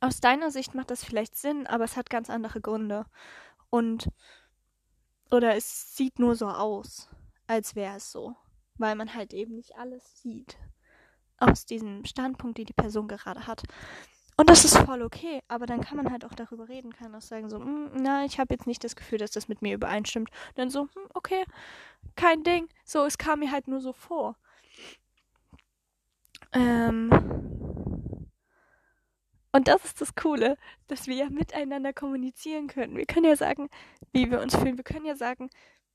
aus 0.00 0.20
deiner 0.20 0.50
Sicht 0.50 0.74
macht 0.74 0.90
das 0.90 1.04
vielleicht 1.04 1.36
Sinn, 1.36 1.66
aber 1.66 1.84
es 1.84 1.96
hat 1.96 2.10
ganz 2.10 2.30
andere 2.30 2.60
Gründe. 2.60 3.06
Und 3.70 4.08
oder 5.30 5.56
es 5.56 5.96
sieht 5.96 6.18
nur 6.18 6.36
so 6.36 6.46
aus, 6.48 7.08
als 7.46 7.74
wäre 7.74 7.96
es 7.96 8.12
so, 8.12 8.36
weil 8.76 8.94
man 8.94 9.14
halt 9.14 9.32
eben 9.32 9.54
nicht 9.54 9.76
alles 9.76 10.20
sieht 10.20 10.56
aus 11.38 11.66
diesem 11.66 12.04
Standpunkt, 12.04 12.58
den 12.58 12.66
die 12.66 12.72
Person 12.72 13.08
gerade 13.08 13.46
hat. 13.46 13.62
Und 14.36 14.50
das 14.50 14.64
ist 14.64 14.76
voll 14.78 15.02
okay, 15.02 15.42
aber 15.46 15.66
dann 15.66 15.80
kann 15.80 15.96
man 15.96 16.10
halt 16.10 16.24
auch 16.24 16.34
darüber 16.34 16.68
reden, 16.68 16.92
kann 16.92 17.14
auch 17.14 17.22
sagen 17.22 17.48
so, 17.48 17.58
hm, 17.58 17.90
na, 17.94 18.24
ich 18.24 18.40
habe 18.40 18.52
jetzt 18.54 18.66
nicht 18.66 18.82
das 18.82 18.96
Gefühl, 18.96 19.18
dass 19.18 19.30
das 19.30 19.46
mit 19.46 19.62
mir 19.62 19.74
übereinstimmt. 19.74 20.30
Und 20.48 20.58
dann 20.58 20.70
so, 20.70 20.82
hm, 20.82 21.08
okay, 21.14 21.44
kein 22.16 22.42
Ding. 22.42 22.68
So, 22.84 23.04
es 23.04 23.16
kam 23.16 23.40
mir 23.40 23.52
halt 23.52 23.68
nur 23.68 23.80
so 23.80 23.92
vor. 23.92 24.36
Ähm, 26.52 27.10
und 29.52 29.68
das 29.68 29.84
ist 29.84 30.00
das 30.00 30.16
Coole, 30.16 30.56
dass 30.88 31.06
wir 31.06 31.14
ja 31.14 31.30
miteinander 31.30 31.92
kommunizieren 31.92 32.66
können. 32.66 32.96
Wir 32.96 33.06
können 33.06 33.26
ja 33.26 33.36
sagen, 33.36 33.68
wie 34.12 34.28
wir 34.28 34.40
uns 34.40 34.56
fühlen. 34.56 34.76
Wir 34.76 34.84
können 34.84 35.06
ja 35.06 35.14
sagen, 35.14 35.48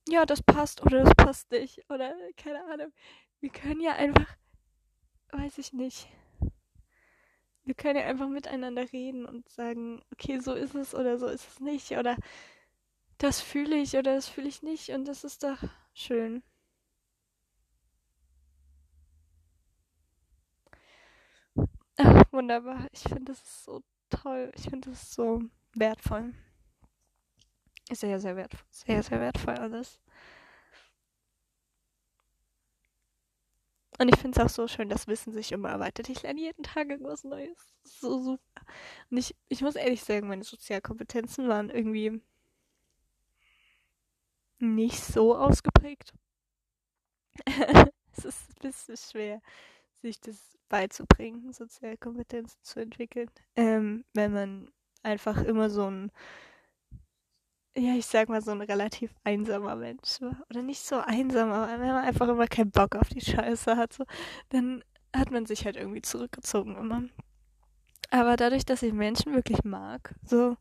ja, 0.08 0.26
das 0.26 0.42
passt 0.42 0.82
oder 0.82 1.04
das 1.04 1.14
passt 1.16 1.52
nicht. 1.52 1.90
Oder 1.90 2.14
keine 2.38 2.64
Ahnung. 2.66 2.92
Wir 3.40 3.50
können 3.50 3.82
ja 3.82 3.94
einfach, 3.94 4.36
weiß 5.32 5.58
ich 5.58 5.74
nicht. 5.74 6.08
Wir 7.64 7.76
können 7.76 8.00
ja 8.00 8.06
einfach 8.08 8.28
miteinander 8.28 8.92
reden 8.92 9.26
und 9.26 9.48
sagen, 9.50 10.02
okay, 10.12 10.40
so 10.40 10.54
ist 10.54 10.76
es 10.76 10.96
oder 10.96 11.18
so 11.18 11.28
ist 11.28 11.48
es 11.48 11.60
nicht. 11.60 11.92
Oder 11.92 12.18
das 13.20 13.42
fühle 13.42 13.76
ich 13.78 13.96
oder 13.96 14.16
das 14.16 14.28
fühle 14.28 14.48
ich 14.50 14.64
nicht. 14.64 14.90
Und 14.90 15.06
das 15.06 15.24
ist 15.24 15.44
doch 15.44 15.58
schön. 15.94 16.44
Ach, 21.98 22.24
wunderbar. 22.32 22.88
Ich 22.92 23.02
finde 23.04 23.26
das 23.34 23.64
so 23.64 23.84
toll. 24.10 24.52
Ich 24.56 24.64
finde 24.64 24.90
das 24.90 25.12
so 25.14 25.42
wertvoll. 25.76 26.34
Sehr, 27.92 28.20
sehr 28.20 28.36
wertvoll. 28.36 28.66
Sehr, 28.70 29.04
sehr 29.04 29.20
wertvoll 29.20 29.56
alles. 29.56 30.00
Und 34.00 34.08
ich 34.08 34.18
finde 34.18 34.40
es 34.40 34.46
auch 34.46 34.50
so 34.50 34.68
schön, 34.68 34.88
dass 34.88 35.08
Wissen 35.08 35.34
sich 35.34 35.52
immer 35.52 35.70
erweitert. 35.70 36.08
Ich 36.08 36.22
lerne 36.22 36.40
jeden 36.40 36.64
Tag 36.64 36.90
irgendwas 36.90 37.26
Neues. 37.26 37.58
So 37.84 38.22
super. 38.22 38.62
Und 39.12 39.18
ich, 39.18 39.36
ich 39.50 39.62
muss 39.62 39.76
ehrlich 39.76 40.04
sagen, 40.04 40.30
meine 40.30 40.44
Sozialkompetenzen 40.46 41.50
waren 41.50 41.70
irgendwie 41.70 42.22
nicht 44.60 45.04
so 45.04 45.36
ausgeprägt. 45.36 46.14
es 48.18 48.26
ist 48.26 48.50
ein 48.50 48.62
bisschen 48.62 48.98
schwer, 48.98 49.42
sich 50.02 50.22
das 50.22 50.58
beizubringen, 50.70 51.52
Sozialkompetenzen 51.52 52.60
zu 52.62 52.80
entwickeln. 52.80 53.30
Ähm, 53.58 54.06
wenn 54.14 54.32
man 54.32 54.72
einfach 55.04 55.44
immer 55.44 55.70
so 55.70 55.90
ein, 55.90 56.12
ja, 57.78 57.96
ich 57.96 58.06
sag 58.06 58.30
mal, 58.30 58.42
so 58.42 58.52
ein 58.52 58.62
relativ 58.62 59.14
einsamer 59.24 59.76
Mensch 59.76 60.22
war. 60.22 60.44
Oder 60.50 60.62
nicht 60.62 60.82
so 60.82 60.98
einsam, 60.98 61.52
aber 61.52 61.72
wenn 61.72 61.80
man 61.80 62.04
einfach 62.04 62.28
immer 62.28 62.48
keinen 62.48 62.72
Bock 62.72 62.96
auf 62.96 63.10
die 63.10 63.22
Scheiße 63.22 63.78
hat, 63.78 63.94
so, 63.94 64.06
dann 64.50 64.84
hat 65.16 65.32
man 65.32 65.46
sich 65.46 65.66
halt 65.66 65.78
irgendwie 65.78 66.02
zurückgezogen 66.02 66.76
immer. 66.78 67.04
Aber 68.12 68.36
dadurch, 68.36 68.66
dass 68.66 68.82
ich 68.82 68.94
Menschen 68.94 69.34
wirklich 69.34 69.64
mag, 69.64 70.16
so 70.26 70.58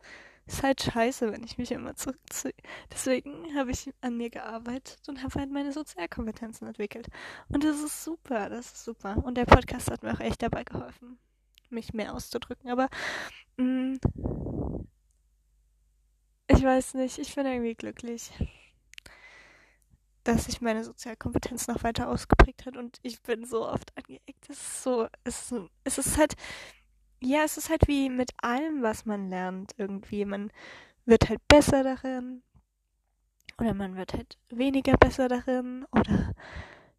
ist 0.46 0.62
halt 0.62 0.82
scheiße, 0.82 1.30
wenn 1.32 1.44
ich 1.44 1.59
mich 1.59 1.72
immer 1.72 1.94
zurückziehe. 1.94 2.54
Deswegen 2.92 3.54
habe 3.56 3.70
ich 3.70 3.92
an 4.00 4.16
mir 4.16 4.30
gearbeitet 4.30 5.00
und 5.09 5.22
habe 5.22 5.40
halt 5.40 5.50
meine 5.50 5.72
Sozialkompetenzen 5.72 6.66
entwickelt. 6.66 7.09
Und 7.48 7.64
das 7.64 7.82
ist 7.82 8.02
super, 8.04 8.48
das 8.48 8.66
ist 8.66 8.84
super. 8.84 9.18
Und 9.22 9.36
der 9.36 9.44
Podcast 9.44 9.90
hat 9.90 10.02
mir 10.02 10.12
auch 10.12 10.20
echt 10.20 10.42
dabei 10.42 10.64
geholfen, 10.64 11.18
mich 11.68 11.92
mehr 11.92 12.14
auszudrücken. 12.14 12.70
Aber 12.70 12.88
mh, 13.59 13.96
mm, 13.96 13.98
ich 16.49 16.62
weiß 16.62 16.94
nicht, 16.94 17.18
ich 17.18 17.34
bin 17.34 17.46
irgendwie 17.46 17.74
glücklich, 17.74 18.30
dass 20.24 20.44
sich 20.44 20.61
meine 20.61 20.84
Sozialkompetenz 20.84 21.68
noch 21.68 21.82
weiter 21.82 22.09
ausgeprägt 22.09 22.66
hat 22.66 22.76
und 22.76 22.99
ich 23.03 23.22
bin 23.22 23.44
so 23.44 23.66
oft 23.68 23.92
angeeckt. 23.96 24.49
Es 24.49 24.59
ist 24.59 24.82
so, 24.82 25.09
es 25.24 25.53
ist, 25.53 25.62
es 25.84 25.99
ist 25.99 26.18
halt 26.18 26.34
ja, 27.20 27.44
es 27.44 27.57
ist 27.59 27.70
halt 27.70 27.88
wie 27.88 28.11
mit 28.11 28.32
allem, 28.42 28.82
was 28.82 29.07
man 29.07 29.30
lernt 29.30 29.72
irgendwie. 29.78 30.24
Man 30.26 30.53
wird 31.07 31.28
halt 31.30 31.40
besser 31.49 31.82
darin. 31.84 32.42
Oder 33.59 33.74
man 33.74 33.96
wird 33.96 34.14
halt 34.14 34.38
weniger 34.49 34.96
besser 34.96 35.28
darin. 35.28 35.84
Oder 35.92 36.32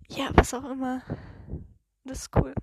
ja, 0.09 0.29
was 0.35 0.53
auch 0.53 0.65
immer. 0.69 1.03
Das 2.03 2.19
ist 2.23 2.35
cool. 2.35 2.53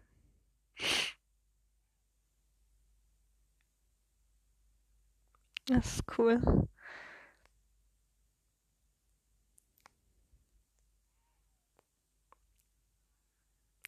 Das 5.67 5.87
ist 5.99 6.19
cool. 6.19 6.41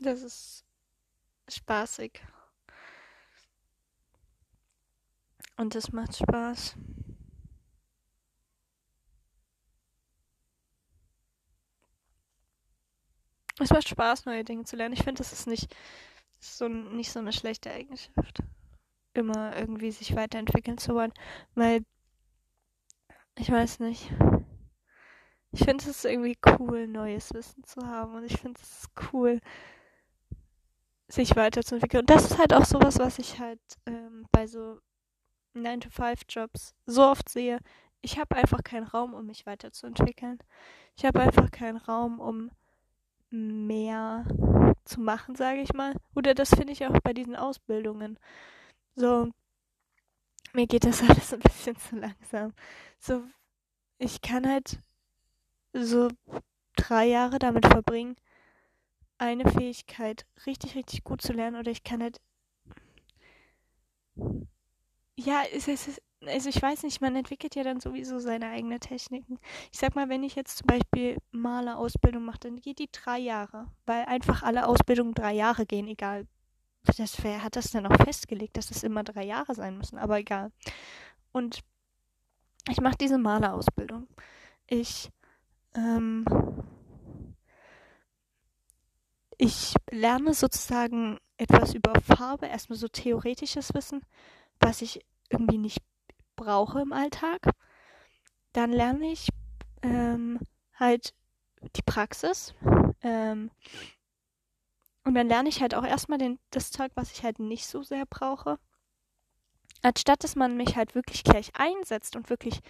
Das 0.00 0.22
ist 0.22 0.64
spaßig. 1.48 2.22
Und 5.56 5.74
es 5.74 5.92
macht 5.92 6.16
Spaß. 6.16 6.76
Es 13.60 13.70
macht 13.70 13.88
Spaß, 13.88 14.24
neue 14.26 14.44
Dinge 14.44 14.64
zu 14.64 14.76
lernen. 14.76 14.94
Ich 14.94 15.02
finde, 15.02 15.18
das 15.18 15.32
ist 15.32 15.48
nicht 15.48 15.74
so, 16.38 16.68
nicht 16.68 17.10
so 17.10 17.18
eine 17.18 17.32
schlechte 17.32 17.72
Eigenschaft. 17.72 18.38
Immer 19.14 19.56
irgendwie 19.56 19.90
sich 19.90 20.14
weiterentwickeln 20.14 20.78
zu 20.78 20.94
wollen. 20.94 21.12
Weil, 21.56 21.84
ich 23.36 23.50
weiß 23.50 23.80
nicht. 23.80 24.12
Ich 25.50 25.64
finde 25.64 25.90
es 25.90 26.04
irgendwie 26.04 26.38
cool, 26.58 26.86
neues 26.86 27.34
Wissen 27.34 27.64
zu 27.64 27.80
haben. 27.84 28.14
Und 28.14 28.24
ich 28.24 28.40
finde 28.40 28.60
es 28.62 28.88
cool, 29.12 29.40
sich 31.08 31.36
weiterzuentwickeln. 31.36 32.02
Und 32.02 32.10
das 32.10 32.30
ist 32.30 32.38
halt 32.38 32.52
auch 32.52 32.64
sowas, 32.64 32.98
was 32.98 33.18
ich 33.18 33.38
halt 33.40 33.60
ähm, 33.86 34.26
bei 34.30 34.46
so 34.46 34.78
9-to-5-Jobs 35.54 36.74
so 36.86 37.02
oft 37.04 37.28
sehe, 37.28 37.60
ich 38.00 38.18
habe 38.18 38.36
einfach 38.36 38.62
keinen 38.62 38.86
Raum, 38.86 39.14
um 39.14 39.26
mich 39.26 39.46
weiterzuentwickeln. 39.46 40.38
Ich 40.96 41.04
habe 41.04 41.20
einfach 41.20 41.50
keinen 41.50 41.78
Raum, 41.78 42.20
um 42.20 42.50
mehr 43.30 44.24
zu 44.84 45.00
machen, 45.00 45.34
sage 45.34 45.60
ich 45.60 45.72
mal. 45.72 45.94
Oder 46.14 46.34
das 46.34 46.50
finde 46.50 46.72
ich 46.72 46.86
auch 46.86 46.98
bei 47.02 47.12
diesen 47.12 47.36
Ausbildungen. 47.36 48.18
So, 48.94 49.28
mir 50.52 50.66
geht 50.66 50.84
das 50.84 51.02
alles 51.08 51.32
ein 51.32 51.40
bisschen 51.40 51.76
zu 51.76 51.96
langsam. 51.96 52.52
So, 52.98 53.22
ich 53.98 54.20
kann 54.22 54.48
halt 54.48 54.78
so 55.72 56.08
drei 56.76 57.06
Jahre 57.06 57.38
damit 57.38 57.66
verbringen, 57.66 58.16
eine 59.18 59.50
Fähigkeit 59.50 60.26
richtig, 60.46 60.74
richtig 60.74 61.04
gut 61.04 61.22
zu 61.22 61.32
lernen. 61.32 61.56
Oder 61.56 61.70
ich 61.70 61.84
kann 61.84 62.02
halt 62.02 62.20
ja, 65.18 65.42
es 65.52 65.66
ist, 65.66 66.00
also 66.24 66.48
ich 66.48 66.62
weiß 66.62 66.84
nicht, 66.84 67.00
man 67.00 67.16
entwickelt 67.16 67.56
ja 67.56 67.64
dann 67.64 67.80
sowieso 67.80 68.20
seine 68.20 68.50
eigenen 68.50 68.78
Techniken. 68.80 69.38
Ich 69.72 69.78
sag 69.78 69.96
mal, 69.96 70.08
wenn 70.08 70.22
ich 70.22 70.36
jetzt 70.36 70.58
zum 70.58 70.66
Beispiel 70.68 71.18
Malerausbildung 71.32 72.24
mache, 72.24 72.38
dann 72.40 72.56
geht 72.60 72.78
die 72.78 72.88
drei 72.92 73.18
Jahre, 73.18 73.66
weil 73.84 74.04
einfach 74.04 74.42
alle 74.44 74.66
Ausbildungen 74.66 75.14
drei 75.14 75.32
Jahre 75.32 75.66
gehen, 75.66 75.88
egal. 75.88 76.26
Das, 76.96 77.22
wer 77.22 77.42
hat 77.42 77.56
das 77.56 77.72
dann 77.72 77.86
auch 77.86 78.04
festgelegt, 78.04 78.56
dass 78.56 78.70
es 78.70 78.84
immer 78.84 79.02
drei 79.02 79.24
Jahre 79.24 79.54
sein 79.54 79.76
müssen, 79.76 79.98
aber 79.98 80.18
egal. 80.18 80.52
Und 81.32 81.60
ich 82.70 82.80
mache 82.80 82.96
diese 82.98 83.18
Malerausbildung. 83.18 84.06
Ich, 84.68 85.10
ähm, 85.74 86.24
ich 89.38 89.74
lerne 89.90 90.34
sozusagen 90.34 91.18
etwas 91.36 91.74
über 91.74 91.94
Farbe, 92.00 92.46
erstmal 92.46 92.78
so 92.78 92.88
theoretisches 92.88 93.72
Wissen 93.74 94.02
was 94.60 94.82
ich 94.82 95.04
irgendwie 95.28 95.58
nicht 95.58 95.82
brauche 96.36 96.80
im 96.80 96.92
Alltag. 96.92 97.40
Dann 98.52 98.72
lerne 98.72 99.10
ich 99.12 99.28
ähm, 99.82 100.40
halt 100.74 101.14
die 101.76 101.82
Praxis. 101.82 102.54
Ähm, 103.02 103.50
und 105.04 105.14
dann 105.14 105.28
lerne 105.28 105.48
ich 105.48 105.60
halt 105.60 105.74
auch 105.74 105.84
erstmal 105.84 106.18
den, 106.18 106.38
das 106.50 106.70
Zeug, 106.70 106.92
was 106.94 107.12
ich 107.12 107.22
halt 107.22 107.38
nicht 107.38 107.66
so 107.66 107.82
sehr 107.82 108.06
brauche. 108.06 108.58
Anstatt 109.82 110.24
dass 110.24 110.34
man 110.34 110.56
mich 110.56 110.76
halt 110.76 110.94
wirklich 110.94 111.22
gleich 111.22 111.52
einsetzt 111.54 112.16
und 112.16 112.30
wirklich 112.30 112.60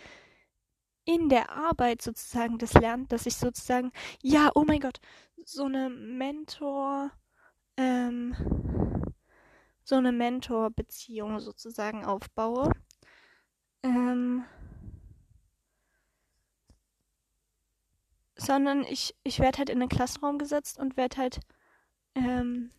in 1.09 1.31
der 1.31 1.51
Arbeit 1.51 2.03
sozusagen 2.03 2.59
das 2.59 2.75
lernt, 2.75 3.13
dass 3.13 3.25
ich 3.25 3.37
sozusagen, 3.37 3.93
ja, 4.23 4.51
oh 4.55 4.65
mein 4.67 4.81
Gott, 4.81 5.01
so 5.43 5.65
eine 5.65 5.89
Mentor, 5.89 7.11
ähm, 7.79 8.37
so 9.83 9.97
eine 9.97 10.13
Mentor-Beziehung 10.13 11.41
sozusagen 11.41 12.05
aufbaue. 12.05 12.73
Ähm, 13.83 14.45
sondern 18.37 18.83
ich, 18.83 19.17
ich 19.25 19.39
werde 19.39 19.59
halt 19.59 19.71
in 19.71 19.81
den 19.81 19.89
Klassenraum 19.89 20.37
gesetzt 20.37 20.79
und 20.79 20.99
werde 20.99 21.17
halt, 21.17 21.41
ähm, 22.17 22.71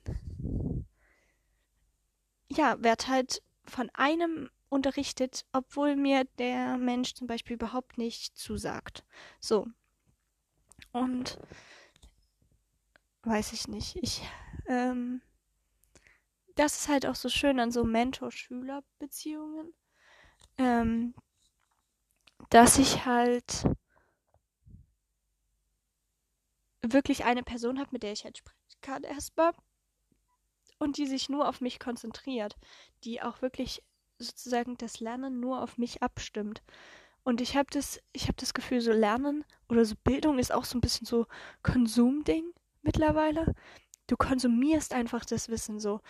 ja, 2.47 2.75
werde 2.83 3.07
halt 3.07 3.41
von 3.65 3.89
einem 3.95 4.51
unterrichtet, 4.69 5.45
obwohl 5.51 5.95
mir 5.95 6.25
der 6.37 6.77
Mensch 6.77 7.13
zum 7.13 7.27
Beispiel 7.27 7.55
überhaupt 7.55 7.97
nicht 7.97 8.37
zusagt. 8.37 9.03
So. 9.39 9.67
Und 10.91 11.39
weiß 13.23 13.53
ich 13.53 13.67
nicht. 13.67 13.97
Ich, 13.97 14.21
ähm, 14.67 15.21
das 16.55 16.81
ist 16.81 16.89
halt 16.89 17.05
auch 17.05 17.15
so 17.15 17.29
schön 17.29 17.59
an 17.59 17.71
so 17.71 17.83
Mentor-Schüler-Beziehungen, 17.83 19.73
ähm, 20.57 21.13
dass 22.49 22.77
ich 22.77 23.05
halt 23.05 23.65
wirklich 26.81 27.25
eine 27.25 27.43
Person 27.43 27.79
habe, 27.79 27.89
mit 27.91 28.03
der 28.03 28.13
ich 28.13 28.23
halt 28.23 28.37
sprechen 28.37 28.55
kann 28.81 29.03
erstmal 29.03 29.51
und 30.79 30.97
die 30.97 31.05
sich 31.05 31.29
nur 31.29 31.47
auf 31.47 31.61
mich 31.61 31.79
konzentriert, 31.79 32.57
die 33.03 33.21
auch 33.21 33.41
wirklich 33.41 33.83
sozusagen 34.19 34.77
das 34.77 34.99
Lernen 34.99 35.39
nur 35.39 35.61
auf 35.61 35.77
mich 35.77 36.03
abstimmt. 36.03 36.61
Und 37.23 37.41
ich 37.41 37.55
habe 37.55 37.69
das, 37.71 37.99
ich 38.13 38.29
das 38.37 38.53
Gefühl, 38.53 38.81
so 38.81 38.91
Lernen 38.91 39.45
oder 39.67 39.85
so 39.85 39.95
Bildung 40.03 40.39
ist 40.39 40.51
auch 40.51 40.65
so 40.65 40.77
ein 40.77 40.81
bisschen 40.81 41.05
so 41.05 41.25
Konsumding 41.63 42.53
mittlerweile. 42.81 43.55
Du 44.07 44.17
konsumierst 44.17 44.93
einfach 44.93 45.25
das 45.25 45.49
Wissen 45.49 45.79
so. 45.79 46.01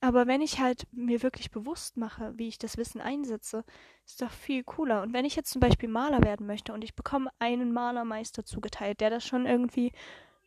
Aber 0.00 0.26
wenn 0.26 0.40
ich 0.40 0.60
halt 0.60 0.86
mir 0.92 1.22
wirklich 1.22 1.50
bewusst 1.50 1.96
mache, 1.96 2.32
wie 2.36 2.46
ich 2.46 2.58
das 2.58 2.76
Wissen 2.76 3.00
einsetze, 3.00 3.64
ist 4.06 4.22
doch 4.22 4.30
viel 4.30 4.62
cooler. 4.62 5.02
Und 5.02 5.12
wenn 5.12 5.24
ich 5.24 5.34
jetzt 5.34 5.50
zum 5.50 5.60
Beispiel 5.60 5.88
Maler 5.88 6.22
werden 6.22 6.46
möchte 6.46 6.72
und 6.72 6.84
ich 6.84 6.94
bekomme 6.94 7.30
einen 7.40 7.72
Malermeister 7.72 8.44
zugeteilt, 8.44 9.00
der 9.00 9.10
das 9.10 9.26
schon 9.26 9.44
irgendwie, 9.46 9.92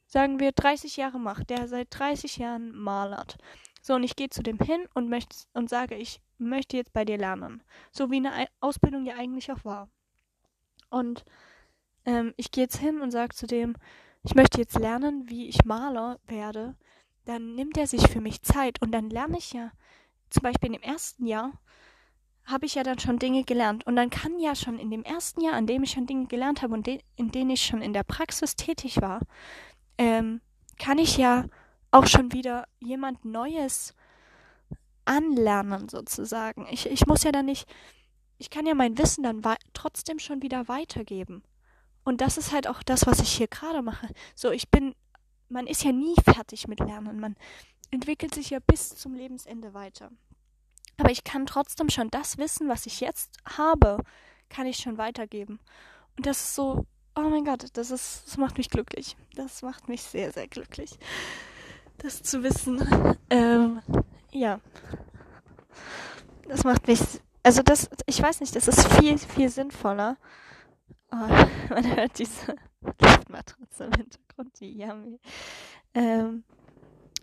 sagen 0.05 0.39
wir, 0.39 0.53
30 0.53 0.95
Jahre 0.95 1.19
macht, 1.19 1.49
der 1.49 1.67
seit 1.67 1.88
30 1.91 2.38
Jahren 2.38 2.71
malert. 2.73 3.38
So, 3.82 3.95
und 3.95 4.03
ich 4.03 4.15
gehe 4.15 4.29
zu 4.29 4.43
dem 4.43 4.59
hin 4.59 4.86
und 4.93 5.09
möchte 5.09 5.36
und 5.53 5.69
sage, 5.69 5.95
ich 5.95 6.21
möchte 6.38 6.77
jetzt 6.77 6.93
bei 6.93 7.05
dir 7.05 7.17
lernen. 7.17 7.63
So 7.91 8.11
wie 8.11 8.17
eine 8.17 8.47
Ausbildung 8.59 9.05
ja 9.05 9.15
eigentlich 9.15 9.51
auch 9.51 9.65
war. 9.65 9.89
Und 10.89 11.25
ähm, 12.05 12.34
ich 12.38 12.51
gehe 12.51 12.63
jetzt 12.63 12.77
hin 12.77 13.01
und 13.01 13.11
sage 13.11 13.36
zu 13.36 13.47
dem, 13.47 13.75
ich 14.23 14.36
möchte 14.36 14.59
jetzt 14.59 14.77
lernen, 14.77 15.29
wie 15.29 15.47
ich 15.47 15.65
Maler 15.65 16.19
werde 16.27 16.75
dann 17.25 17.55
nimmt 17.55 17.77
er 17.77 17.88
sich 17.88 18.07
für 18.07 18.21
mich 18.21 18.41
Zeit 18.41 18.82
und 18.82 18.91
dann 18.91 19.09
lerne 19.09 19.38
ich 19.38 19.53
ja, 19.53 19.71
zum 20.29 20.43
Beispiel 20.43 20.73
im 20.73 20.82
ersten 20.82 21.25
Jahr, 21.25 21.51
habe 22.45 22.65
ich 22.65 22.75
ja 22.75 22.84
dann 22.84 22.99
schon 22.99 23.19
Dinge 23.19 23.43
gelernt. 23.43 23.86
Und 23.86 23.95
dann 23.95 24.09
kann 24.09 24.39
ja 24.39 24.55
schon 24.55 24.79
in 24.79 24.89
dem 24.89 25.03
ersten 25.03 25.41
Jahr, 25.41 25.53
an 25.53 25.67
dem 25.67 25.84
ich 25.84 25.91
schon 25.91 26.07
Dinge 26.07 26.25
gelernt 26.25 26.61
habe 26.61 26.73
und 26.73 26.88
de 26.88 26.99
in 27.15 27.32
denen 27.32 27.51
ich 27.51 27.63
schon 27.63 27.82
in 27.82 27.93
der 27.93 28.03
Praxis 28.03 28.55
tätig 28.55 29.01
war, 29.01 29.21
ähm, 29.97 30.41
kann 30.79 30.97
ich 30.97 31.17
ja 31.17 31.45
auch 31.91 32.07
schon 32.07 32.31
wieder 32.31 32.65
jemand 32.79 33.25
Neues 33.25 33.93
anlernen, 35.05 35.89
sozusagen. 35.89 36.67
Ich, 36.71 36.85
ich 36.85 37.05
muss 37.05 37.23
ja 37.23 37.31
dann 37.31 37.45
nicht, 37.45 37.67
ich 38.37 38.49
kann 38.49 38.65
ja 38.65 38.73
mein 38.73 38.97
Wissen 38.97 39.23
dann 39.23 39.41
trotzdem 39.73 40.19
schon 40.19 40.41
wieder 40.41 40.67
weitergeben. 40.67 41.43
Und 42.03 42.21
das 42.21 42.37
ist 42.37 42.51
halt 42.51 42.67
auch 42.67 42.81
das, 42.81 43.05
was 43.05 43.19
ich 43.19 43.31
hier 43.31 43.47
gerade 43.47 43.81
mache. 43.81 44.07
So, 44.35 44.51
ich 44.51 44.69
bin 44.69 44.95
man 45.51 45.67
ist 45.67 45.83
ja 45.83 45.91
nie 45.91 46.15
fertig 46.23 46.67
mit 46.67 46.79
Lernen. 46.79 47.19
Man 47.19 47.35
entwickelt 47.91 48.33
sich 48.33 48.49
ja 48.49 48.59
bis 48.65 48.95
zum 48.95 49.13
Lebensende 49.13 49.73
weiter. 49.73 50.11
Aber 50.97 51.11
ich 51.11 51.23
kann 51.23 51.45
trotzdem 51.45 51.89
schon 51.89 52.09
das 52.09 52.37
Wissen, 52.37 52.69
was 52.69 52.85
ich 52.85 52.99
jetzt 53.01 53.37
habe, 53.45 53.97
kann 54.49 54.67
ich 54.67 54.77
schon 54.77 54.97
weitergeben. 54.97 55.59
Und 56.17 56.25
das 56.25 56.41
ist 56.41 56.55
so, 56.55 56.85
oh 57.15 57.21
mein 57.21 57.45
Gott, 57.45 57.65
das 57.73 57.91
ist, 57.91 58.23
das 58.25 58.37
macht 58.37 58.57
mich 58.57 58.69
glücklich. 58.69 59.15
Das 59.35 59.61
macht 59.61 59.87
mich 59.89 60.01
sehr, 60.01 60.31
sehr 60.31 60.47
glücklich. 60.47 60.97
Das 62.02 62.24
zu 62.24 62.43
wissen. 62.43 62.82
Ähm, 63.30 63.82
ja. 64.32 64.60
Das 66.47 66.64
macht 66.64 66.88
mich, 66.88 66.99
also 67.43 67.62
das, 67.62 67.89
ich 68.06 68.22
weiß 68.22 68.39
nicht, 68.39 68.56
das 68.56 68.68
ist 68.68 68.91
viel, 68.93 69.18
viel 69.18 69.49
sinnvoller. 69.49 70.18
Oh, 71.12 71.16
man 71.70 71.95
hört 71.95 72.18
diese 72.18 72.56
Luftmatratze 73.02 73.86
im 73.86 73.93
Hintergrund, 73.93 74.60
die 74.60 74.80
Yummy. 74.80 75.20
Ähm, 75.93 76.43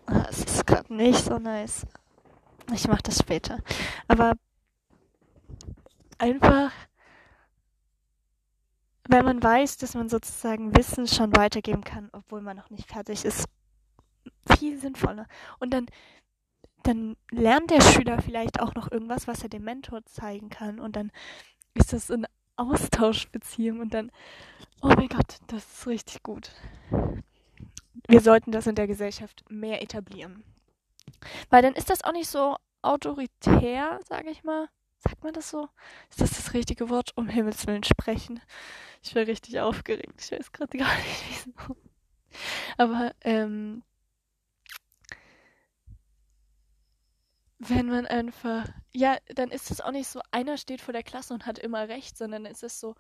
ah, 0.06 0.26
es 0.30 0.44
ist 0.44 0.66
gerade 0.66 0.94
nicht 0.94 1.24
so 1.24 1.38
nice. 1.38 1.86
Ich 2.72 2.86
mach 2.86 3.02
das 3.02 3.18
später. 3.18 3.58
Aber 4.06 4.34
einfach, 6.18 6.70
wenn 9.08 9.24
man 9.24 9.42
weiß, 9.42 9.78
dass 9.78 9.94
man 9.94 10.08
sozusagen 10.08 10.76
Wissen 10.76 11.06
schon 11.08 11.34
weitergeben 11.34 11.82
kann, 11.82 12.10
obwohl 12.12 12.42
man 12.42 12.56
noch 12.56 12.70
nicht 12.70 12.88
fertig 12.88 13.24
ist, 13.24 13.46
viel 14.56 14.78
sinnvoller. 14.78 15.26
Und 15.58 15.72
dann, 15.72 15.86
dann 16.82 17.16
lernt 17.30 17.70
der 17.70 17.80
Schüler 17.80 18.20
vielleicht 18.20 18.60
auch 18.60 18.74
noch 18.74 18.90
irgendwas, 18.90 19.26
was 19.26 19.42
er 19.42 19.48
dem 19.48 19.64
Mentor 19.64 20.04
zeigen 20.06 20.48
kann. 20.48 20.80
Und 20.80 20.96
dann 20.96 21.10
ist 21.74 21.92
das 21.92 22.10
eine 22.10 22.26
Austauschbeziehung 22.56 23.80
und 23.80 23.94
dann, 23.94 24.10
oh 24.82 24.88
mein 24.88 25.08
Gott, 25.08 25.38
das 25.46 25.64
ist 25.64 25.86
richtig 25.86 26.22
gut. 26.22 26.50
Wir 28.08 28.20
sollten 28.20 28.52
das 28.52 28.66
in 28.66 28.74
der 28.74 28.86
Gesellschaft 28.86 29.44
mehr 29.48 29.82
etablieren. 29.82 30.42
Weil 31.50 31.62
dann 31.62 31.74
ist 31.74 31.90
das 31.90 32.04
auch 32.04 32.12
nicht 32.12 32.28
so 32.28 32.56
autoritär, 32.82 34.00
sage 34.08 34.30
ich 34.30 34.44
mal. 34.44 34.68
Sagt 34.98 35.22
man 35.22 35.32
das 35.32 35.50
so? 35.50 35.68
Ist 36.10 36.20
das 36.20 36.30
das 36.30 36.54
richtige 36.54 36.90
Wort? 36.90 37.12
Um 37.16 37.28
Himmels 37.28 37.66
Willen 37.66 37.84
sprechen. 37.84 38.40
Ich 39.02 39.14
bin 39.14 39.24
richtig 39.24 39.60
aufgeregt. 39.60 40.20
Ich 40.20 40.32
weiß 40.32 40.52
gerade 40.52 40.76
gar 40.76 40.96
nicht, 40.96 41.24
wieso. 41.28 41.76
Aber 42.78 43.12
ähm, 43.20 43.82
wenn 47.58 47.86
man 47.86 48.06
einfach, 48.06 48.68
ja, 48.92 49.18
dann 49.34 49.50
ist 49.50 49.70
es 49.70 49.80
auch 49.80 49.90
nicht 49.90 50.08
so, 50.08 50.20
einer 50.30 50.56
steht 50.56 50.80
vor 50.80 50.92
der 50.92 51.02
Klasse 51.02 51.34
und 51.34 51.46
hat 51.46 51.58
immer 51.58 51.88
recht, 51.88 52.16
sondern 52.16 52.46
es 52.46 52.62
ist 52.62 52.78
so, 52.80 52.94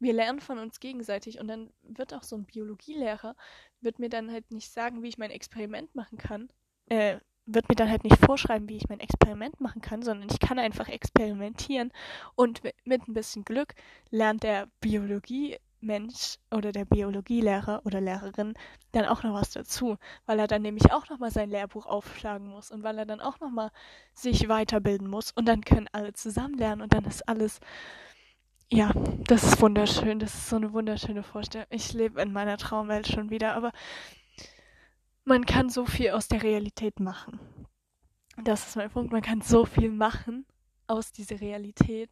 wir 0.00 0.12
lernen 0.12 0.40
von 0.40 0.58
uns 0.58 0.80
gegenseitig 0.80 1.38
und 1.38 1.48
dann 1.48 1.72
wird 1.82 2.14
auch 2.14 2.22
so 2.22 2.36
ein 2.36 2.46
Biologielehrer, 2.46 3.36
wird 3.80 3.98
mir 3.98 4.08
dann 4.08 4.30
halt 4.30 4.50
nicht 4.50 4.72
sagen, 4.72 5.02
wie 5.02 5.08
ich 5.08 5.18
mein 5.18 5.30
Experiment 5.30 5.94
machen 5.94 6.18
kann, 6.18 6.48
äh, 6.86 7.18
wird 7.46 7.68
mir 7.68 7.74
dann 7.74 7.90
halt 7.90 8.04
nicht 8.04 8.24
vorschreiben, 8.24 8.68
wie 8.68 8.76
ich 8.76 8.88
mein 8.88 9.00
Experiment 9.00 9.60
machen 9.60 9.82
kann, 9.82 10.02
sondern 10.02 10.28
ich 10.30 10.40
kann 10.40 10.58
einfach 10.58 10.88
experimentieren 10.88 11.92
und 12.34 12.62
mit 12.84 13.08
ein 13.08 13.14
bisschen 13.14 13.44
Glück 13.44 13.74
lernt 14.10 14.42
der 14.42 14.68
Biologie 14.80 15.58
Mensch 15.80 16.38
oder 16.50 16.72
der 16.72 16.84
Biologielehrer 16.84 17.82
oder 17.84 18.00
Lehrerin 18.00 18.54
dann 18.92 19.06
auch 19.06 19.22
noch 19.22 19.34
was 19.34 19.50
dazu, 19.52 19.96
weil 20.26 20.38
er 20.38 20.46
dann 20.46 20.62
nämlich 20.62 20.92
auch 20.92 21.08
noch 21.08 21.18
mal 21.18 21.30
sein 21.30 21.50
Lehrbuch 21.50 21.86
aufschlagen 21.86 22.48
muss 22.48 22.70
und 22.70 22.82
weil 22.82 22.98
er 22.98 23.06
dann 23.06 23.20
auch 23.20 23.40
noch 23.40 23.50
mal 23.50 23.70
sich 24.14 24.48
weiterbilden 24.48 25.08
muss 25.08 25.32
und 25.32 25.46
dann 25.46 25.62
können 25.62 25.88
alle 25.92 26.12
zusammen 26.12 26.58
lernen 26.58 26.82
und 26.82 26.92
dann 26.92 27.04
ist 27.04 27.28
alles 27.28 27.60
ja, 28.72 28.92
das 29.26 29.42
ist 29.42 29.60
wunderschön, 29.60 30.20
das 30.20 30.32
ist 30.32 30.48
so 30.48 30.54
eine 30.54 30.72
wunderschöne 30.72 31.24
Vorstellung. 31.24 31.66
Ich 31.70 31.92
lebe 31.92 32.22
in 32.22 32.32
meiner 32.32 32.56
Traumwelt 32.56 33.08
schon 33.08 33.28
wieder, 33.28 33.54
aber 33.54 33.72
man 35.24 35.44
kann 35.44 35.68
so 35.68 35.86
viel 35.86 36.10
aus 36.10 36.28
der 36.28 36.42
Realität 36.44 37.00
machen. 37.00 37.40
Das 38.44 38.68
ist 38.68 38.76
mein 38.76 38.90
Punkt, 38.90 39.12
man 39.12 39.22
kann 39.22 39.40
so 39.40 39.64
viel 39.66 39.90
machen 39.90 40.46
aus 40.86 41.10
dieser 41.12 41.40
Realität, 41.40 42.10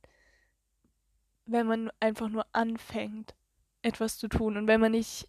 wenn 1.47 1.67
man 1.67 1.91
einfach 2.01 2.29
nur 2.29 2.45
anfängt 2.53 3.35
etwas 3.89 4.19
zu 4.19 4.29
tun 4.29 4.57
und 4.57 4.67
wenn 4.67 4.81
man 4.81 4.93
nicht 4.93 5.29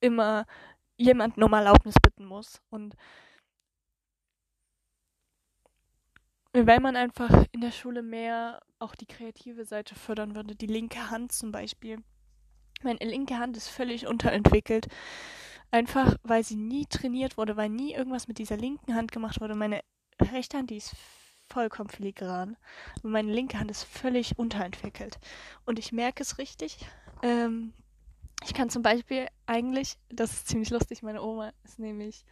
immer 0.00 0.46
jemanden 0.96 1.42
um 1.42 1.52
Erlaubnis 1.52 1.96
bitten 2.02 2.24
muss 2.24 2.60
und 2.70 2.96
wenn 6.64 6.82
man 6.82 6.96
einfach 6.96 7.44
in 7.52 7.60
der 7.60 7.70
Schule 7.70 8.02
mehr 8.02 8.62
auch 8.78 8.94
die 8.94 9.06
kreative 9.06 9.66
Seite 9.66 9.94
fördern 9.94 10.34
würde, 10.34 10.54
die 10.54 10.66
linke 10.66 11.10
Hand 11.10 11.32
zum 11.32 11.52
Beispiel. 11.52 11.98
Meine 12.82 12.98
linke 13.00 13.38
Hand 13.38 13.56
ist 13.58 13.68
völlig 13.68 14.06
unterentwickelt. 14.06 14.88
Einfach, 15.70 16.16
weil 16.22 16.44
sie 16.44 16.56
nie 16.56 16.86
trainiert 16.86 17.36
wurde, 17.36 17.56
weil 17.56 17.68
nie 17.68 17.92
irgendwas 17.92 18.28
mit 18.28 18.38
dieser 18.38 18.56
linken 18.56 18.94
Hand 18.94 19.12
gemacht 19.12 19.40
wurde. 19.40 19.54
Meine 19.54 19.80
rechte 20.20 20.56
Hand, 20.56 20.70
die 20.70 20.76
ist 20.76 20.94
vollkommen 21.48 21.90
filigran. 21.90 22.56
Und 23.02 23.10
meine 23.10 23.32
linke 23.32 23.58
Hand 23.58 23.70
ist 23.70 23.84
völlig 23.84 24.38
unterentwickelt. 24.38 25.18
Und 25.64 25.78
ich 25.78 25.92
merke 25.92 26.22
es 26.22 26.38
richtig, 26.38 26.78
ähm, 27.22 27.72
ich 28.44 28.54
kann 28.54 28.70
zum 28.70 28.82
Beispiel 28.82 29.26
eigentlich, 29.46 29.98
das 30.08 30.32
ist 30.32 30.48
ziemlich 30.48 30.70
lustig, 30.70 31.02
meine 31.02 31.22
Oma 31.22 31.52
ist 31.64 31.78
nämlich 31.78 32.24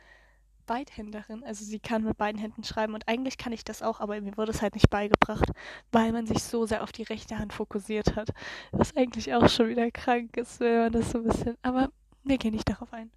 Beidhänderin, 0.67 1.45
also 1.45 1.65
sie 1.65 1.79
kann 1.79 2.05
mit 2.05 2.17
beiden 2.17 2.41
Händen 2.41 2.65
schreiben 2.65 2.95
und 2.95 3.07
eigentlich 3.07 3.37
kann 3.37 3.53
ich 3.53 3.65
das 3.65 3.83
auch, 3.83 4.01
aber 4.01 4.19
mir 4.21 4.37
wurde 4.37 4.53
es 4.53 4.63
halt 4.63 4.75
nicht 4.75 4.89
beigebracht, 4.89 5.51
weil 5.93 6.13
man 6.13 6.27
sich 6.27 6.43
so 6.43 6.67
sehr 6.67 6.83
auf 6.83 6.93
die 6.93 7.03
rechte 7.03 7.39
Hand 7.39 7.53
fokussiert 7.53 8.17
hat, 8.17 8.31
was 8.73 8.97
eigentlich 8.97 9.35
auch 9.35 9.49
schon 9.49 9.69
wieder 9.69 9.91
krank 9.91 10.37
ist, 10.37 10.61
wenn 10.61 10.79
man 10.79 10.93
das 10.93 11.11
so 11.11 11.19
ein 11.19 11.25
bisschen, 11.25 11.59
aber 11.63 11.91
wir 12.23 12.39
gehen 12.39 12.55
nicht 12.55 12.69
darauf 12.69 12.93
ein. 12.93 13.11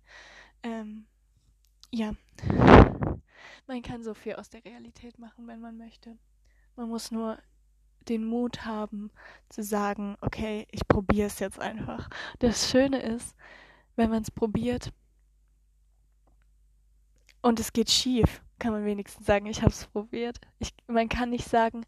Ähm, 0.63 1.05
ja, 1.91 2.13
man 3.68 3.82
kann 3.82 4.03
so 4.03 4.13
viel 4.13 4.36
aus 4.36 4.49
der 4.49 4.65
Realität 4.65 5.18
machen, 5.20 5.47
wenn 5.47 5.61
man 5.61 5.78
möchte. 5.78 6.18
Man 6.76 6.89
muss 6.89 7.11
nur 7.11 7.38
den 8.09 8.25
Mut 8.25 8.65
haben 8.65 9.11
zu 9.49 9.63
sagen, 9.63 10.17
okay, 10.21 10.67
ich 10.71 10.87
probiere 10.87 11.27
es 11.27 11.39
jetzt 11.39 11.59
einfach. 11.59 12.09
Das 12.39 12.69
Schöne 12.69 13.01
ist, 13.01 13.35
wenn 13.95 14.09
man 14.09 14.23
es 14.23 14.31
probiert 14.31 14.91
und 17.41 17.59
es 17.59 17.73
geht 17.73 17.89
schief, 17.89 18.41
kann 18.59 18.73
man 18.73 18.85
wenigstens 18.85 19.25
sagen, 19.25 19.45
ich 19.45 19.61
habe 19.61 19.71
es 19.71 19.87
probiert. 19.87 20.39
Ich, 20.59 20.73
man 20.87 21.09
kann 21.09 21.29
nicht 21.29 21.47
sagen, 21.47 21.85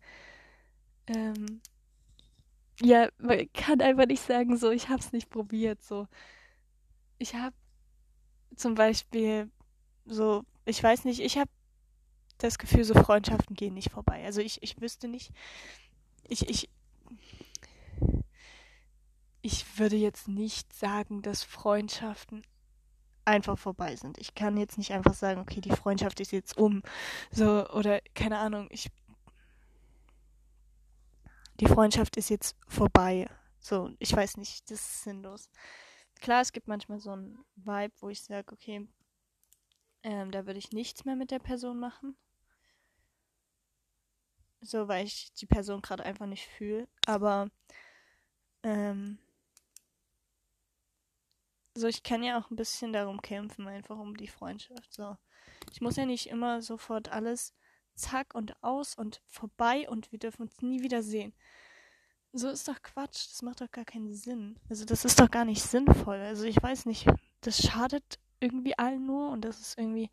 ähm, 1.07 1.61
ja, 2.81 3.09
man 3.17 3.51
kann 3.53 3.81
einfach 3.81 4.05
nicht 4.05 4.23
sagen, 4.23 4.57
so, 4.57 4.71
ich 4.71 4.89
habe 4.89 4.99
es 4.99 5.11
nicht 5.11 5.29
probiert. 5.29 5.81
So, 5.83 6.07
ich 7.17 7.35
habe 7.35 7.55
zum 8.55 8.75
Beispiel 8.75 9.49
so, 10.05 10.43
ich 10.65 10.81
weiß 10.81 11.05
nicht, 11.05 11.19
ich 11.19 11.37
habe 11.37 11.49
das 12.37 12.57
Gefühl, 12.57 12.83
so 12.83 12.93
Freundschaften 12.93 13.55
gehen 13.55 13.73
nicht 13.73 13.91
vorbei. 13.91 14.23
Also 14.25 14.41
ich, 14.41 14.63
ich 14.63 14.79
wüsste 14.79 15.07
nicht, 15.07 15.31
ich, 16.29 16.49
ich, 16.49 16.69
ich 19.41 19.79
würde 19.79 19.95
jetzt 19.95 20.27
nicht 20.27 20.73
sagen, 20.73 21.21
dass 21.21 21.43
Freundschaften 21.43 22.43
einfach 23.25 23.57
vorbei 23.57 23.95
sind. 23.95 24.17
Ich 24.17 24.35
kann 24.35 24.57
jetzt 24.57 24.77
nicht 24.77 24.91
einfach 24.91 25.13
sagen, 25.13 25.41
okay, 25.41 25.61
die 25.61 25.71
Freundschaft 25.71 26.19
ist 26.19 26.31
jetzt 26.31 26.57
um. 26.57 26.81
So, 27.31 27.67
oder 27.69 28.01
keine 28.15 28.39
Ahnung, 28.39 28.67
ich. 28.71 28.89
Die 31.59 31.67
Freundschaft 31.67 32.17
ist 32.17 32.29
jetzt 32.29 32.55
vorbei. 32.67 33.29
So, 33.59 33.91
ich 33.99 34.13
weiß 34.15 34.37
nicht, 34.37 34.71
das 34.71 34.79
ist 34.79 35.03
sinnlos. 35.03 35.49
Klar, 36.21 36.41
es 36.41 36.51
gibt 36.51 36.67
manchmal 36.67 36.99
so 36.99 37.11
einen 37.11 37.37
Vibe, 37.55 37.93
wo 37.99 38.09
ich 38.09 38.23
sage, 38.23 38.53
okay, 38.53 38.87
ähm, 40.03 40.31
da 40.31 40.45
würde 40.45 40.59
ich 40.59 40.71
nichts 40.71 41.05
mehr 41.05 41.15
mit 41.15 41.31
der 41.31 41.39
Person 41.39 41.79
machen. 41.79 42.17
So, 44.61 44.87
weil 44.87 45.05
ich 45.05 45.33
die 45.33 45.45
Person 45.45 45.81
gerade 45.81 46.03
einfach 46.05 46.25
nicht 46.25 46.47
fühle. 46.47 46.87
Aber 47.05 47.49
ähm, 48.63 49.17
so, 51.75 51.87
ich 51.87 52.03
kann 52.03 52.23
ja 52.23 52.39
auch 52.39 52.49
ein 52.51 52.55
bisschen 52.57 52.91
darum 52.91 53.21
kämpfen, 53.21 53.67
einfach 53.67 53.97
um 53.97 54.17
die 54.17 54.27
Freundschaft. 54.27 54.93
So. 54.93 55.15
Ich 55.71 55.81
muss 55.81 55.95
ja 55.95 56.05
nicht 56.05 56.27
immer 56.27 56.61
sofort 56.61 57.09
alles 57.09 57.53
zack 57.95 58.33
und 58.33 58.61
aus 58.63 58.95
und 58.95 59.21
vorbei 59.27 59.89
und 59.89 60.11
wir 60.11 60.19
dürfen 60.19 60.43
uns 60.43 60.61
nie 60.61 60.81
wieder 60.81 61.03
sehen. 61.03 61.33
So 62.31 62.49
ist 62.49 62.67
doch 62.67 62.81
Quatsch. 62.81 63.27
Das 63.31 63.41
macht 63.41 63.61
doch 63.61 63.71
gar 63.71 63.85
keinen 63.85 64.13
Sinn. 64.13 64.59
Also 64.69 64.85
das 64.85 65.05
ist 65.05 65.19
doch 65.19 65.31
gar 65.31 65.45
nicht 65.45 65.61
sinnvoll. 65.61 66.17
Also 66.17 66.43
ich 66.43 66.61
weiß 66.61 66.85
nicht, 66.85 67.07
das 67.41 67.61
schadet 67.61 68.19
irgendwie 68.39 68.77
allen 68.77 69.05
nur 69.05 69.29
und 69.29 69.41
das 69.41 69.59
ist 69.59 69.77
irgendwie. 69.77 70.09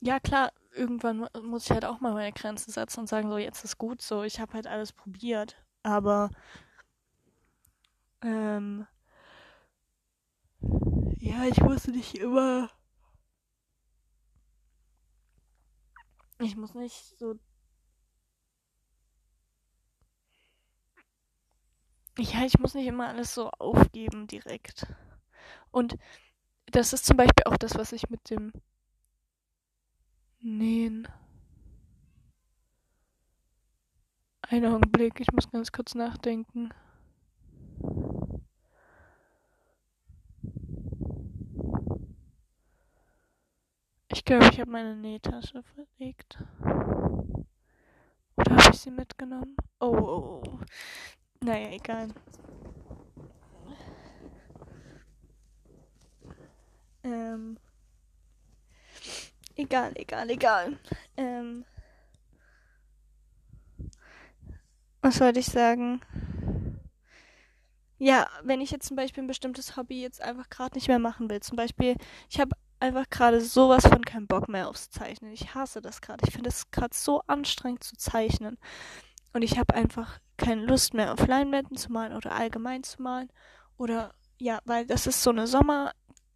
Ja 0.00 0.20
klar, 0.20 0.52
irgendwann 0.74 1.28
muss 1.42 1.64
ich 1.64 1.70
halt 1.70 1.84
auch 1.84 2.00
mal 2.00 2.14
meine 2.14 2.32
Grenzen 2.32 2.70
setzen 2.72 3.00
und 3.00 3.08
sagen, 3.08 3.30
so 3.30 3.38
jetzt 3.38 3.64
ist 3.64 3.78
gut 3.78 4.02
so, 4.02 4.22
ich 4.22 4.40
habe 4.40 4.54
halt 4.54 4.66
alles 4.66 4.92
probiert. 4.92 5.56
Aber 5.82 6.30
ähm, 8.22 8.86
ja, 11.18 11.44
ich 11.46 11.60
muss 11.60 11.86
nicht 11.88 12.14
immer. 12.16 12.70
Ich 16.38 16.56
muss 16.56 16.74
nicht 16.74 17.18
so. 17.18 17.34
Ja, 22.18 22.44
ich 22.44 22.58
muss 22.58 22.74
nicht 22.74 22.86
immer 22.86 23.08
alles 23.08 23.34
so 23.34 23.50
aufgeben 23.58 24.26
direkt. 24.26 24.86
Und 25.72 25.96
das 26.66 26.92
ist 26.94 27.06
zum 27.06 27.16
Beispiel 27.18 27.44
auch 27.46 27.56
das, 27.58 27.76
was 27.76 27.92
ich 27.92 28.10
mit 28.10 28.30
dem 28.30 28.52
Nähen. 30.44 31.08
Einen 34.42 34.66
Augenblick, 34.66 35.18
ich 35.18 35.32
muss 35.32 35.50
ganz 35.50 35.72
kurz 35.72 35.94
nachdenken. 35.94 36.68
Ich 44.08 44.22
glaube, 44.26 44.48
ich 44.52 44.60
habe 44.60 44.70
meine 44.70 44.94
Nähtasche 44.96 45.62
verlegt. 45.62 46.38
Oder 48.36 48.50
habe 48.50 48.70
ich 48.70 48.80
sie 48.80 48.90
mitgenommen? 48.90 49.56
Oh, 49.80 49.96
oh, 49.96 50.42
oh. 50.46 50.60
Naja, 51.40 51.70
egal. 51.70 52.08
Ähm. 57.02 57.58
Egal, 59.56 59.92
egal, 59.94 60.30
egal. 60.30 60.78
Ähm. 61.16 61.64
Was 65.00 65.20
wollte 65.20 65.40
ich 65.40 65.46
sagen? 65.46 66.00
Ja, 67.98 68.28
wenn 68.42 68.60
ich 68.60 68.70
jetzt 68.70 68.86
zum 68.88 68.96
Beispiel 68.96 69.22
ein 69.22 69.28
bestimmtes 69.28 69.76
Hobby 69.76 70.02
jetzt 70.02 70.20
einfach 70.20 70.48
gerade 70.50 70.74
nicht 70.74 70.88
mehr 70.88 70.98
machen 70.98 71.30
will. 71.30 71.40
Zum 71.40 71.56
Beispiel, 71.56 71.96
ich 72.28 72.40
habe 72.40 72.56
einfach 72.80 73.08
gerade 73.08 73.40
sowas 73.40 73.86
von 73.86 74.02
keinen 74.04 74.26
Bock 74.26 74.48
mehr 74.48 74.68
aufs 74.68 74.90
Zeichnen. 74.90 75.32
Ich 75.32 75.54
hasse 75.54 75.80
das 75.80 76.00
gerade. 76.00 76.24
Ich 76.26 76.34
finde 76.34 76.50
es 76.50 76.70
gerade 76.70 76.94
so 76.94 77.22
anstrengend 77.26 77.84
zu 77.84 77.96
zeichnen. 77.96 78.58
Und 79.32 79.42
ich 79.42 79.58
habe 79.58 79.74
einfach 79.74 80.18
keine 80.36 80.64
Lust 80.64 80.94
mehr 80.94 81.12
auf 81.12 81.26
Leinwänden 81.26 81.76
zu 81.76 81.92
malen 81.92 82.14
oder 82.14 82.32
allgemein 82.32 82.82
zu 82.82 83.00
malen. 83.00 83.30
Oder 83.76 84.12
ja, 84.38 84.58
weil 84.64 84.86
das 84.86 85.06
ist 85.06 85.22
so 85.22 85.30
eine 85.30 85.46
Sommer. 85.46 85.92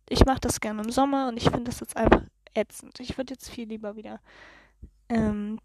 Ich 0.08 0.24
mache 0.24 0.40
das 0.40 0.60
gerne 0.60 0.82
im 0.82 0.90
Sommer 0.90 1.28
und 1.28 1.36
ich 1.36 1.44
finde 1.44 1.64
das 1.64 1.80
jetzt 1.80 1.96
einfach 1.96 2.22
ätzend. 2.58 3.00
Ich 3.00 3.16
würde 3.16 3.34
jetzt 3.34 3.48
viel 3.50 3.68
lieber 3.68 3.96
wieder 3.96 4.20
ähm, 5.08 5.58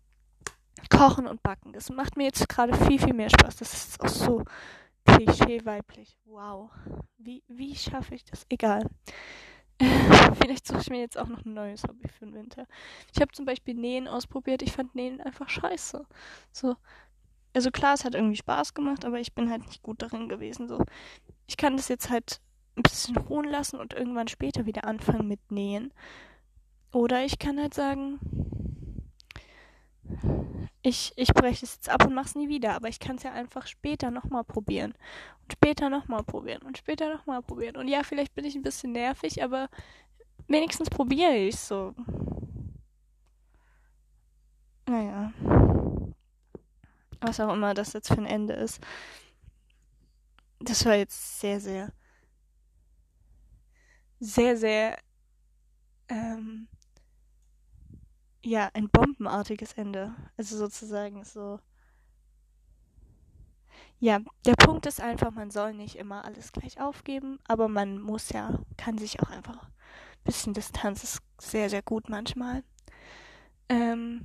kochen 0.90 1.28
und 1.28 1.44
backen. 1.44 1.74
Das 1.74 1.90
macht 1.90 2.18
mir 2.18 2.26
jetzt 2.26 2.48
gerade 2.50 2.74
viel, 2.86 3.00
viel 3.00 3.14
mehr 3.14 3.30
Spaß. 3.30 3.58
Das 3.58 3.74
ist 3.74 4.02
auch 4.02 4.08
so 4.08 4.44
klischee 5.06 5.66
weiblich. 5.66 6.18
Wow. 6.26 6.72
Wie, 7.18 7.44
wie 7.48 7.76
schaffe 7.76 8.16
ich 8.16 8.26
das? 8.26 8.46
Egal. 8.50 8.90
Vielleicht 10.42 10.68
suche 10.68 10.82
ich 10.82 10.90
mir 10.90 11.00
jetzt 11.00 11.18
auch 11.18 11.28
noch 11.28 11.44
ein 11.46 11.54
neues 11.54 11.84
Hobby 11.84 12.08
für 12.08 12.26
den 12.26 12.36
Winter. 12.36 12.68
Ich 13.14 13.22
habe 13.22 13.32
zum 13.32 13.46
Beispiel 13.46 13.74
Nähen 13.74 14.08
ausprobiert. 14.08 14.62
Ich 14.62 14.72
fand 14.72 14.96
Nähen 14.96 15.22
einfach 15.22 15.50
scheiße. 15.50 16.06
So. 16.52 16.76
Also 17.56 17.70
klar, 17.70 17.94
es 17.94 18.04
hat 18.04 18.16
irgendwie 18.16 18.38
Spaß 18.38 18.74
gemacht, 18.74 19.06
aber 19.06 19.20
ich 19.20 19.34
bin 19.34 19.50
halt 19.50 19.66
nicht 19.66 19.84
gut 19.84 20.02
darin 20.02 20.30
gewesen. 20.30 20.68
So. 20.68 20.84
Ich 21.48 21.58
kann 21.58 21.78
das 21.78 21.88
jetzt 21.88 22.10
halt 22.10 22.42
ein 22.76 22.84
bisschen 22.84 23.18
ruhen 23.18 23.48
lassen 23.48 23.80
und 23.80 23.94
irgendwann 23.94 24.28
später 24.28 24.66
wieder 24.66 24.86
anfangen 24.86 25.28
mit 25.28 25.52
Nähen. 25.52 25.94
Oder 26.94 27.26
ich 27.26 27.40
kann 27.40 27.60
halt 27.60 27.74
sagen, 27.74 28.20
ich, 30.84 31.12
ich 31.16 31.34
breche 31.34 31.66
es 31.66 31.76
jetzt 31.76 31.90
ab 31.90 32.06
und 32.06 32.14
mache 32.14 32.28
es 32.28 32.36
nie 32.36 32.50
wieder, 32.50 32.76
aber 32.76 32.88
ich 32.88 33.00
kann 33.00 33.16
es 33.16 33.24
ja 33.24 33.34
einfach 33.34 33.66
später 33.66 34.12
nochmal 34.12 34.44
probieren. 34.44 34.94
Und 35.42 35.54
später 35.54 35.90
nochmal 35.90 36.24
probieren 36.24 36.62
und 36.62 36.78
später 36.78 37.12
nochmal 37.12 37.42
probieren. 37.42 37.78
Und 37.78 37.88
ja, 37.88 38.04
vielleicht 38.04 38.36
bin 38.36 38.46
ich 38.46 38.56
ein 38.56 38.62
bisschen 38.62 38.92
nervig, 38.92 39.44
aber 39.44 39.70
wenigstens 40.48 40.90
probiere 40.90 41.36
ich 41.36 41.56
so. 41.56 41.96
Naja. 44.88 45.34
Was 47.22 47.40
auch 47.40 47.54
immer 47.54 47.74
das 47.74 47.94
jetzt 47.94 48.10
für 48.10 48.18
ein 48.20 48.28
Ende 48.28 48.54
ist. 48.54 48.80
Das 50.60 50.86
war 50.86 50.96
jetzt 50.96 51.40
sehr, 51.40 51.60
sehr, 51.60 51.92
sehr, 54.20 54.58
sehr 54.58 54.98
ähm, 56.10 56.68
ja, 58.44 58.70
ein 58.74 58.90
bombenartiges 58.90 59.74
Ende. 59.74 60.14
Also 60.38 60.58
sozusagen 60.58 61.24
so. 61.24 61.60
Ja, 64.00 64.20
der 64.46 64.56
Punkt 64.56 64.86
ist 64.86 65.00
einfach, 65.00 65.32
man 65.32 65.50
soll 65.50 65.74
nicht 65.74 65.96
immer 65.96 66.26
alles 66.26 66.52
gleich 66.52 66.80
aufgeben, 66.80 67.40
aber 67.48 67.70
man 67.70 68.02
muss 68.02 68.30
ja, 68.30 68.60
kann 68.78 68.98
sich 68.98 69.22
auch 69.22 69.30
einfach 69.30 69.64
ein 69.64 69.72
bisschen 70.26 70.54
Distanz 70.54 71.04
ist 71.04 71.22
sehr, 71.40 71.70
sehr 71.70 71.82
gut 71.82 72.10
manchmal. 72.10 72.64
Ähm, 73.70 74.22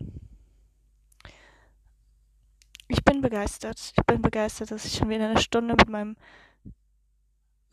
ich 2.89 3.05
bin 3.05 3.21
begeistert. 3.21 3.79
Ich 3.97 4.05
bin 4.05 4.21
begeistert, 4.21 4.71
dass 4.73 4.85
ich 4.85 4.95
schon 4.97 5.11
wieder 5.11 5.29
eine 5.29 5.41
Stunde 5.41 5.75
mit 5.75 5.89
meinem 5.89 6.17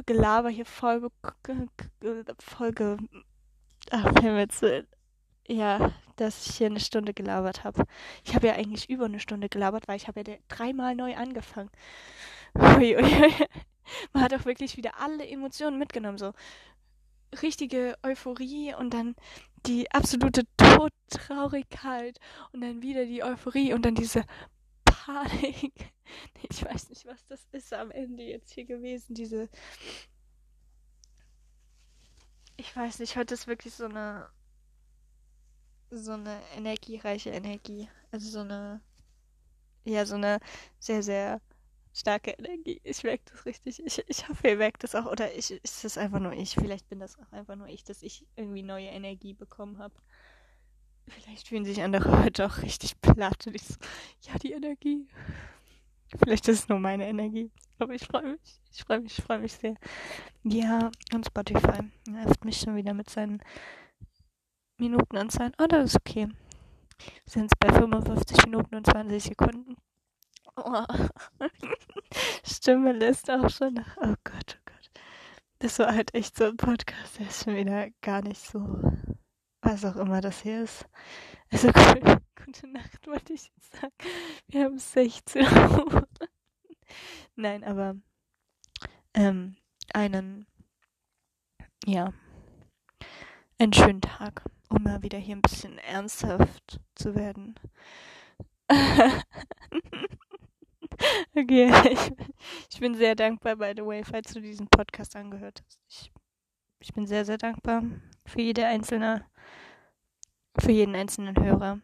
Gelaber 0.05 0.49
hier 0.49 0.65
voll, 0.65 1.09
Folge, 2.39 2.97
ach, 3.89 4.19
Himmels 4.21 4.61
ja, 5.47 5.91
dass 6.15 6.47
ich 6.47 6.57
hier 6.57 6.67
eine 6.67 6.79
Stunde 6.79 7.13
gelabert 7.13 7.63
habe. 7.63 7.85
Ich 8.23 8.35
habe 8.35 8.47
ja 8.47 8.53
eigentlich 8.53 8.89
über 8.89 9.05
eine 9.05 9.19
Stunde 9.19 9.49
gelabert, 9.49 9.87
weil 9.87 9.97
ich 9.97 10.07
habe 10.07 10.23
ja 10.25 10.35
dreimal 10.47 10.95
neu 10.95 11.15
angefangen. 11.15 11.69
Ui, 12.57 12.95
ui, 12.95 13.03
ui. 13.03 13.33
Man 14.13 14.23
hat 14.23 14.33
auch 14.33 14.45
wirklich 14.45 14.77
wieder 14.77 14.99
alle 14.99 15.27
Emotionen 15.27 15.77
mitgenommen, 15.77 16.17
so 16.17 16.33
richtige 17.41 17.97
Euphorie 18.03 18.73
und 18.73 18.93
dann 18.93 19.15
die 19.65 19.91
absolute 19.91 20.43
Todtraurigkeit 20.57 22.19
und 22.51 22.61
dann 22.61 22.81
wieder 22.81 23.05
die 23.05 23.23
Euphorie 23.23 23.73
und 23.73 23.83
dann 23.85 23.95
diese 23.95 24.23
Panik. 24.85 25.73
Ich 26.51 26.63
weiß 26.63 26.89
nicht, 26.89 27.07
was 27.07 27.25
das 27.25 27.47
ist 27.51 27.73
am 27.73 27.89
Ende 27.89 28.21
jetzt 28.21 28.51
hier 28.51 28.65
gewesen, 28.65 29.15
diese 29.15 29.49
ich 32.57 32.75
weiß 32.75 32.99
nicht, 32.99 33.17
heute 33.17 33.33
ist 33.33 33.47
wirklich 33.47 33.73
so 33.73 33.85
eine 33.85 34.29
so 35.97 36.13
eine 36.13 36.39
energiereiche 36.55 37.31
Energie. 37.31 37.89
Also 38.11 38.29
so 38.29 38.39
eine. 38.39 38.81
ja 39.83 40.05
so 40.05 40.15
eine 40.15 40.39
sehr, 40.79 41.03
sehr 41.03 41.41
starke 41.93 42.31
Energie. 42.31 42.81
Ich 42.83 43.03
merke 43.03 43.23
das 43.31 43.45
richtig. 43.45 43.81
Ich, 43.85 44.03
ich 44.07 44.27
hoffe, 44.27 44.47
ihr 44.49 44.57
merkt 44.57 44.83
das 44.83 44.95
auch. 44.95 45.05
Oder 45.05 45.33
ich, 45.33 45.51
ist 45.51 45.83
das 45.83 45.97
einfach 45.97 46.19
nur 46.19 46.33
ich? 46.33 46.55
Vielleicht 46.55 46.89
bin 46.89 46.99
das 46.99 47.17
auch 47.17 47.31
einfach 47.31 47.55
nur 47.55 47.67
ich, 47.67 47.83
dass 47.83 48.03
ich 48.03 48.25
irgendwie 48.35 48.63
neue 48.63 48.87
Energie 48.87 49.33
bekommen 49.33 49.77
habe. 49.77 49.95
Vielleicht 51.07 51.47
fühlen 51.47 51.65
sich 51.65 51.81
andere 51.81 52.23
heute 52.23 52.45
auch 52.45 52.61
richtig 52.61 52.99
platt. 53.01 53.47
Und 53.47 53.55
ich 53.55 53.63
so, 53.63 53.75
ja, 54.21 54.37
die 54.37 54.51
Energie. 54.51 55.07
Vielleicht 56.17 56.47
ist 56.47 56.59
es 56.59 56.69
nur 56.69 56.79
meine 56.79 57.07
Energie. 57.07 57.51
Aber 57.79 57.93
ich 57.93 58.05
freue 58.05 58.33
mich. 58.33 58.61
Ich 58.71 58.83
freue 58.83 58.99
mich, 58.99 59.17
ich 59.17 59.23
freue 59.23 59.39
mich 59.39 59.53
sehr. 59.53 59.75
Ja, 60.43 60.91
und 61.13 61.25
Spotify 61.25 61.79
nervt 62.07 62.45
mich 62.45 62.59
schon 62.59 62.75
wieder 62.75 62.93
mit 62.93 63.09
seinen 63.09 63.41
Minutenanzahlen. 64.77 65.53
Oh, 65.57 65.67
das 65.67 65.91
ist 65.91 65.95
okay. 65.97 66.27
Sind 67.25 67.51
bei 67.59 67.71
55 67.71 68.45
Minuten 68.45 68.75
und 68.75 68.87
20 68.87 69.23
Sekunden. 69.23 69.75
Oh. 70.55 70.83
Stimme 72.45 72.93
lässt 72.93 73.29
auch 73.29 73.49
schon 73.49 73.73
nach. 73.73 73.97
Oh 73.97 74.15
Gott, 74.23 74.57
oh 74.57 74.61
Gott. 74.65 74.91
Das 75.59 75.79
war 75.79 75.93
halt 75.93 76.13
echt 76.13 76.37
so 76.37 76.45
ein 76.45 76.57
Podcast, 76.57 77.19
der 77.19 77.27
ist 77.27 77.43
schon 77.43 77.55
wieder 77.55 77.89
gar 78.01 78.21
nicht 78.21 78.41
so, 78.41 78.91
was 79.61 79.83
auch 79.83 79.95
immer 79.97 80.21
das 80.21 80.41
hier 80.41 80.63
ist. 80.63 80.85
Also 81.51 81.69
cool. 81.69 82.17
gute 82.45 82.67
Nacht 82.67 83.07
wollte 83.07 83.33
ich 83.33 83.51
jetzt 83.55 83.75
sagen. 83.75 83.93
Wir 84.47 84.65
haben 84.65 84.77
16 84.77 85.41
Uhr. 85.43 86.07
Nein, 87.35 87.63
aber 87.63 87.95
ähm, 89.13 89.55
einen, 89.93 90.45
ja, 91.85 92.13
einen 93.57 93.73
schönen 93.73 94.01
Tag, 94.01 94.43
um 94.69 94.83
mal 94.83 95.01
wieder 95.01 95.17
hier 95.17 95.35
ein 95.35 95.41
bisschen 95.41 95.77
ernsthaft 95.79 96.79
zu 96.95 97.15
werden. 97.15 97.55
Okay, 101.35 101.71
ich, 101.91 102.13
ich, 102.71 102.79
bin 102.79 102.95
sehr 102.95 103.15
dankbar, 103.15 103.57
by 103.57 103.73
the 103.75 103.85
way, 103.85 104.03
falls 104.03 104.33
du 104.33 104.41
diesen 104.41 104.67
Podcast 104.67 105.15
angehört 105.15 105.61
hast. 105.65 105.79
Ich, 105.89 106.11
ich 106.79 106.93
bin 106.93 107.05
sehr, 107.05 107.25
sehr 107.25 107.37
dankbar 107.37 107.83
für 108.25 108.41
jede 108.41 108.65
einzelne, 108.65 109.25
für 110.57 110.71
jeden 110.71 110.95
einzelnen 110.95 111.35
Hörer. 111.35 111.81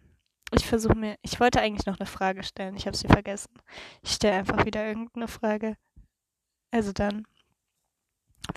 Ich 0.53 0.65
versuche 0.65 0.95
mir, 0.95 1.17
ich 1.21 1.39
wollte 1.39 1.61
eigentlich 1.61 1.85
noch 1.85 1.99
eine 1.99 2.07
Frage 2.07 2.43
stellen, 2.43 2.75
ich 2.75 2.87
habe 2.87 2.97
sie 2.97 3.07
vergessen. 3.07 3.53
Ich 4.01 4.11
stelle 4.11 4.37
einfach 4.37 4.65
wieder 4.65 4.85
irgendeine 4.85 5.27
Frage. 5.27 5.77
Also 6.71 6.93
dann, 6.93 7.25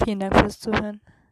vielen 0.04 0.20
Dank 0.20 0.36
fürs 0.36 0.60
Zuhören. 0.60 1.00